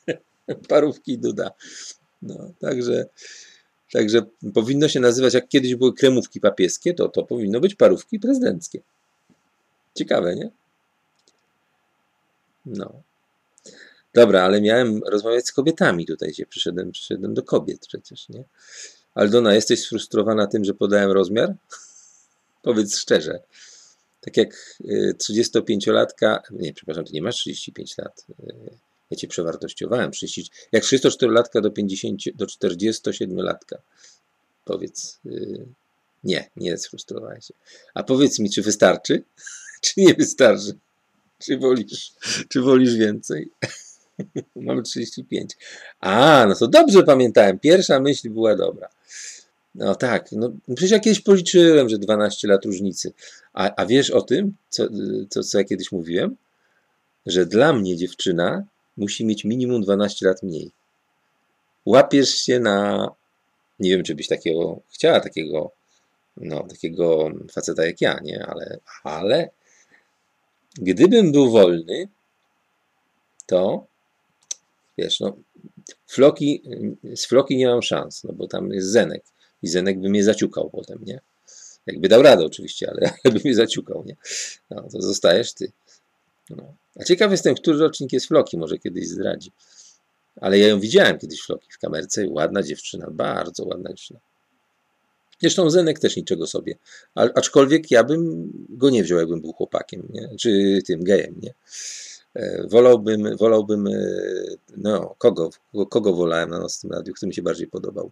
[0.70, 1.52] Parówki Duda.
[2.22, 3.06] No, także,
[3.92, 4.22] także
[4.54, 8.82] powinno się nazywać, jak kiedyś były kremówki papieskie, to to powinno być parówki prezydenckie.
[9.96, 10.52] Ciekawe, nie?
[12.66, 13.02] No.
[14.14, 18.44] Dobra, ale miałem rozmawiać z kobietami tutaj, gdzie przyszedłem, przyszedłem do kobiet przecież, nie?
[19.16, 21.56] Aldona, jesteś sfrustrowana tym, że podałem rozmiar?
[22.64, 23.40] Powiedz szczerze.
[24.26, 24.80] Tak jak
[25.30, 28.26] 35-latka, y, nie, przepraszam, ty nie masz 35 lat.
[28.30, 28.54] Y,
[29.12, 30.12] ja cię przewartościowałem.
[30.12, 33.78] 30, jak 34-latka do 50, do 47-latka.
[34.66, 35.66] Powiedz, y,
[36.24, 37.54] nie, nie sfrustrowałeś się.
[37.94, 39.24] A powiedz mi, czy wystarczy?
[39.82, 40.78] czy nie wystarczy?
[41.40, 42.12] Czy wolisz,
[42.50, 43.50] czy wolisz więcej?
[44.56, 45.52] Mamy 35.
[46.00, 47.60] A, no to dobrze pamiętałem.
[47.60, 48.90] Pierwsza myśl była dobra.
[49.76, 53.14] No tak, no przecież ja kiedyś policzyłem, że 12 lat różnicy.
[53.54, 54.88] A, a wiesz o tym, co,
[55.30, 56.36] co, co ja kiedyś mówiłem?
[57.26, 58.64] Że dla mnie dziewczyna
[58.98, 60.72] musi mieć minimum 12 lat mniej.
[61.86, 63.10] Łapiesz się na.
[63.80, 65.72] Nie wiem, czy byś takiego chciała, takiego,
[66.38, 68.46] no, takiego faceta jak ja, nie?
[68.46, 69.50] Ale, ale
[70.78, 72.08] gdybym był wolny,
[73.46, 73.88] to
[74.98, 75.38] Wiesz, no,
[76.08, 76.64] floki,
[77.16, 79.24] z floki nie mam szans, no bo tam jest Zenek
[79.64, 81.20] i Zenek by mnie zaciukał potem, nie?
[81.86, 84.16] Jakby dał radę oczywiście, ale, by mnie zaciukał, nie?
[84.70, 85.72] No, to zostajesz ty.
[86.50, 86.74] No.
[87.00, 89.52] A ciekaw jestem, który rocznik jest Floki, może kiedyś zdradzi.
[90.42, 94.20] Ale ja ją widziałem kiedyś Floki w kamerce, ładna dziewczyna, bardzo ładna dziewczyna.
[95.40, 96.76] Zresztą Zenek też niczego sobie.
[97.16, 100.30] A, aczkolwiek ja bym go nie wziął, jakbym był chłopakiem, nie?
[100.40, 101.54] czy tym gejem, nie?
[102.34, 103.92] E, wolałbym, wolałbym e,
[104.78, 105.50] no, kogo,
[105.90, 108.12] kogo wolałem na nocnym radiu, kto mi się bardziej podobał.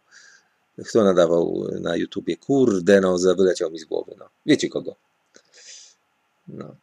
[0.88, 2.38] Kto nadawał na YouTubie?
[2.38, 4.16] Kurde, no, wyleciał mi z głowy.
[4.20, 4.30] No.
[4.46, 4.96] Wiecie kogo?
[6.48, 6.76] No.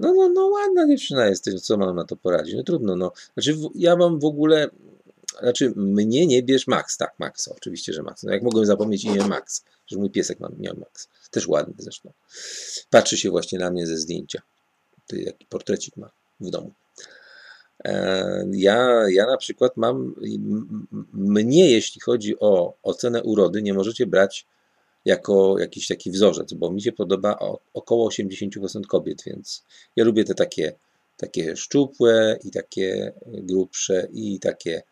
[0.00, 2.54] No, no, no, ładna dziewczyna jesteś, no, co mam na to poradzić?
[2.54, 3.12] No trudno, no.
[3.34, 4.70] Znaczy, ja mam w ogóle,
[5.40, 8.22] znaczy, mnie nie bierz Max, tak, Max, oczywiście, że Max.
[8.22, 11.08] No, jak mogłem zapomnieć imię Max, że mój piesek miał Max.
[11.30, 12.12] Też ładny zresztą.
[12.90, 14.42] Patrzy się właśnie na mnie ze zdjęcia.
[15.06, 16.72] Ty, jaki portrecik ma w domu.
[17.84, 20.14] E, ja, ja na przykład mam,
[21.12, 24.46] mnie jeśli chodzi o ocenę urody, nie możecie brać
[25.04, 27.38] jako jakiś taki wzorzec, bo mi się podoba
[27.74, 29.64] około 80% kobiet, więc
[29.96, 30.72] ja lubię te takie,
[31.16, 34.82] takie szczupłe i takie grubsze i takie,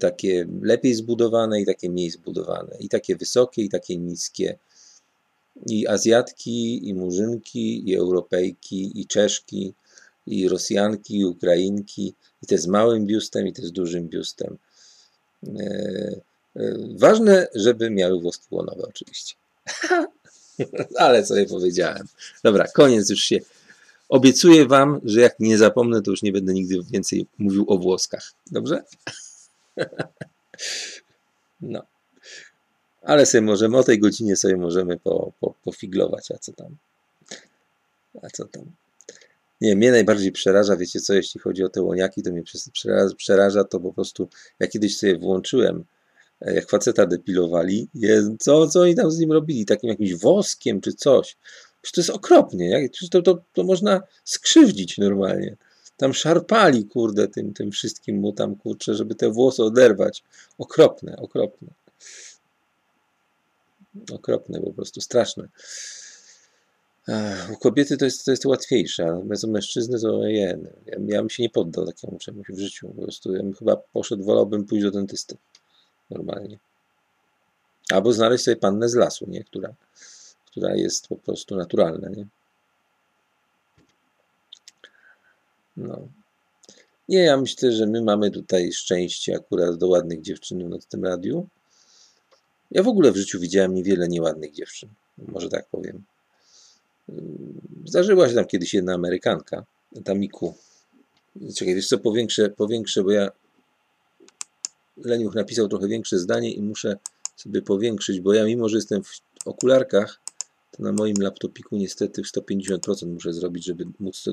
[0.00, 2.76] takie lepiej zbudowane i takie mniej zbudowane.
[2.80, 4.58] I takie wysokie i takie niskie.
[5.66, 9.74] I Azjatki, i Murzynki, i Europejki, i Czeszki,
[10.28, 14.58] i Rosjanki, i Ukrainki, i te z małym biustem, i te z dużym biustem.
[15.46, 16.20] E,
[16.56, 19.34] e, ważne, żeby miały włoski łonowe, oczywiście.
[20.96, 22.06] Ale sobie powiedziałem.
[22.42, 23.38] Dobra, koniec już się.
[24.08, 28.32] Obiecuję Wam, że jak nie zapomnę, to już nie będę nigdy więcej mówił o włoskach.
[28.50, 28.84] Dobrze?
[31.60, 31.82] No.
[33.02, 36.76] Ale sobie możemy, o tej godzinie sobie możemy po, po, pofiglować, a co tam?
[38.22, 38.62] A co tam?
[39.60, 42.42] Nie, mnie najbardziej przeraża, wiecie co, jeśli chodzi o te łoniaki, to mnie
[42.72, 44.28] przeraża, przeraża to po prostu,
[44.60, 45.84] ja kiedyś sobie włączyłem,
[46.40, 47.88] e, jak faceta depilowali,
[48.38, 51.36] co, co oni tam z nim robili, takim jakimś woskiem czy coś.
[51.82, 55.56] Przecież to jest okropnie, jak, to, to, to można skrzywdzić normalnie.
[55.96, 60.24] Tam szarpali, kurde, tym, tym wszystkim mu tam, kurczę, żeby te włosy oderwać.
[60.58, 61.68] Okropne, okropne.
[64.12, 65.48] Okropne, po prostu straszne.
[67.52, 71.30] U kobiety to jest, to jest łatwiejsze, natomiast u mężczyzny to je, ja, ja bym
[71.30, 72.88] się nie poddał takiemu czemuś w życiu.
[72.88, 75.36] Po prostu ja bym chyba poszedł, wolałbym pójść do dentysty.
[76.10, 76.58] Normalnie.
[77.90, 79.44] Albo znaleźć sobie pannę z lasu, nie?
[79.44, 79.74] Która,
[80.46, 82.26] która jest po prostu naturalna, nie?
[85.76, 86.08] No.
[87.08, 91.48] Nie, ja myślę, że my mamy tutaj szczęście akurat do ładnych dziewczyn w tym radiu.
[92.70, 94.88] Ja w ogóle w życiu widziałem niewiele nieładnych dziewczyn,
[95.18, 96.04] może tak powiem.
[97.84, 99.64] Zdarzyła się tam kiedyś jedna Amerykanka,
[100.04, 100.54] ta Miku.
[101.54, 103.30] Czekaj, wiesz co, powiększę, powiększę, bo ja
[104.96, 106.96] Leniuch napisał trochę większe zdanie i muszę
[107.36, 110.20] sobie powiększyć, bo ja mimo, że jestem w okularkach,
[110.70, 114.32] to na moim laptopiku niestety 150% muszę zrobić, żeby móc to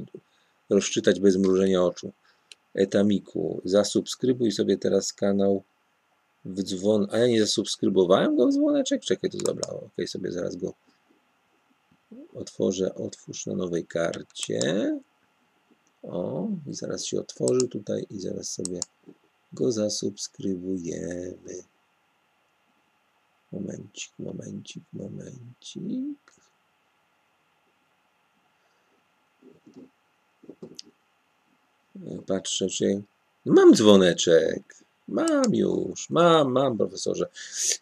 [0.70, 2.12] rozczytać bez mrużenia oczu.
[2.74, 5.64] Etamiku, zasubskrybuj sobie teraz kanał
[6.46, 7.08] w dzwon...
[7.12, 9.02] A ja nie zasubskrybowałem go w dzwoneczek?
[9.02, 10.74] Czekaj, to dobra, ok, sobie zaraz go
[12.34, 15.00] otworzę, otwórz na nowej karcie.
[16.04, 18.80] O, i zaraz się otworzy tutaj i zaraz sobie
[19.54, 21.64] go zasubskrybujemy.
[23.52, 26.36] Momencik, momencik, momencik.
[32.28, 33.02] Patrzę, czy
[33.46, 34.76] mam dzwoneczek.
[35.08, 37.30] Mam już, mam, mam, profesorze.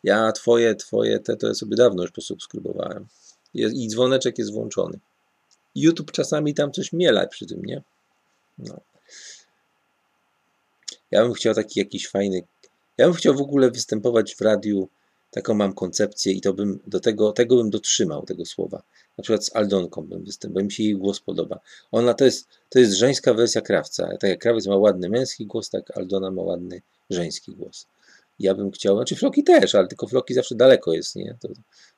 [0.04, 3.08] Ja twoje, twoje, te to ja sobie dawno już posubskrybowałem
[3.54, 5.00] i dzwoneczek jest włączony.
[5.76, 7.82] YouTube czasami tam coś miela przy tym, nie?
[8.58, 8.80] No.
[11.12, 12.42] Ja bym chciał taki jakiś fajny.
[12.98, 14.90] Ja bym chciał w ogóle występować w radiu.
[15.32, 18.84] Taką mam koncepcję i to bym do tego, tego bym dotrzymał tego słowa.
[19.18, 21.60] Na przykład z Aldonką bym występował, bo mi się jej głos podoba.
[21.92, 24.10] Ona to jest, to jest żeńska wersja krawca.
[24.20, 27.88] Tak jak krawiec ma ładny męski głos, tak Aldona ma ładny żeński głos.
[28.40, 31.38] Ja bym chciał, znaczy Floki też, ale tylko Floki zawsze daleko jest, nie?
[31.40, 31.50] To,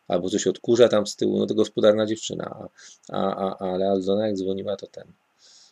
[0.07, 2.69] albo coś odkurza tam z tyłu, no to gospodarna dziewczyna, a,
[3.11, 5.03] a, a, ale Aldona jak dzwoniła, to ten.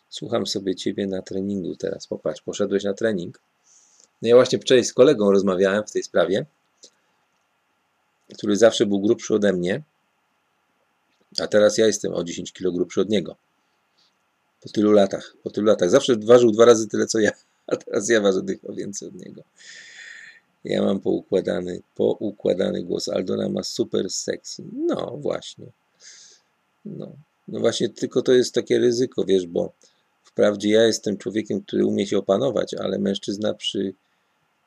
[0.08, 3.40] Słucham sobie ciebie na treningu teraz, popatrz, poszedłeś na trening.
[4.22, 6.46] No ja właśnie wczoraj z kolegą rozmawiałem w tej sprawie,
[8.38, 9.82] który zawsze był grubszy ode mnie,
[11.40, 13.36] a teraz ja jestem o 10 kg grubszy od niego.
[14.62, 15.90] Po tylu latach, po tylu latach.
[15.90, 17.30] Zawsze ważył dwa razy tyle, co ja,
[17.66, 19.42] a teraz ja ważę tylko więcej od niego.
[20.64, 23.08] Ja mam poukładany, poukładany głos.
[23.08, 24.64] Aldona ma super sexy.
[24.72, 25.66] No właśnie.
[26.84, 27.12] No.
[27.48, 29.72] no właśnie, tylko to jest takie ryzyko, wiesz, bo
[30.24, 33.94] wprawdzie ja jestem człowiekiem, który umie się opanować, ale mężczyzna przy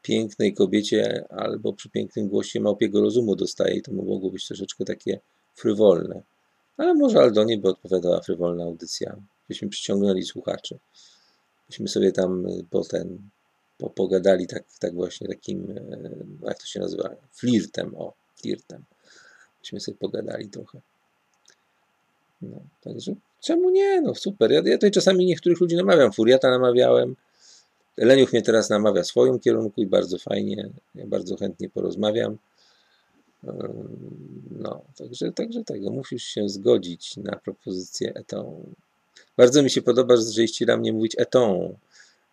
[0.02, 5.20] pięknej kobiecie albo przy pięknym głosie małpiego rozumu dostaje i to mogło być troszeczkę takie
[5.56, 6.22] frywolne.
[6.78, 9.16] Ale może Aldonie by odpowiadała frywolna audycja.
[9.48, 10.78] Byśmy przyciągnęli słuchaczy.
[11.68, 13.30] Byśmy sobie tam potem
[13.78, 18.84] po, pogadali tak, tak właśnie takim, e, jak to się nazywa, flirtem, o, flirtem.
[19.62, 20.82] Myśmy sobie pogadali trochę.
[22.42, 24.02] No, także czemu nie?
[24.02, 24.52] No super.
[24.52, 26.14] Ja, ja tutaj czasami niektórych ludzi namawiam.
[26.14, 27.16] Furiata namawiałem.
[27.98, 30.70] Leniuch mnie teraz namawia w swoim kierunku i bardzo fajnie.
[30.96, 32.38] Ja bardzo chętnie porozmawiam.
[34.52, 35.92] No, także, także tego.
[35.92, 38.64] Musisz się zgodzić na propozycję etą.
[39.38, 41.76] Bardzo mi się podoba, że jeśli na mnie mówić etą,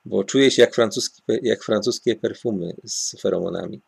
[0.04, 3.80] bo czuję się jak, francuski, jak francuskie perfumy z feromonami.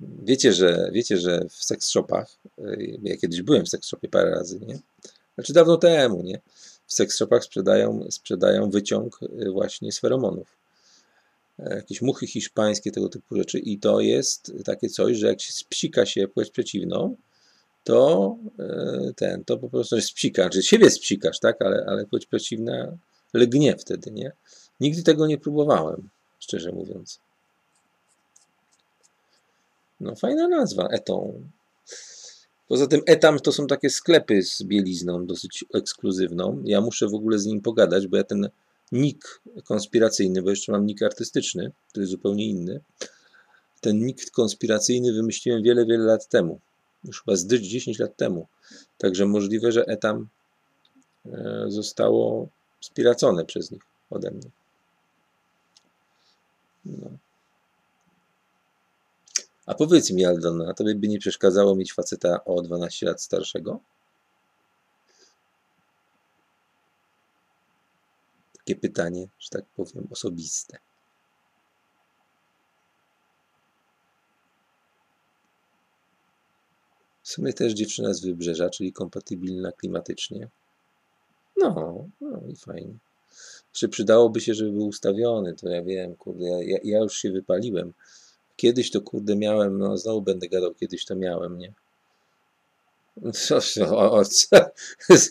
[0.00, 4.30] Wiecie, że, wiecie, że w seks shopach, y, ja kiedyś byłem w seks shopie parę
[4.30, 4.78] razy, nie?
[5.34, 6.40] Znaczy dawno temu, nie?
[6.86, 10.62] W seks shopach sprzedają, sprzedają wyciąg y, właśnie z feromonów.
[11.58, 15.52] E, jakieś muchy hiszpańskie, tego typu rzeczy i to jest takie coś, że jak się
[15.52, 17.16] spsika się płeć przeciwną,
[17.84, 22.98] to e, ten, to po prostu spsika, czy siebie spsikasz, tak, ale, ale płeć przeciwna
[23.34, 24.32] lgnie wtedy, nie?
[24.80, 26.08] Nigdy tego nie próbowałem,
[26.38, 27.20] szczerze mówiąc.
[30.00, 31.50] No, fajna nazwa, Eton.
[32.68, 36.62] Poza tym Etam to są takie sklepy z bielizną, dosyć ekskluzywną.
[36.64, 38.48] Ja muszę w ogóle z nim pogadać, bo ja ten
[38.92, 42.80] nick konspiracyjny, bo jeszcze mam nick artystyczny, który jest zupełnie inny.
[43.80, 46.60] Ten nick konspiracyjny wymyśliłem wiele, wiele lat temu.
[47.04, 48.46] Już chyba z 10 lat temu.
[48.98, 50.28] Także możliwe, że Etam
[51.26, 52.48] e, zostało
[52.80, 54.50] spiracone przez nich ode mnie.
[56.84, 57.10] No.
[59.66, 63.80] A powiedz mi, Aldona, a tobie by nie przeszkadzało mieć faceta o 12 lat starszego?
[68.58, 70.78] Takie pytanie, że tak powiem, osobiste.
[77.22, 80.48] W sumie też dziewczyna z wybrzeża, czyli kompatybilna klimatycznie.
[81.56, 82.94] No, no i fajnie.
[83.72, 87.92] Czy przydałoby się, żeby był ustawiony, to ja wiem, kurde, ja, ja już się wypaliłem.
[88.56, 91.72] Kiedyś to kurde miałem, no znowu będę gadał, kiedyś to miałem, nie?
[93.32, 94.56] Co, o, o, co?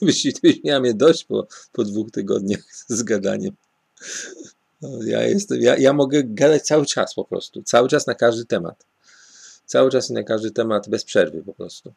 [0.01, 3.55] Byś, byś miał mnie dość po, po dwóch tygodniach z gadaniem.
[4.81, 8.45] No, ja jestem, ja, ja mogę gadać cały czas po prostu, cały czas na każdy
[8.45, 8.85] temat.
[9.65, 11.93] Cały czas na każdy temat bez przerwy po prostu.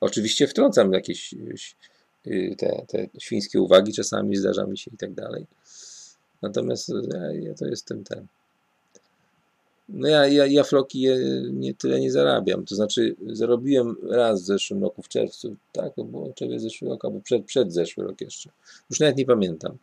[0.00, 1.54] Oczywiście wtrącam jakieś y,
[2.58, 5.46] te, te świńskie uwagi, czasami zdarza mi się i tak dalej.
[6.42, 8.26] Natomiast ja, ja to jestem ten.
[9.88, 11.16] No ja, ja, ja floki je
[11.52, 12.64] nie tyle nie zarabiam.
[12.64, 17.04] To znaczy zarobiłem raz w zeszłym roku w czerwcu, tak, to było czerwiec zeszły rok,
[17.04, 18.50] albo przed, przed zeszły rok jeszcze.
[18.90, 19.78] Już nawet nie pamiętam.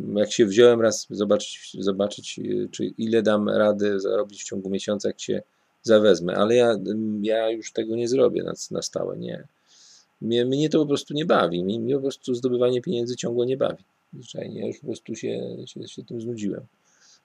[0.00, 5.20] Jak się wziąłem raz zobaczyć, zobaczyć czy ile dam radę zarobić w ciągu miesiąca, jak
[5.20, 5.42] się
[5.82, 6.76] zawezmę, ale ja,
[7.22, 9.44] ja już tego nie zrobię na, na stałe, nie.
[10.20, 13.56] Mnie, mnie to po prostu nie bawi, mnie, mnie po prostu zdobywanie pieniędzy ciągle nie
[13.56, 13.84] bawi.
[14.12, 16.66] Zwyczajnie, ja już po prostu się, się, się tym znudziłem.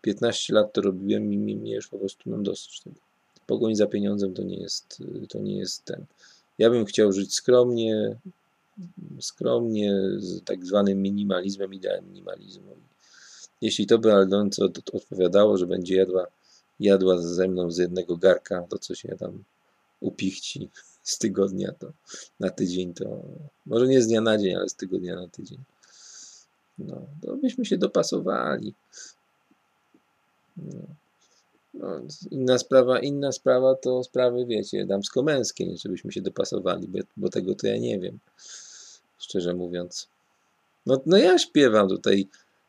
[0.02, 2.96] 15 lat to robiłem i mnie już po prostu mam dosyć tego.
[3.48, 6.06] Pogoń za pieniądzem to nie jest, to nie jest ten.
[6.58, 8.16] Ja bym chciał żyć skromnie,
[9.20, 12.76] skromnie, z tak zwanym minimalizmem, ideałem minimalizmu.
[13.62, 16.28] Jeśli to by Aldonce odpowiadało, że będzie jadła
[16.82, 19.44] jadła ze mną z jednego garka to, co się tam
[20.00, 20.70] upichci
[21.04, 21.92] z tygodnia to
[22.40, 23.22] na tydzień, to
[23.66, 25.58] może nie z dnia na dzień, ale z tygodnia na tydzień.
[26.80, 28.74] No, to byśmy się dopasowali.
[30.58, 30.82] No.
[31.74, 37.30] No, inna sprawa, inna sprawa to sprawy, wiecie, damsko-męskie, nie żebyśmy się dopasowali, bo, bo
[37.30, 38.20] tego to ja nie wiem,
[39.18, 40.08] szczerze mówiąc.
[40.86, 42.28] No, no ja śpiewam tutaj,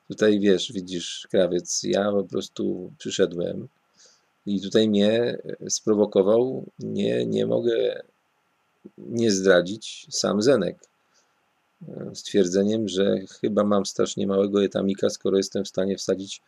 [0.08, 3.68] tutaj wiesz, widzisz, krawiec, ja po prostu przyszedłem,
[4.46, 8.02] i tutaj mnie sprowokował, nie, nie mogę
[8.98, 10.78] nie zdradzić sam Zenek.
[12.14, 16.42] Stwierdzeniem, że chyba mam strasznie małego etamika, skoro jestem w stanie wsadzić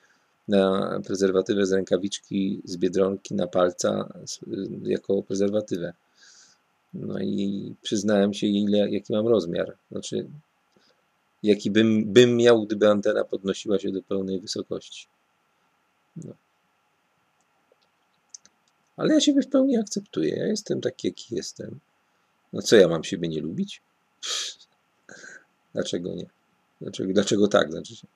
[0.48, 4.12] na prezerwatywę z rękawiczki z biedronki na palca
[4.82, 5.92] jako prezerwatywę.
[6.94, 9.76] No i przyznałem się, ile, jaki mam rozmiar.
[9.90, 10.26] Znaczy,
[11.42, 15.06] jaki bym, bym miał, gdyby antena podnosiła się do pełnej wysokości.
[16.16, 16.32] No.
[18.96, 20.36] Ale ja siebie w pełni akceptuję.
[20.36, 21.80] Ja jestem taki, jaki jestem.
[22.54, 23.82] No co ja mam siebie nie lubić?
[25.72, 26.26] Dlaczego nie?
[26.80, 27.70] Dlaczego, dlaczego tak?
[27.70, 28.06] Znaczy się.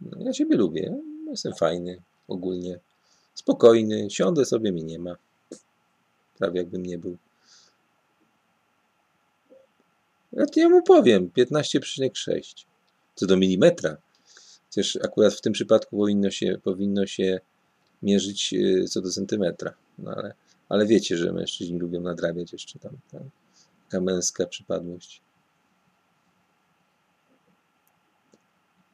[0.00, 0.98] No, ja siebie lubię.
[1.30, 2.78] Jestem fajny ogólnie.
[3.34, 4.10] Spokojny.
[4.10, 5.16] Siądę sobie, mi nie ma.
[6.38, 7.16] Prawie jakbym nie był.
[10.32, 12.64] Ja, ja mu powiem 15,6.
[13.14, 13.96] Co do milimetra.
[14.66, 17.40] Chociaż akurat w tym przypadku powinno się, powinno się
[18.02, 19.74] mierzyć y, co do centymetra.
[19.98, 20.34] No ale,
[20.74, 22.92] ale wiecie, że mężczyźni lubią nadrabiać jeszcze tam.
[23.12, 23.30] tam
[23.94, 25.22] taka męska przypadłość.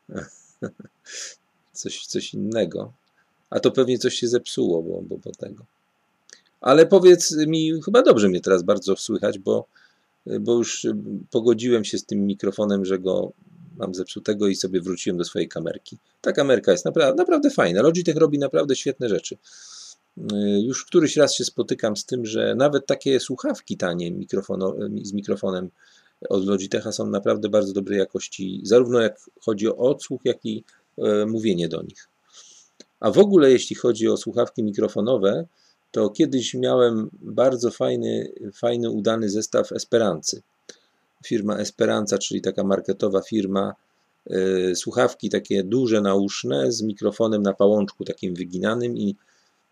[1.73, 2.93] Coś, coś innego.
[3.51, 5.65] A to pewnie coś się zepsuło, bo, bo, bo tego.
[6.61, 9.67] Ale powiedz mi, chyba dobrze mnie teraz bardzo słychać, bo,
[10.41, 10.87] bo już
[11.31, 13.33] pogodziłem się z tym mikrofonem, że go
[13.77, 15.99] mam zepsutego i sobie wróciłem do swojej kamerki.
[16.21, 17.83] Ta kamerka jest naprawdę, naprawdę fajna.
[17.83, 19.37] Logitech robi naprawdę świetne rzeczy.
[20.19, 24.13] Y, już któryś raz się spotykam z tym, że nawet takie słuchawki tanie
[25.03, 25.71] z mikrofonem
[26.29, 30.65] od Logitecha są naprawdę bardzo dobrej jakości, zarówno jak chodzi o odsłuch, jak i
[30.99, 32.09] e, mówienie do nich.
[33.01, 35.47] A w ogóle jeśli chodzi o słuchawki mikrofonowe,
[35.91, 40.43] to kiedyś miałem bardzo fajny, fajny udany zestaw Esperancy
[41.27, 43.75] firma Esperanza, czyli taka marketowa firma,
[44.75, 49.17] słuchawki takie duże, nauszne, z mikrofonem na pałączku takim wyginanym i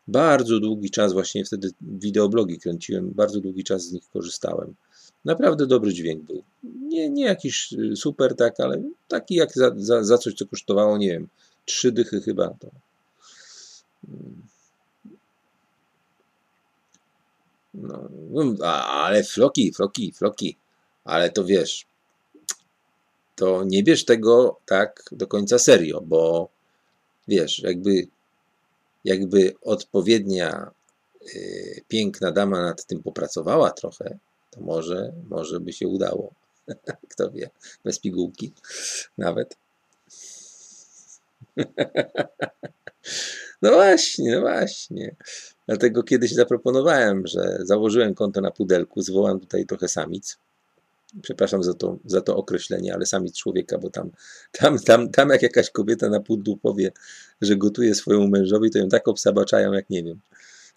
[0.09, 4.75] bardzo długi czas, właśnie wtedy wideoblogi kręciłem, bardzo długi czas z nich korzystałem.
[5.25, 6.43] Naprawdę dobry dźwięk był.
[6.65, 10.99] Nie, nie jakiś y, super, tak, ale taki jak za, za, za coś, co kosztowało,
[10.99, 11.29] nie wiem,
[11.65, 12.49] trzy dychy chyba.
[12.61, 12.71] To.
[14.09, 14.43] Mm.
[17.75, 18.09] No,
[18.67, 20.57] ale floki, floki, floki
[21.09, 21.87] ale to wiesz,
[23.37, 26.49] to nie bierz tego tak do końca serio, bo
[27.29, 28.07] wiesz, jakby,
[29.05, 30.71] jakby odpowiednia
[31.35, 34.19] yy, piękna dama nad tym popracowała trochę,
[34.51, 36.35] to może, może by się udało.
[37.11, 37.51] Kto wie,
[37.85, 38.53] bez pigułki
[39.19, 39.57] nawet.
[43.63, 45.17] No właśnie, no właśnie.
[45.67, 50.39] Dlatego kiedyś zaproponowałem, że założyłem konto na pudelku, zwołam tutaj trochę samic.
[51.23, 54.11] Przepraszam za to, za to określenie, ale samic człowieka, bo tam,
[54.53, 56.93] tam, tam, tam jak jakaś kobieta na pudlu powie,
[57.41, 60.21] że gotuje swojemu mężowi, to ją tak obsabaczają, jak nie wiem.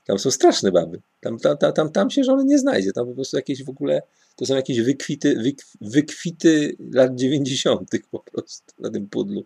[0.04, 1.02] Tam są straszne baby.
[1.20, 2.92] Tam, tam, tam, tam, się żony nie znajdzie.
[2.92, 4.02] Tam po prostu jakieś w ogóle,
[4.36, 7.90] to są jakieś wykwity, wyk, wykwity lat 90.
[8.12, 9.46] po prostu na tym pudlu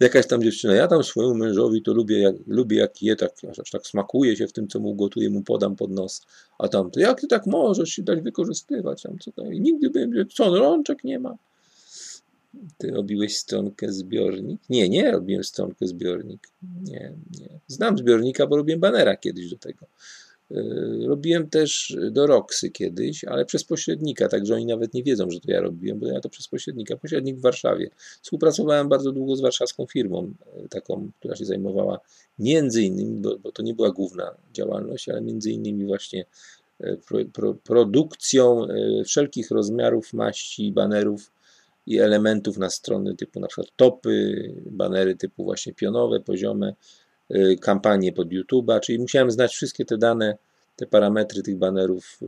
[0.00, 3.70] jakaś tam dziewczyna, ja tam swojemu mężowi to lubię, jak, lubię jak je, tak, aż
[3.70, 6.26] tak smakuje się w tym, co mu gotuję, mu podam pod nos,
[6.58, 10.28] a tam, to jak ty tak możesz się dać wykorzystywać, tam co tam, nigdy bym,
[10.34, 11.36] co, no, rączek nie ma.
[12.78, 14.60] Ty robiłeś stronkę zbiornik?
[14.70, 16.48] Nie, nie robiłem stronkę zbiornik.
[16.82, 17.48] Nie, nie.
[17.66, 19.86] Znam zbiornika, bo robiłem banera kiedyś do tego.
[20.52, 25.40] Yy, robiłem też do Roxy kiedyś, ale przez pośrednika, także oni nawet nie wiedzą, że
[25.40, 26.96] to ja robiłem, bo ja to przez pośrednika.
[26.96, 27.90] Pośrednik w Warszawie.
[28.22, 32.00] Współpracowałem bardzo długo z warszawską firmą, yy, taką, która się zajmowała
[32.38, 36.24] między innymi, bo, bo to nie była główna działalność, ale między innymi właśnie
[36.80, 38.66] yy, pro, pro, produkcją
[39.04, 41.32] wszelkich rozmiarów, maści, banerów
[41.86, 44.34] i elementów na strony typu na przykład topy,
[44.66, 46.74] banery typu właśnie pionowe, poziome,
[47.60, 50.36] kampanię pod YouTube'a, czyli musiałem znać wszystkie te dane,
[50.76, 52.18] te parametry tych banerów.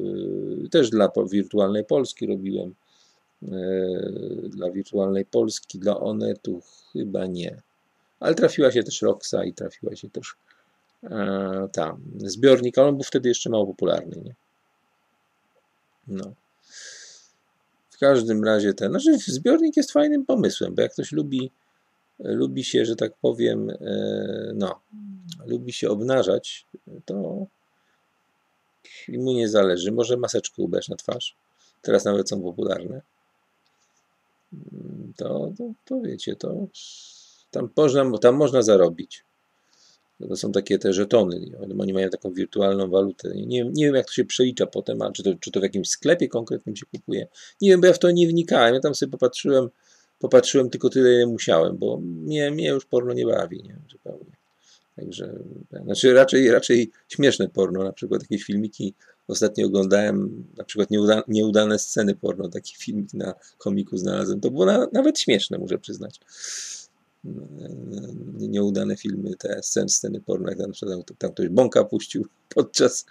[0.64, 2.74] Y, też dla wirtualnej Polski robiłem.
[3.42, 7.62] Y, dla wirtualnej Polski, dla Onetu chyba nie.
[8.20, 10.36] Ale trafiła się też Roxa i trafiła się też
[11.02, 14.16] e, tam zbiornik, ale on był wtedy jeszcze mało popularny.
[14.24, 14.34] Nie?
[16.08, 16.32] No.
[17.90, 21.50] W każdym razie ten, znaczy zbiornik jest fajnym pomysłem, bo jak ktoś lubi
[22.18, 24.80] lubi się, że tak powiem, e, no,
[25.46, 26.66] lubi się obnażać,
[27.04, 27.46] to
[29.08, 29.92] mu nie zależy.
[29.92, 31.36] Może maseczkę ubrać na twarz.
[31.82, 33.02] Teraz nawet są popularne.
[35.16, 36.66] To, to, to wiecie, to
[37.50, 39.24] tam można, tam można zarobić.
[40.28, 41.40] To są takie te żetony.
[41.78, 43.28] Oni mają taką wirtualną walutę.
[43.34, 45.88] Nie, nie wiem, jak to się przelicza potem, a czy to, czy to w jakimś
[45.88, 47.26] sklepie konkretnym się kupuje.
[47.60, 48.74] Nie wiem, bo ja w to nie wnikałem.
[48.74, 49.68] Ja tam sobie popatrzyłem,
[50.18, 54.34] popatrzyłem tylko tyle, ile musiałem, bo mnie, mnie już porno nie bawi, nie, zupełnie.
[54.96, 55.38] Także,
[55.84, 58.94] znaczy raczej, raczej śmieszne porno, na przykład jakieś filmiki
[59.28, 64.66] ostatnio oglądałem, na przykład nieuda, nieudane sceny porno, taki filmik na komiku znalazłem, to było
[64.66, 66.20] na, nawet śmieszne, muszę przyznać.
[68.38, 70.72] Nieudane filmy, te sceny, sceny porno, jak tam,
[71.18, 73.06] tam ktoś bąka puścił podczas,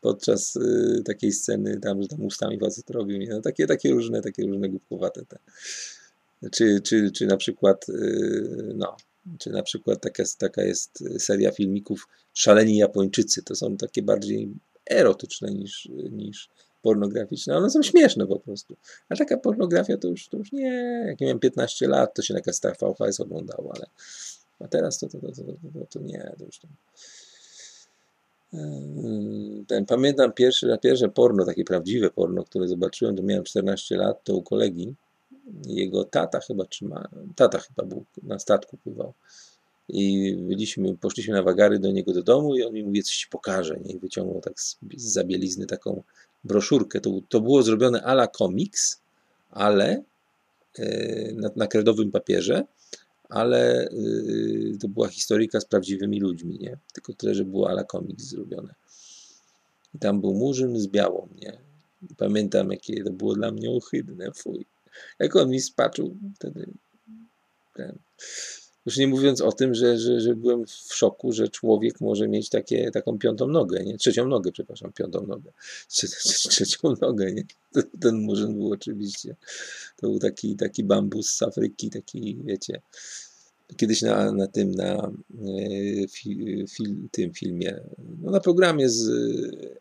[0.00, 4.46] podczas y, takiej sceny, tam, że tam ustami facet robił, no, takie, takie różne, takie
[4.46, 5.38] różne głupkowate te
[6.52, 8.96] czy, czy, czy na przykład, y, no,
[9.38, 13.42] czy na przykład taka, taka jest seria filmików Szaleni Japończycy.
[13.42, 14.48] To są takie bardziej
[14.90, 16.48] erotyczne niż, niż
[16.82, 17.56] pornograficzne.
[17.56, 18.76] One są śmieszne po prostu.
[19.08, 21.04] A taka pornografia to już, to już nie.
[21.06, 23.86] Jak miałem 15 lat, to się na kastach VHS oglądało, ale
[24.60, 26.32] a teraz to, to, to, to, to, to nie.
[26.38, 26.68] To już to...
[29.66, 34.36] Ten, pamiętam pierwsze, pierwsze porno, takie prawdziwe porno, które zobaczyłem, to miałem 14 lat, to
[34.36, 34.94] u kolegi
[35.66, 39.12] jego tata chyba, czy ma, tata chyba był, na statku pływał.
[39.88, 43.26] I byliśmy, poszliśmy na wagary do niego do domu i on mi mówi, coś ci
[43.28, 43.76] pokaże.
[43.84, 43.94] Nie?
[43.94, 46.02] I wyciągnął tak z, zabielizny taką
[46.44, 47.00] broszurkę.
[47.00, 49.00] To, to było zrobione ala komiks,
[49.50, 50.02] ale
[50.78, 52.64] yy, na, na kredowym papierze,
[53.28, 56.78] ale yy, to była historyjka z prawdziwymi ludźmi, nie?
[56.92, 58.74] Tylko tyle, że było ala komiks zrobione.
[59.94, 61.58] I tam był murzyn z białą, nie?
[62.10, 64.66] I pamiętam, jakie to było dla mnie ohydne, fuj.
[65.18, 66.70] Jak on mi spaczył wtedy.
[67.74, 67.98] Ten.
[68.86, 72.48] Już nie mówiąc o tym, że, że, że byłem w szoku, że człowiek może mieć
[72.48, 73.98] takie, taką piątą nogę, nie?
[73.98, 75.52] Trzecią nogę, przepraszam, piątą nogę.
[75.88, 77.44] Trzecią nogę, nie?
[78.00, 79.36] Ten murzyn był oczywiście.
[79.96, 82.82] To był taki, taki bambus z Afryki, taki, wiecie.
[83.76, 86.66] Kiedyś na, na tym, na e, fi,
[87.10, 87.80] tym filmie,
[88.22, 89.10] no na programie z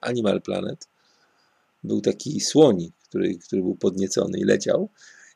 [0.02, 0.88] Animal Planet
[1.84, 4.90] był taki słonik, który, który był podniecony i leciał.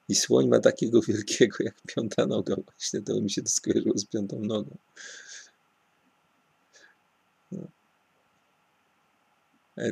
[0.10, 2.56] I słoń ma takiego wielkiego jak piąta noga.
[2.56, 4.78] Właśnie to mi się to skojarzyło z piątą nogą.
[7.52, 7.68] No.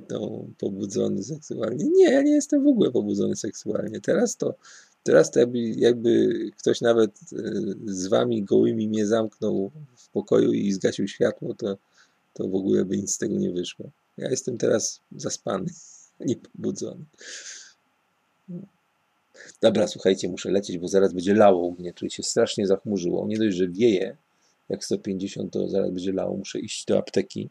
[0.07, 1.85] To pobudzony seksualnie.
[1.85, 4.01] Nie, ja nie jestem w ogóle pobudzony seksualnie.
[4.01, 4.55] Teraz to,
[5.03, 7.15] teraz to jakby, jakby ktoś nawet e,
[7.85, 11.77] z wami gołymi mnie zamknął w pokoju i zgasił światło, to,
[12.33, 13.89] to w ogóle by nic z tego nie wyszło.
[14.17, 15.69] Ja jestem teraz zaspany,
[16.19, 17.05] nie pobudzony.
[19.61, 21.93] Dobra, słuchajcie, muszę lecieć, bo zaraz będzie lało u mnie.
[21.93, 23.27] Tu się strasznie zachmurzyło.
[23.27, 24.17] Nie dość, że wieje
[24.69, 26.37] jak 150, to zaraz będzie lało.
[26.37, 27.49] Muszę iść do apteki.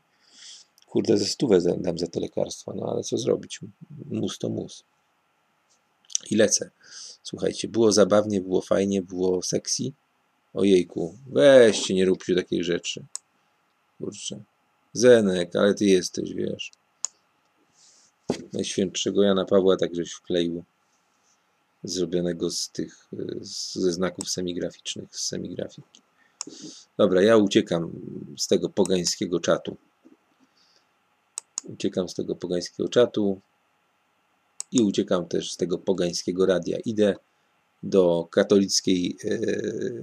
[0.86, 3.60] Kurde, ze stówę dam za to lekarstwo, no ale co zrobić?
[4.10, 4.84] Mus to mus.
[6.30, 6.70] I lecę.
[7.22, 9.92] Słuchajcie, było zabawnie, było fajnie, było sexy.
[10.54, 13.04] Ojejku, weźcie, nie róbcie takich rzeczy.
[13.98, 14.42] kurczę.
[14.92, 16.70] Zenek, ale ty jesteś, wiesz.
[18.52, 20.64] Najświętszego Jana Pawła tak żeś wkleił.
[21.86, 23.08] Zrobionego z tych,
[23.40, 26.00] ze znaków semigraficznych, z semigrafiki.
[26.96, 27.90] Dobra, ja uciekam
[28.38, 29.76] z tego pogańskiego czatu.
[31.64, 33.40] Uciekam z tego pogańskiego czatu
[34.72, 36.78] i uciekam też z tego pogańskiego radia.
[36.84, 37.16] Idę
[37.82, 39.36] do katolickiej e,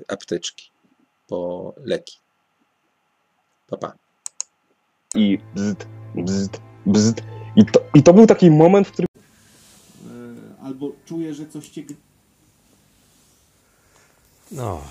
[0.07, 0.71] apteczki
[1.27, 2.17] po leki.
[3.67, 3.97] Papa.
[5.15, 7.21] i bzd, bzd, bzd.
[7.55, 9.07] I to, I to był taki moment, w którym
[10.73, 11.83] albo czuję, że coś cię
[14.51, 14.81] No,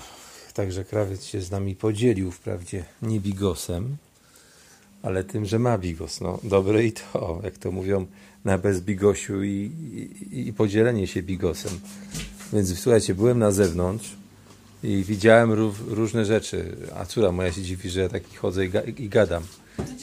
[0.53, 3.97] także krawiec się z nami podzielił, wprawdzie nie bigosem,
[5.01, 6.21] ale tym, że ma bigos.
[6.21, 8.05] No, dobre i to, jak to mówią,
[8.45, 9.71] na bezbigosiu i,
[10.31, 11.79] i, i podzielenie się bigosem.
[12.53, 14.15] Więc słuchajcie, byłem na zewnątrz
[14.83, 16.75] i widziałem ró- różne rzeczy.
[16.95, 19.43] A córa moja się dziwi, że ja taki chodzę i, ga- i gadam.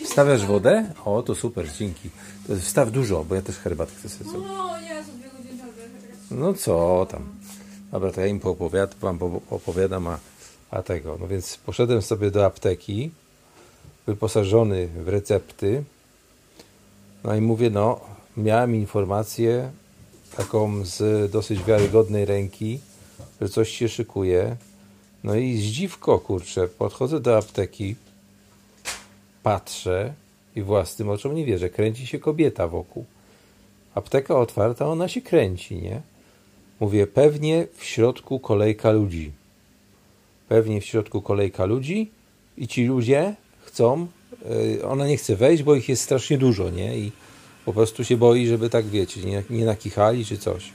[0.05, 0.93] Wstawiasz wodę?
[1.05, 2.11] O, to super, dzięki.
[2.47, 4.49] To wstaw dużo, bo ja też herbatkę chcę sobie zrobić.
[4.49, 6.20] No, Jezu, dwie godziny czekać.
[6.31, 7.23] No co tam.
[7.93, 9.19] Dobra, to ja im poopowiadam,
[9.51, 10.19] opowiadam, a,
[10.71, 11.17] a tego.
[11.21, 13.11] No więc poszedłem sobie do apteki,
[14.07, 15.85] wyposażony w recepty.
[17.25, 18.01] No i mówię, no,
[18.37, 19.71] miałem informację
[20.37, 22.81] taką z dosyć wiarygodnej ręki,
[23.41, 24.57] że coś się szykuje.
[25.25, 27.97] No i zdziwko, kurczę, podchodzę do apteki,
[29.43, 30.15] patrzę
[30.57, 31.71] i własnym oczom nie wierzę.
[31.71, 33.05] Kręci się kobieta wokół.
[33.95, 36.01] Apteka otwarta, ona się kręci, nie?
[36.81, 39.33] Mówię, pewnie w środku kolejka ludzi.
[40.49, 42.11] Pewnie w środku kolejka ludzi
[42.59, 44.07] i ci ludzie chcą,
[44.51, 46.99] yy, ona nie chce wejść, bo ich jest strasznie dużo, nie?
[46.99, 47.13] I
[47.65, 50.73] po prostu się boi, żeby tak, wiecie, nie, nie nakichali czy coś.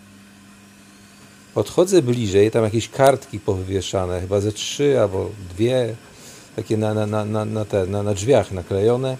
[1.54, 5.96] Podchodzę bliżej, tam jakieś kartki powywieszane, chyba ze trzy albo dwie,
[6.56, 9.18] takie na, na, na, na, na, te, na, na drzwiach naklejone.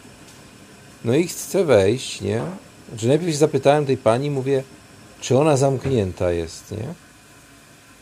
[1.06, 2.42] No i chcę wejść, nie?
[2.90, 4.64] Znaczy najpierw zapytałem tej pani, mówię,
[5.22, 6.94] czy ona zamknięta jest, nie?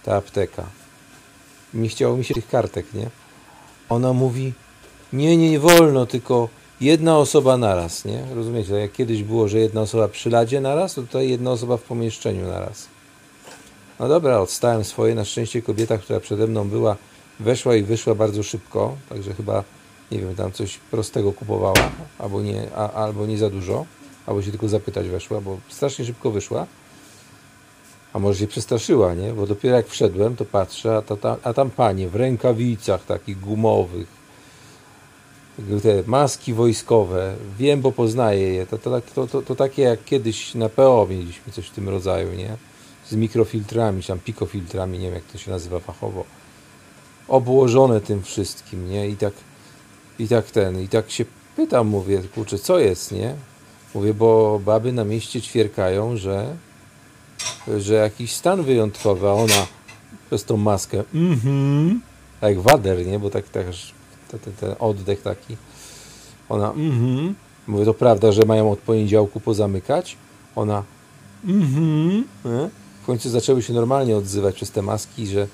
[0.03, 0.63] Ta apteka.
[1.73, 3.09] Mi chciało mi się tych kartek, nie?
[3.89, 4.53] Ona mówi,
[5.13, 6.49] nie, nie, nie wolno, tylko
[6.81, 8.25] jedna osoba naraz, nie?
[8.35, 8.69] Rozumiecie?
[8.69, 11.81] Tak jak kiedyś było, że jedna osoba przy ladzie naraz, to tutaj jedna osoba w
[11.81, 12.87] pomieszczeniu naraz.
[13.99, 15.15] No dobra, odstałem swoje.
[15.15, 16.97] Na szczęście kobieta, która przede mną była,
[17.39, 19.63] weszła i wyszła bardzo szybko, także chyba,
[20.11, 23.85] nie wiem, tam coś prostego kupowała, albo nie, a, albo nie za dużo,
[24.25, 26.67] albo się tylko zapytać weszła, bo strasznie szybko wyszła.
[28.13, 29.33] A może się przestraszyła, nie?
[29.33, 33.39] Bo dopiero jak wszedłem, to patrzę, a, ta, ta, a tam panie w rękawicach takich
[33.39, 34.23] gumowych,
[35.83, 38.65] te maski wojskowe, wiem, bo poznaję je.
[38.65, 42.33] To, to, to, to, to takie jak kiedyś na PO mieliśmy coś w tym rodzaju,
[42.33, 42.57] nie?
[43.05, 46.23] Z mikrofiltrami, czy tam pikofiltrami, nie wiem jak to się nazywa fachowo.
[47.27, 49.09] Obłożone tym wszystkim, nie?
[49.09, 49.33] I tak,
[50.19, 53.35] i tak ten, i tak się pytam, mówię, kurczę, co jest, nie?
[53.95, 56.55] Mówię, bo baby na mieście ćwierkają, że
[57.77, 59.67] że jakiś stan wyjątkowy, a ona
[60.27, 62.01] przez tą maskę, mhm,
[62.41, 63.19] jak wader, nie?
[63.19, 63.93] Bo tak, tak aż
[64.31, 65.57] te- te- ten oddech taki.
[66.49, 67.35] Ona, mhm,
[67.67, 70.17] mówię, to prawda, że mają od poniedziałku pozamykać?
[70.55, 70.83] Ona,
[71.47, 72.23] mhm?
[73.03, 75.47] W końcu zaczęły się normalnie odzywać przez te maski, że,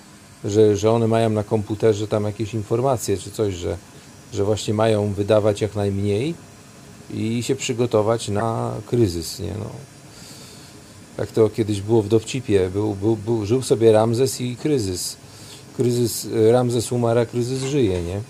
[0.44, 3.78] że, że one mają na komputerze tam jakieś informacje czy coś, że,
[4.34, 6.34] że właśnie mają wydawać jak najmniej
[7.14, 9.54] i się przygotować na kryzys, nie?
[9.60, 9.70] No,
[11.20, 15.18] jak to kiedyś było w dowcipie, był, był, był, żył sobie Ramzes i kryzys.
[15.78, 18.22] Kryzys, Ramzes umarł, a kryzys żyje, nie?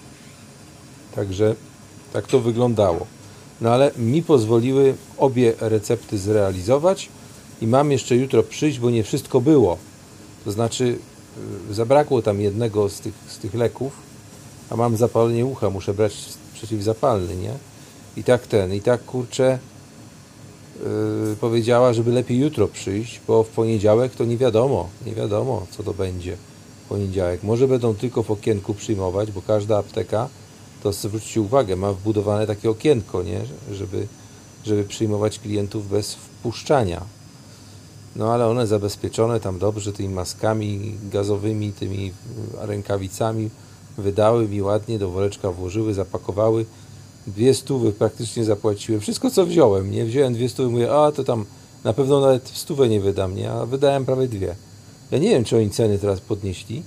[1.16, 1.56] Także
[2.14, 3.06] tak to wyglądało.
[3.62, 7.10] No ale mi pozwoliły obie recepty zrealizować
[7.62, 9.78] i mam jeszcze jutro przyjść, bo nie wszystko było.
[10.46, 10.98] To znaczy
[11.70, 13.94] y, zabrakło tam jednego z tych, z tych leków,
[14.70, 16.14] a mam zapalenie ucha, muszę brać
[16.54, 17.54] przeciwzapalny, nie?
[18.18, 19.60] I tak ten, i tak kurczę
[21.40, 25.94] powiedziała, żeby lepiej jutro przyjść, bo w poniedziałek to nie wiadomo, nie wiadomo co to
[25.94, 26.38] będzie
[26.86, 27.44] w poniedziałek.
[27.44, 30.30] Może będą tylko w okienku przyjmować, bo każda apteka,
[30.84, 33.42] to zwróćcie uwagę, ma wbudowane takie okienko, nie?
[33.72, 34.08] żeby,
[34.66, 37.02] żeby przyjmować klientów bez wpuszczania.
[38.16, 42.12] No ale one zabezpieczone tam dobrze tymi maskami gazowymi, tymi y,
[42.68, 43.50] rękawicami
[43.98, 46.66] wydały mi ładnie, do woreczka włożyły, zapakowały.
[47.28, 49.02] Dwie stówy praktycznie zapłaciłem.
[49.02, 50.06] Wszystko co wziąłem, nie?
[50.06, 51.46] Wziąłem dwie stówy, mówię, a to tam
[51.84, 53.52] na pewno nawet stówę nie wydam, nie?
[53.52, 54.56] A wydałem prawie dwie.
[55.12, 56.84] Ja nie wiem, czy oni ceny teraz podnieśli.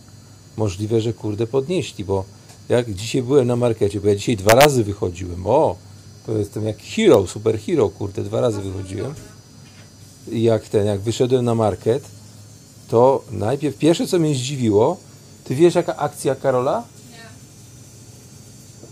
[0.57, 2.25] Możliwe, że kurde podnieśli, bo
[2.69, 5.47] jak dzisiaj byłem na markecie, bo ja dzisiaj dwa razy wychodziłem.
[5.47, 5.77] O,
[6.27, 9.15] to jestem jak hero, super hero, kurde, dwa razy wychodziłem.
[10.31, 12.05] I jak ten, jak wyszedłem na market,
[12.89, 14.97] to najpierw pierwsze co mnie zdziwiło,
[15.45, 16.85] ty wiesz jaka akcja Karola?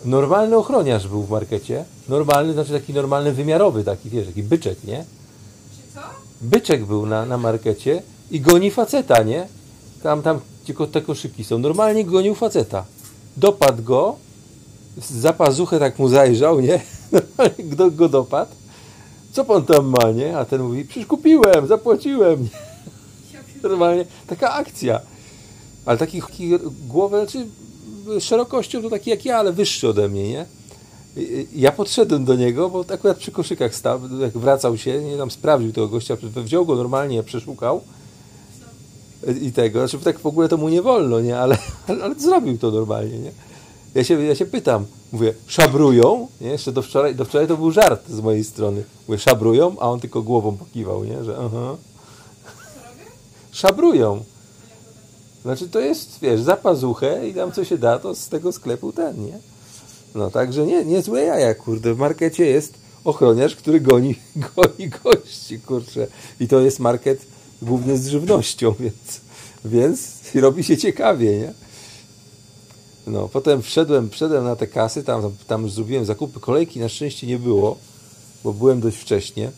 [0.04, 1.84] Normalny ochroniarz był w markecie.
[2.08, 5.04] Normalny, znaczy taki normalny, wymiarowy, taki, wiesz, taki byczek, nie?
[6.40, 9.46] Byczek był na, na markecie i goni faceta, nie?
[10.02, 11.58] Tam, tam, gdzie ko- te koszyki są.
[11.58, 12.84] Normalnie gonił faceta.
[13.36, 14.16] Dopadł go,
[15.10, 16.80] za pazuchę tak mu zajrzał, nie?
[17.12, 18.50] Normalnie go, dopadł.
[19.32, 20.38] Co pan tam ma, nie?
[20.38, 22.42] A ten mówi, przecież kupiłem, zapłaciłem.
[22.42, 22.48] Nie?
[23.62, 25.00] Normalnie taka akcja.
[25.86, 26.50] Ale taki, taki
[26.88, 27.46] głowę, znaczy
[28.20, 30.46] szerokością to taki jak ja, ale wyższy ode mnie, nie?
[31.54, 35.72] Ja podszedłem do niego, bo akurat przy koszykach stał, jak wracał się, nie tam sprawdził
[35.72, 37.80] tego gościa, wziął go normalnie, przeszukał
[39.42, 41.38] i tego, znaczy tak w ogóle to mu nie wolno, nie?
[41.38, 41.58] Ale,
[41.88, 43.32] ale, ale zrobił to normalnie, nie?
[43.94, 46.48] Ja się, ja się pytam, mówię, szabrują, nie?
[46.48, 48.84] Jeszcze do wczoraj, do wczoraj to był żart z mojej strony.
[49.08, 51.24] Mówię, szabrują, a on tylko głową pokiwał, nie?
[51.24, 51.76] Że aha.
[53.52, 54.24] Szabrują.
[55.42, 58.92] Znaczy to jest, wiesz, za pazuchę i tam co się da, to z tego sklepu
[58.92, 59.38] ten, nie?
[60.14, 61.94] No także nie, nie złe jaja, kurde.
[61.94, 64.14] W markecie jest ochroniarz, który goni,
[64.56, 66.06] goni gości, kurczę.
[66.40, 67.26] I to jest market
[67.62, 69.20] głównie z żywnością, więc,
[69.64, 71.52] więc robi się ciekawie, nie?
[73.06, 77.38] No, potem wszedłem, wszedłem na te kasy, tam, tam zrobiłem zakupy, kolejki na szczęście nie
[77.38, 77.76] było,
[78.44, 79.50] bo byłem dość wcześnie.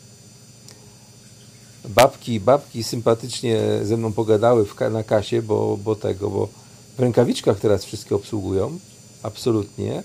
[1.88, 6.48] Babki, babki sympatycznie ze mną pogadały w, na kasie, bo, bo tego, bo
[6.96, 8.78] w rękawiczkach teraz wszystkie obsługują,
[9.22, 10.02] absolutnie.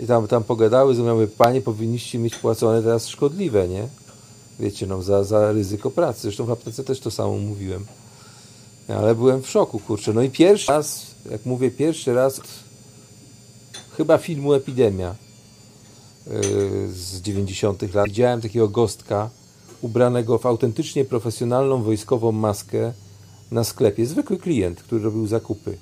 [0.00, 3.88] I tam, tam pogadały, że mówię, panie, powinniście mieć płacone teraz szkodliwe, nie?
[4.60, 6.20] Wiecie, no, za, za ryzyko pracy.
[6.22, 7.86] Zresztą w aptece też to samo mówiłem.
[8.88, 10.12] Ale byłem w szoku, kurczę.
[10.12, 12.40] No i pierwszy raz, jak mówię, pierwszy raz
[13.96, 15.14] chyba filmu Epidemia
[16.26, 18.06] yy, z 90 lat.
[18.06, 19.30] Widziałem takiego gostka
[19.82, 22.92] ubranego w autentycznie profesjonalną wojskową maskę
[23.50, 24.06] na sklepie.
[24.06, 25.78] Zwykły klient, który robił zakupy.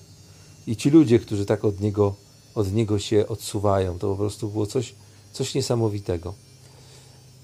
[0.67, 2.15] I ci ludzie, którzy tak od niego,
[2.55, 4.95] od niego się odsuwają, to po prostu było coś,
[5.33, 6.35] coś niesamowitego.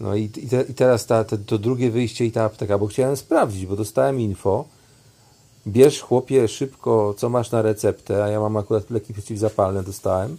[0.01, 2.87] No i, i, te, i teraz ta, te, to drugie wyjście i ta apteka, bo
[2.87, 4.65] chciałem sprawdzić, bo dostałem info,
[5.67, 10.37] bierz chłopie szybko, co masz na receptę, a ja mam akurat leki przeciwzapalne, dostałem,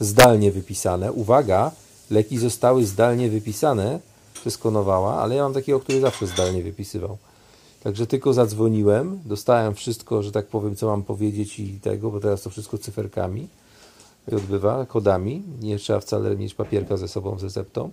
[0.00, 1.12] zdalnie wypisane.
[1.12, 1.72] Uwaga,
[2.10, 4.00] leki zostały zdalnie wypisane
[4.62, 7.18] Konowała, ale ja mam takiego, który zawsze zdalnie wypisywał.
[7.82, 12.42] Także tylko zadzwoniłem, dostałem wszystko, że tak powiem, co mam powiedzieć i tego, bo teraz
[12.42, 13.48] to wszystko cyferkami
[14.32, 15.42] odbywa, kodami.
[15.60, 17.90] Nie trzeba wcale mieć papierka ze sobą z receptą.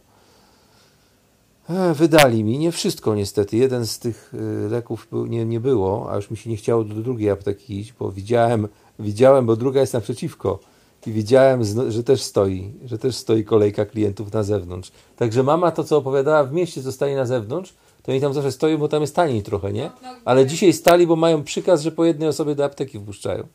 [1.69, 3.57] E, Wydali mi, nie wszystko niestety.
[3.57, 6.95] Jeden z tych y, leków nie, nie było, a już mi się nie chciało do
[6.95, 8.67] drugiej apteki iść, bo widziałem,
[8.99, 10.59] widziałem, bo druga jest naprzeciwko
[11.07, 14.91] i widziałem, że też stoi, że też stoi kolejka klientów na zewnątrz.
[15.15, 17.73] Także mama to, co opowiadała w mieście, co stali na zewnątrz,
[18.03, 19.91] to oni tam zawsze stoją, bo tam jest taniej trochę, nie?
[20.25, 23.47] Ale dzisiaj stali, bo mają przykaz, że po jednej osobie do apteki wpuszczają.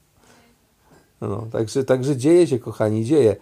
[1.20, 3.36] No, także, także dzieje się, kochani, dzieje.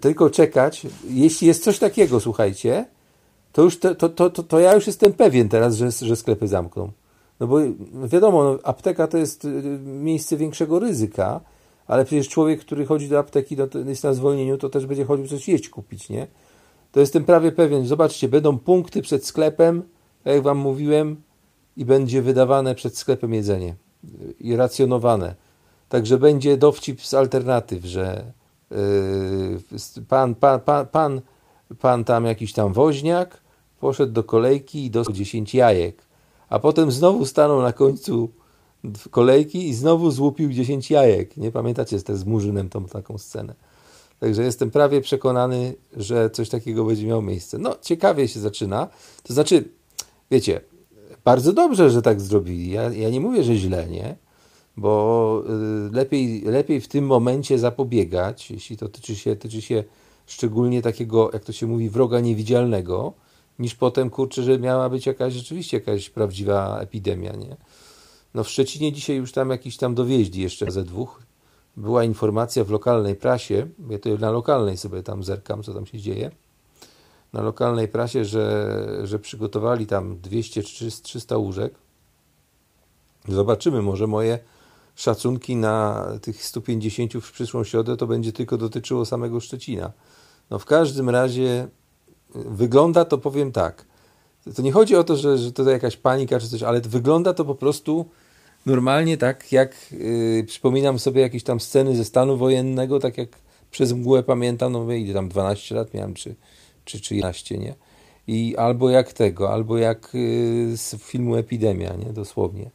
[0.00, 0.86] Tylko czekać.
[1.10, 2.84] Jeśli jest coś takiego, słuchajcie,
[3.52, 6.48] to już to, to, to, to, to ja już jestem pewien teraz, że, że sklepy
[6.48, 6.90] zamkną.
[7.40, 7.58] No bo
[8.04, 11.40] wiadomo, no, apteka to jest y, miejsce większego ryzyka,
[11.88, 15.04] ale przecież człowiek, który chodzi do apteki, no, to jest na zwolnieniu, to też będzie
[15.04, 16.26] chodził coś jeść kupić, nie?
[16.92, 17.86] To jestem prawie pewien.
[17.86, 19.82] Zobaczcie, będą punkty przed sklepem,
[20.24, 21.16] tak jak wam mówiłem,
[21.76, 23.74] i będzie wydawane przed sklepem jedzenie
[24.40, 25.34] i racjonowane.
[25.88, 28.32] Także będzie dowcip z alternatyw, że
[28.70, 28.76] yy,
[30.08, 31.20] pan, pan, pan, pan,
[31.80, 33.40] pan tam jakiś tam woźniak
[33.80, 36.02] poszedł do kolejki i dostał 10 jajek,
[36.48, 38.30] a potem znowu stanął na końcu
[39.10, 41.36] kolejki i znowu złupił 10 jajek.
[41.36, 43.54] Nie pamiętacie z Murzynem tą taką scenę.
[44.20, 47.58] Także jestem prawie przekonany, że coś takiego będzie miało miejsce.
[47.58, 48.88] No, ciekawie się zaczyna.
[49.22, 49.64] To znaczy,
[50.30, 50.60] wiecie,
[51.24, 52.70] bardzo dobrze, że tak zrobili.
[52.70, 54.16] Ja, ja nie mówię, że źle, nie?
[54.76, 55.42] Bo
[55.88, 59.84] y, lepiej, lepiej w tym momencie zapobiegać, jeśli to tyczy się, tyczy się
[60.26, 63.12] szczególnie takiego, jak to się mówi, wroga niewidzialnego,
[63.58, 67.56] niż potem, kurczę, że miała być jakaś rzeczywiście jakaś prawdziwa epidemia, nie?
[68.34, 71.22] No w Szczecinie dzisiaj już tam jakiś tam dowieźli jeszcze ze dwóch.
[71.76, 75.98] Była informacja w lokalnej prasie, ja to na lokalnej sobie tam zerkam, co tam się
[75.98, 76.30] dzieje,
[77.32, 81.74] na lokalnej prasie, że, że przygotowali tam 200 czy 300 łóżek.
[83.28, 84.38] Zobaczymy, może moje
[84.94, 89.92] szacunki na tych 150 w przyszłą środę to będzie tylko dotyczyło samego Szczecina.
[90.50, 91.68] No w każdym razie
[92.34, 93.84] wygląda to, powiem tak,
[94.56, 97.44] to nie chodzi o to, że, że to jakaś panika czy coś, ale wygląda to
[97.44, 98.06] po prostu
[98.66, 103.28] normalnie tak, jak yy, przypominam sobie jakieś tam sceny ze stanu wojennego, tak jak
[103.70, 106.34] przez mgłę pamiętam, no mówię, ile tam 12 lat miałem, czy,
[106.84, 107.74] czy, czy 11, nie?
[108.26, 112.12] I albo jak tego, albo jak yy, z filmu Epidemia, nie?
[112.12, 112.70] Dosłownie.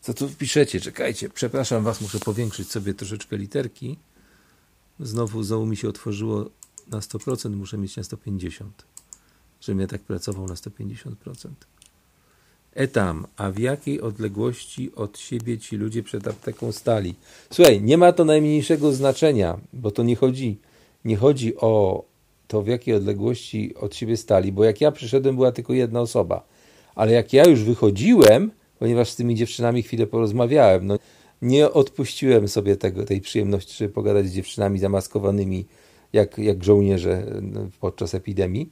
[0.00, 0.80] Co tu piszecie?
[0.80, 3.98] Czekajcie, przepraszam was, muszę powiększyć sobie troszeczkę literki.
[5.00, 6.44] Znowu znowu mi się otworzyło
[6.88, 8.64] na 100%, muszę mieć na 150%,
[9.62, 11.14] żebym ja tak pracował na 150%.
[12.74, 17.14] Etam, a w jakiej odległości od siebie ci ludzie przed apteką stali?
[17.50, 20.58] Słuchaj, nie ma to najmniejszego znaczenia, bo to nie chodzi,
[21.04, 22.04] nie chodzi o
[22.48, 26.46] to, w jakiej odległości od siebie stali, bo jak ja przyszedłem, była tylko jedna osoba.
[26.94, 30.98] Ale jak ja już wychodziłem, ponieważ z tymi dziewczynami chwilę porozmawiałem, no
[31.42, 35.66] nie odpuściłem sobie tego, tej przyjemności, żeby pogadać z dziewczynami zamaskowanymi,
[36.12, 38.70] jak, jak żołnierze no, podczas epidemii,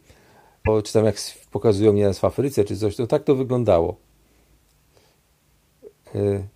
[0.64, 1.16] bo, czy tam jak
[1.50, 3.96] pokazują mnie w Afryce, czy coś, to tak to wyglądało.
[6.14, 6.48] Yy.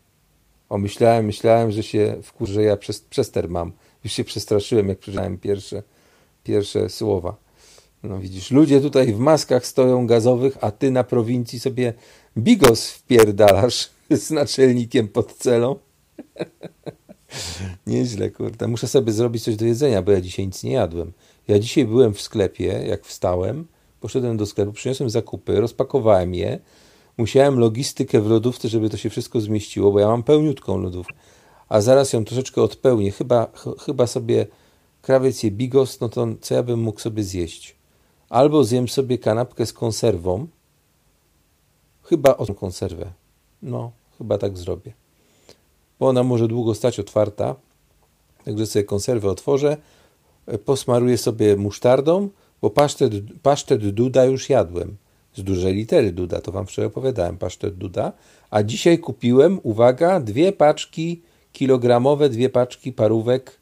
[0.69, 3.73] O, myślałem, myślałem, że się wkurzę, ja przez, przester mam.
[4.05, 5.83] Już się przestraszyłem, jak przeczytałem pierwsze,
[6.45, 7.37] pierwsze słowa.
[8.03, 11.93] No widzisz, ludzie tutaj w maskach stoją gazowych, a ty na prowincji sobie
[12.39, 15.77] bigos wpierdalasz z naczelnikiem pod celą.
[17.87, 18.69] Nieźle, kurde.
[18.69, 21.13] Muszę sobie zrobić coś do jedzenia, bo ja dzisiaj nic nie jadłem.
[21.49, 23.67] Ja dzisiaj byłem w sklepie, jak wstałem,
[24.05, 26.59] poszedłem do sklepu, przyniosłem zakupy, rozpakowałem je.
[27.17, 31.15] Musiałem logistykę w lodówce, żeby to się wszystko zmieściło, bo ja mam pełniutką lodówkę.
[31.69, 33.11] A zaraz ją troszeczkę odpełnię.
[33.13, 34.47] Chyba, ch chyba sobie
[35.03, 37.77] krawiec je bigos, no to co ja bym mógł sobie zjeść?
[38.29, 40.47] Albo zjem sobie kanapkę z konserwą.
[42.03, 43.13] Chyba o tą konserwę.
[43.63, 44.93] No, chyba tak zrobię.
[46.01, 47.55] Bo ona może długo stać otwarta.
[48.45, 49.77] Także sobie konserwę otworzę.
[50.65, 52.29] Posmaruję sobie musztardą,
[52.65, 53.13] bo pasztet,
[53.43, 54.97] pasztet Duda już jadłem.
[55.35, 58.13] Z dużej litery Duda, to wam wczoraj opowiadałem, pasztet Duda.
[58.51, 61.23] A dzisiaj kupiłem, uwaga, dwie paczki
[61.53, 63.61] kilogramowe, dwie paczki parówek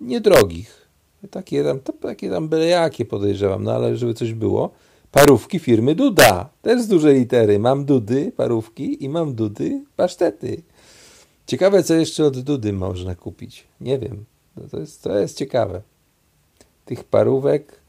[0.00, 0.88] niedrogich.
[1.30, 4.70] Takie tam, takie tam byle jakie podejrzewam, no ale żeby coś było.
[5.12, 7.58] Parówki firmy Duda, też z dużej litery.
[7.58, 10.62] Mam Dudy, parówki i mam Dudy, pasztety.
[11.46, 13.64] Ciekawe, co jeszcze od Dudy można kupić.
[13.80, 14.24] Nie wiem.
[14.56, 15.82] No to, jest, to jest ciekawe.
[16.84, 17.85] Tych parówek.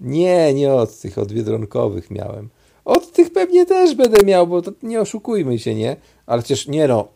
[0.00, 2.48] Nie, nie od tych, od biedronkowych miałem.
[2.84, 5.96] Od tych pewnie też będę miał, bo to nie oszukujmy się, nie?
[6.26, 7.08] Ale przecież nie no.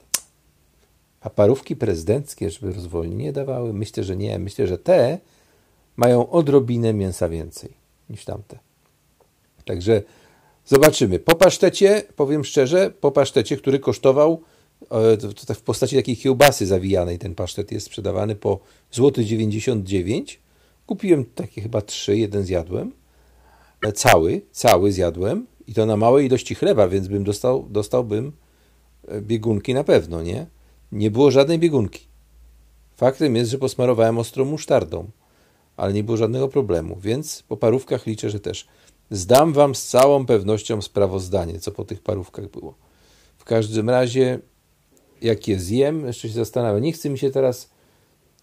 [1.20, 3.72] A parówki prezydenckie, żeby rozwolnie nie dawały?
[3.72, 4.38] Myślę, że nie.
[4.38, 5.18] Myślę, że te
[5.96, 7.70] mają odrobinę mięsa więcej
[8.10, 8.58] niż tamte.
[9.64, 10.02] Także
[10.66, 11.18] zobaczymy.
[11.18, 14.42] Po pasztecie, powiem szczerze, po pasztecie, który kosztował
[15.46, 20.40] tak w postaci takiej kiełbasy zawijanej ten pasztet jest sprzedawany po złoty 99.
[20.90, 22.92] Kupiłem takie chyba trzy, jeden zjadłem.
[23.82, 28.32] E, cały, cały zjadłem i to na małej ilości chleba, więc bym dostał, dostałbym
[29.08, 30.46] e, biegunki na pewno, nie?
[30.92, 32.06] Nie było żadnej biegunki.
[32.96, 35.10] Faktem jest, że posmarowałem ostrą musztardą,
[35.76, 38.66] ale nie było żadnego problemu, więc po parówkach liczę, że też.
[39.10, 42.74] Zdam wam z całą pewnością sprawozdanie, co po tych parówkach było.
[43.38, 44.38] W każdym razie
[45.22, 46.82] jak je zjem, jeszcze się zastanawiam.
[46.82, 47.70] Nie chce mi się teraz,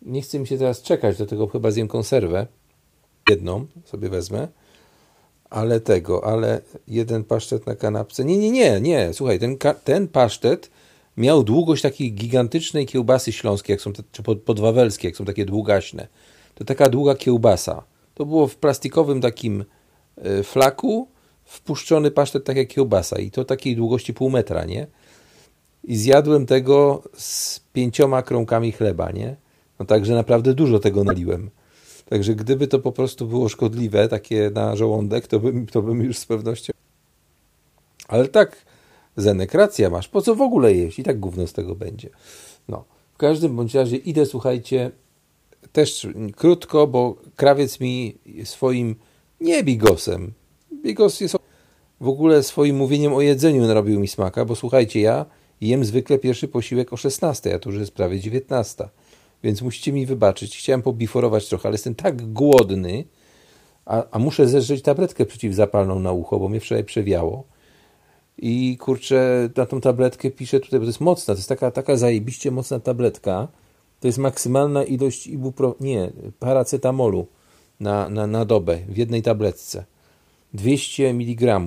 [0.02, 2.48] nie chce mi się teraz czekać, do tego chyba zjem konserwę.
[3.30, 4.48] Jedną sobie wezmę,
[5.50, 8.26] ale tego, ale jeden pasztet na kanapce.
[8.26, 9.14] Nie, nie, nie, nie.
[9.14, 10.70] Słuchaj, ten, ten pasztet
[11.18, 16.08] miał długość takiej gigantycznej kiełbasy śląskiej, jak są te, czy podwawelskie, jak są takie długaśne.
[16.56, 17.84] To taka długa kiełbasa.
[18.14, 19.66] To było w plastikowym takim
[20.18, 21.08] e, flaku
[21.46, 24.88] wpuszczony pasztet tak jak kiełbasa i to takiej długości pół metra, nie?
[25.88, 29.36] i zjadłem tego z pięcioma kromkami chleba, nie?
[29.80, 31.50] No także naprawdę dużo tego naliłem.
[32.10, 36.18] Także gdyby to po prostu było szkodliwe, takie na żołądek, to bym, to bym już
[36.18, 36.74] z pewnością...
[38.08, 38.66] Ale tak,
[39.18, 40.08] Zenek, racja masz.
[40.08, 41.00] Po co w ogóle jeść?
[41.00, 42.10] I tak gówno z tego będzie.
[42.68, 44.92] No, w każdym bądź razie idę, słuchajcie,
[45.72, 48.96] też krótko, bo krawiec mi swoim,
[49.42, 50.34] nie bigosem,
[50.84, 51.36] bigos jest
[52.02, 55.26] w ogóle swoim mówieniem o jedzeniu narobił mi smaka, bo słuchajcie, ja
[55.62, 58.90] jem zwykle pierwszy posiłek o 16, a to już jest prawie 19.
[59.48, 60.58] Więc musicie mi wybaczyć.
[60.58, 63.06] Chciałem pobiforować trochę, ale jestem tak głodny,
[63.86, 67.44] a, a muszę zeżreć tabletkę przeciwzapalną na ucho, bo mnie wczoraj przewiało.
[68.38, 71.98] I kurczę, na tą tabletkę piszę tutaj, bo to jest mocna, to jest taka, taka
[71.98, 73.48] zajebiście mocna tabletka.
[74.00, 75.76] To jest maksymalna ilość ibupro...
[75.80, 77.28] nie, paracetamolu
[77.80, 79.86] na, na, na dobę w jednej tabletce.
[80.54, 81.62] 200 mg.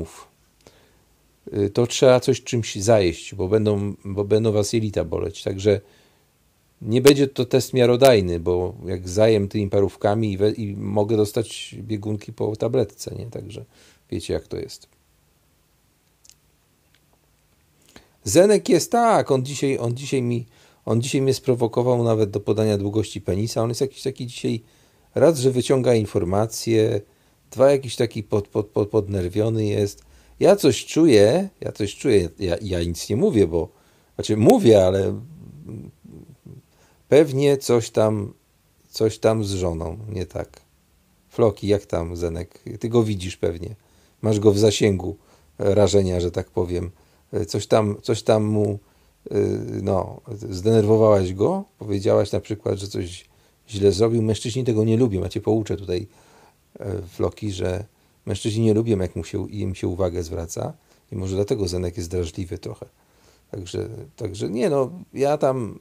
[1.53, 5.43] Y, to trzeba coś czymś zajeść, bo będą, bo będą was jelita boleć.
[5.43, 5.81] Także
[6.83, 11.75] nie będzie to test miarodajny, bo jak zajem tymi parówkami i, we, i mogę dostać
[11.79, 13.27] biegunki po tabletce, nie?
[13.27, 13.65] Także
[14.11, 14.89] wiecie jak to jest.
[18.25, 20.47] Zenek jest tak, on dzisiaj, on dzisiaj mi
[20.85, 23.63] on dzisiaj mnie sprowokował nawet do podania długości penisa.
[23.63, 24.63] On jest jakiś taki dzisiaj
[25.15, 27.01] raz, że wyciąga informacje,
[27.51, 30.05] dwa jakiś taki pod, pod, pod, podnerwiony jest
[30.41, 33.69] ja coś czuję, ja coś czuję, ja, ja nic nie mówię, bo,
[34.15, 35.21] znaczy mówię, ale
[37.11, 38.33] pewnie coś tam,
[38.89, 40.61] coś tam z żoną, nie tak.
[41.29, 42.65] Floki, jak tam, Zenek?
[42.81, 43.75] Ty go widzisz pewnie.
[44.23, 45.17] Masz go w zasięgu
[45.59, 46.91] rażenia, że tak powiem.
[47.49, 48.79] Coś tam, coś tam mu,
[49.31, 49.37] e,
[49.83, 50.21] no,
[50.51, 51.65] zdenerwowałaś go?
[51.79, 53.25] Powiedziałaś na przykład, że coś
[53.69, 54.23] źle zrobił.
[54.23, 55.23] Mężczyźni tego nie lubią.
[55.23, 56.07] Ja cię pouczę tutaj,
[56.81, 57.85] e, Floki, że
[58.27, 60.73] mężczyźni nie lubią, jak mu się, im się uwagę zwraca.
[61.13, 62.87] I może dlatego Zenek jest drażliwy trochę.
[63.51, 65.79] Także, także nie no, ja tam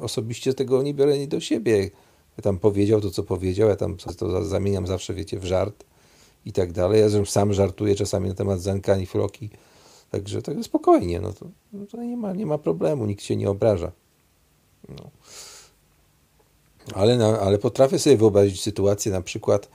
[0.00, 1.90] osobiście tego nie biorę nie do siebie.
[2.36, 5.84] Ja tam powiedział to, co powiedział, ja tam to za- zamieniam zawsze, wiecie, w żart
[6.44, 7.00] i tak dalej.
[7.00, 9.50] Ja sam żartuję czasami na temat Zenka Floki.
[10.10, 13.50] Także, także spokojnie, no to, no to nie, ma, nie ma problemu, nikt się nie
[13.50, 13.92] obraża.
[14.88, 15.10] No.
[16.94, 19.68] Ale, na, ale potrafię sobie wyobrazić sytuację na przykład,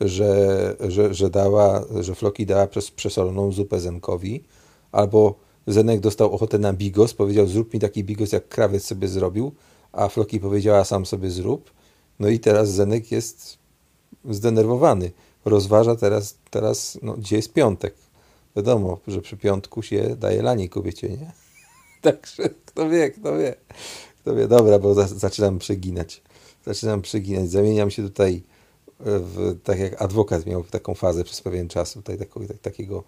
[0.00, 4.44] że, że, że dała, że Floki dała przez przesoloną zupę Zenkowi,
[4.92, 5.34] albo
[5.68, 9.52] Zenek dostał ochotę na bigos, powiedział zrób mi taki bigos, jak krawiec sobie zrobił,
[9.92, 11.70] a Floki powiedziała sam sobie zrób.
[12.18, 13.58] No i teraz Zenek jest
[14.30, 15.10] zdenerwowany.
[15.44, 17.94] Rozważa teraz, teraz no, gdzie jest piątek.
[18.56, 21.32] Wiadomo, że przy piątku się daje lanie kobiecie, nie?
[22.02, 23.54] Także kto wie, kto wie.
[24.20, 26.22] Kto wie, dobra, bo za, zaczynam przeginać.
[26.66, 27.50] Zaczynam przeginać.
[27.50, 28.42] Zamieniam się tutaj
[29.00, 32.28] w, tak jak adwokat miał taką fazę przez pewien czas, tutaj tak,
[32.62, 33.04] takiego,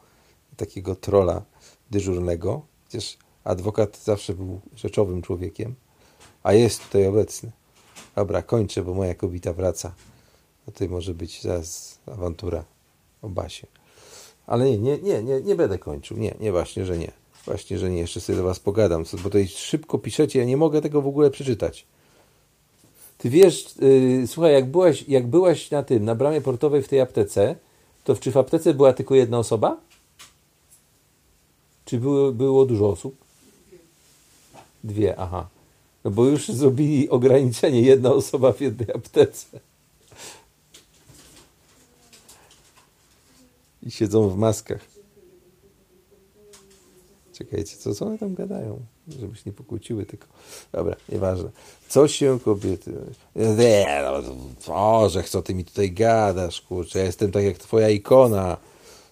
[0.57, 1.43] takiego trola
[1.91, 2.63] dyżurnego.
[2.89, 5.75] Przecież adwokat zawsze był rzeczowym człowiekiem,
[6.43, 7.51] a jest tutaj obecny.
[8.17, 9.95] Dobra, kończę, bo moja kobieta wraca.
[10.67, 12.65] Tutaj może być zaraz awantura
[13.23, 13.67] o basie.
[14.47, 16.17] Ale nie, nie, nie, nie, nie będę kończył.
[16.17, 17.13] Nie, nie, właśnie, że nie.
[17.45, 17.99] Właśnie, że nie.
[17.99, 21.31] Jeszcze sobie do was pogadam, bo tutaj szybko piszecie, ja nie mogę tego w ogóle
[21.31, 21.87] przeczytać.
[23.19, 27.01] Ty wiesz, yy, słuchaj, jak byłaś, jak byłaś na tym, na bramie portowej w tej
[27.01, 27.57] aptece,
[28.05, 29.81] to czy w aptece była tylko jedna osoba?
[31.85, 33.17] Czy było, było dużo osób?
[34.85, 35.49] Dwie, aha.
[36.05, 39.61] No bo już zrobili ograniczenie, jedna osoba w jednej aptece.
[43.83, 44.81] I siedzą w maskach.
[47.33, 48.81] Czekajcie, co, co one tam gadają?
[49.09, 50.27] Żeby się nie pokłóciły tylko.
[50.73, 51.51] Dobra, nieważne.
[51.89, 52.93] Co się kobiety...
[53.37, 54.03] Nie,
[54.69, 56.99] no, Orzech, co ty mi tutaj gadasz, kurczę.
[56.99, 58.57] Ja jestem tak jak twoja ikona.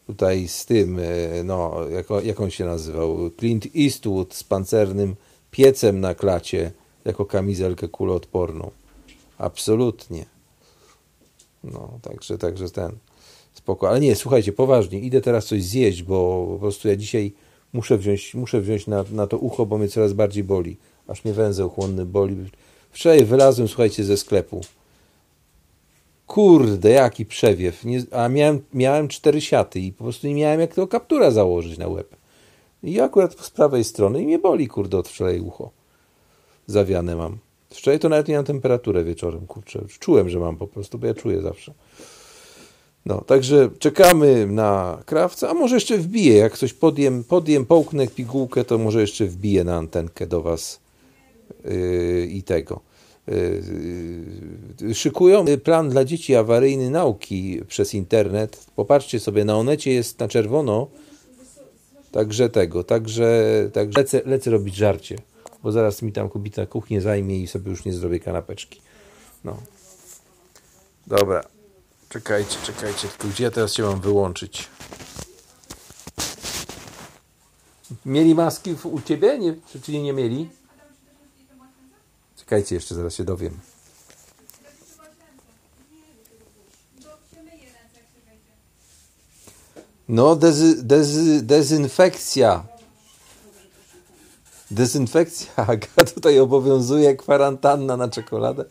[0.09, 3.30] Tutaj z tym, e, no, jak, jak on się nazywał?
[3.39, 5.16] Clint Eastwood z pancernym
[5.51, 6.72] piecem na klacie
[7.05, 8.70] jako kamizelkę kuloodporną.
[9.39, 10.26] Absolutnie.
[11.64, 12.93] No, także, także ten.
[13.55, 13.89] Spoko.
[13.89, 17.32] Ale nie, słuchajcie, poważnie, idę teraz coś zjeść, bo po prostu ja dzisiaj
[17.72, 20.76] muszę wziąć, muszę wziąć na, na to ucho, bo mnie coraz bardziej boli.
[21.06, 22.36] Aż mnie węzeł chłonny boli.
[22.90, 24.60] Wczoraj wylazłem, słuchajcie, ze sklepu.
[26.29, 27.85] Kurde, jaki przewiew.
[27.85, 31.79] Nie, a miałem, miałem cztery siaty i po prostu nie miałem jak tego kaptura założyć
[31.79, 32.17] na łeb.
[32.83, 35.71] I akurat z prawej strony i mnie boli, kurde, od wczoraj ucho.
[36.67, 37.39] Zawiane mam.
[37.71, 39.85] Wczoraj to nawet miałem temperaturę wieczorem, kurczę.
[39.99, 41.73] Czułem, że mam po prostu, bo ja czuję zawsze.
[43.07, 48.65] No, także czekamy na krawca, a może jeszcze wbiję, jak coś podjem, podjem połknę pigułkę,
[48.65, 50.81] to może jeszcze wbiję na antenkę do Was
[51.65, 52.88] yy, i tego.
[54.81, 58.67] Yy, szykują plan dla dzieci awaryjny nauki przez internet.
[58.77, 60.87] Popatrzcie sobie, na onecie jest na czerwono,
[62.13, 65.17] także tego, także, także lecę, lecę robić żarcie,
[65.63, 68.81] bo zaraz mi tam kobieta kuchnię zajmie i sobie już nie zrobię kanapeczki.
[69.45, 69.57] No.
[71.07, 71.45] Dobra.
[72.09, 74.69] Czekajcie, czekajcie, tylko gdzie ja teraz się mam wyłączyć?
[78.07, 79.39] Mieli maski u ciebie?
[79.39, 80.49] Nie, czy nie mieli?
[82.49, 83.59] Czekajcie, jeszcze zaraz się dowiem.
[90.09, 92.66] No, dezy, dezy, dezynfekcja.
[94.70, 98.65] Dezynfekcja, Aga, tutaj obowiązuje kwarantanna na czekoladę.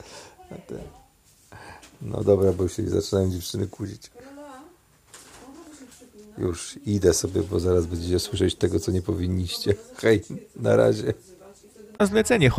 [2.01, 4.11] No dobra, bo się zaczynają dziewczyny kłócić.
[6.37, 9.75] Już idę sobie, bo zaraz będziecie słyszeć tego, co nie powinniście.
[10.01, 10.23] Hej,
[10.55, 11.13] na razie.
[11.99, 12.49] Na zlecenie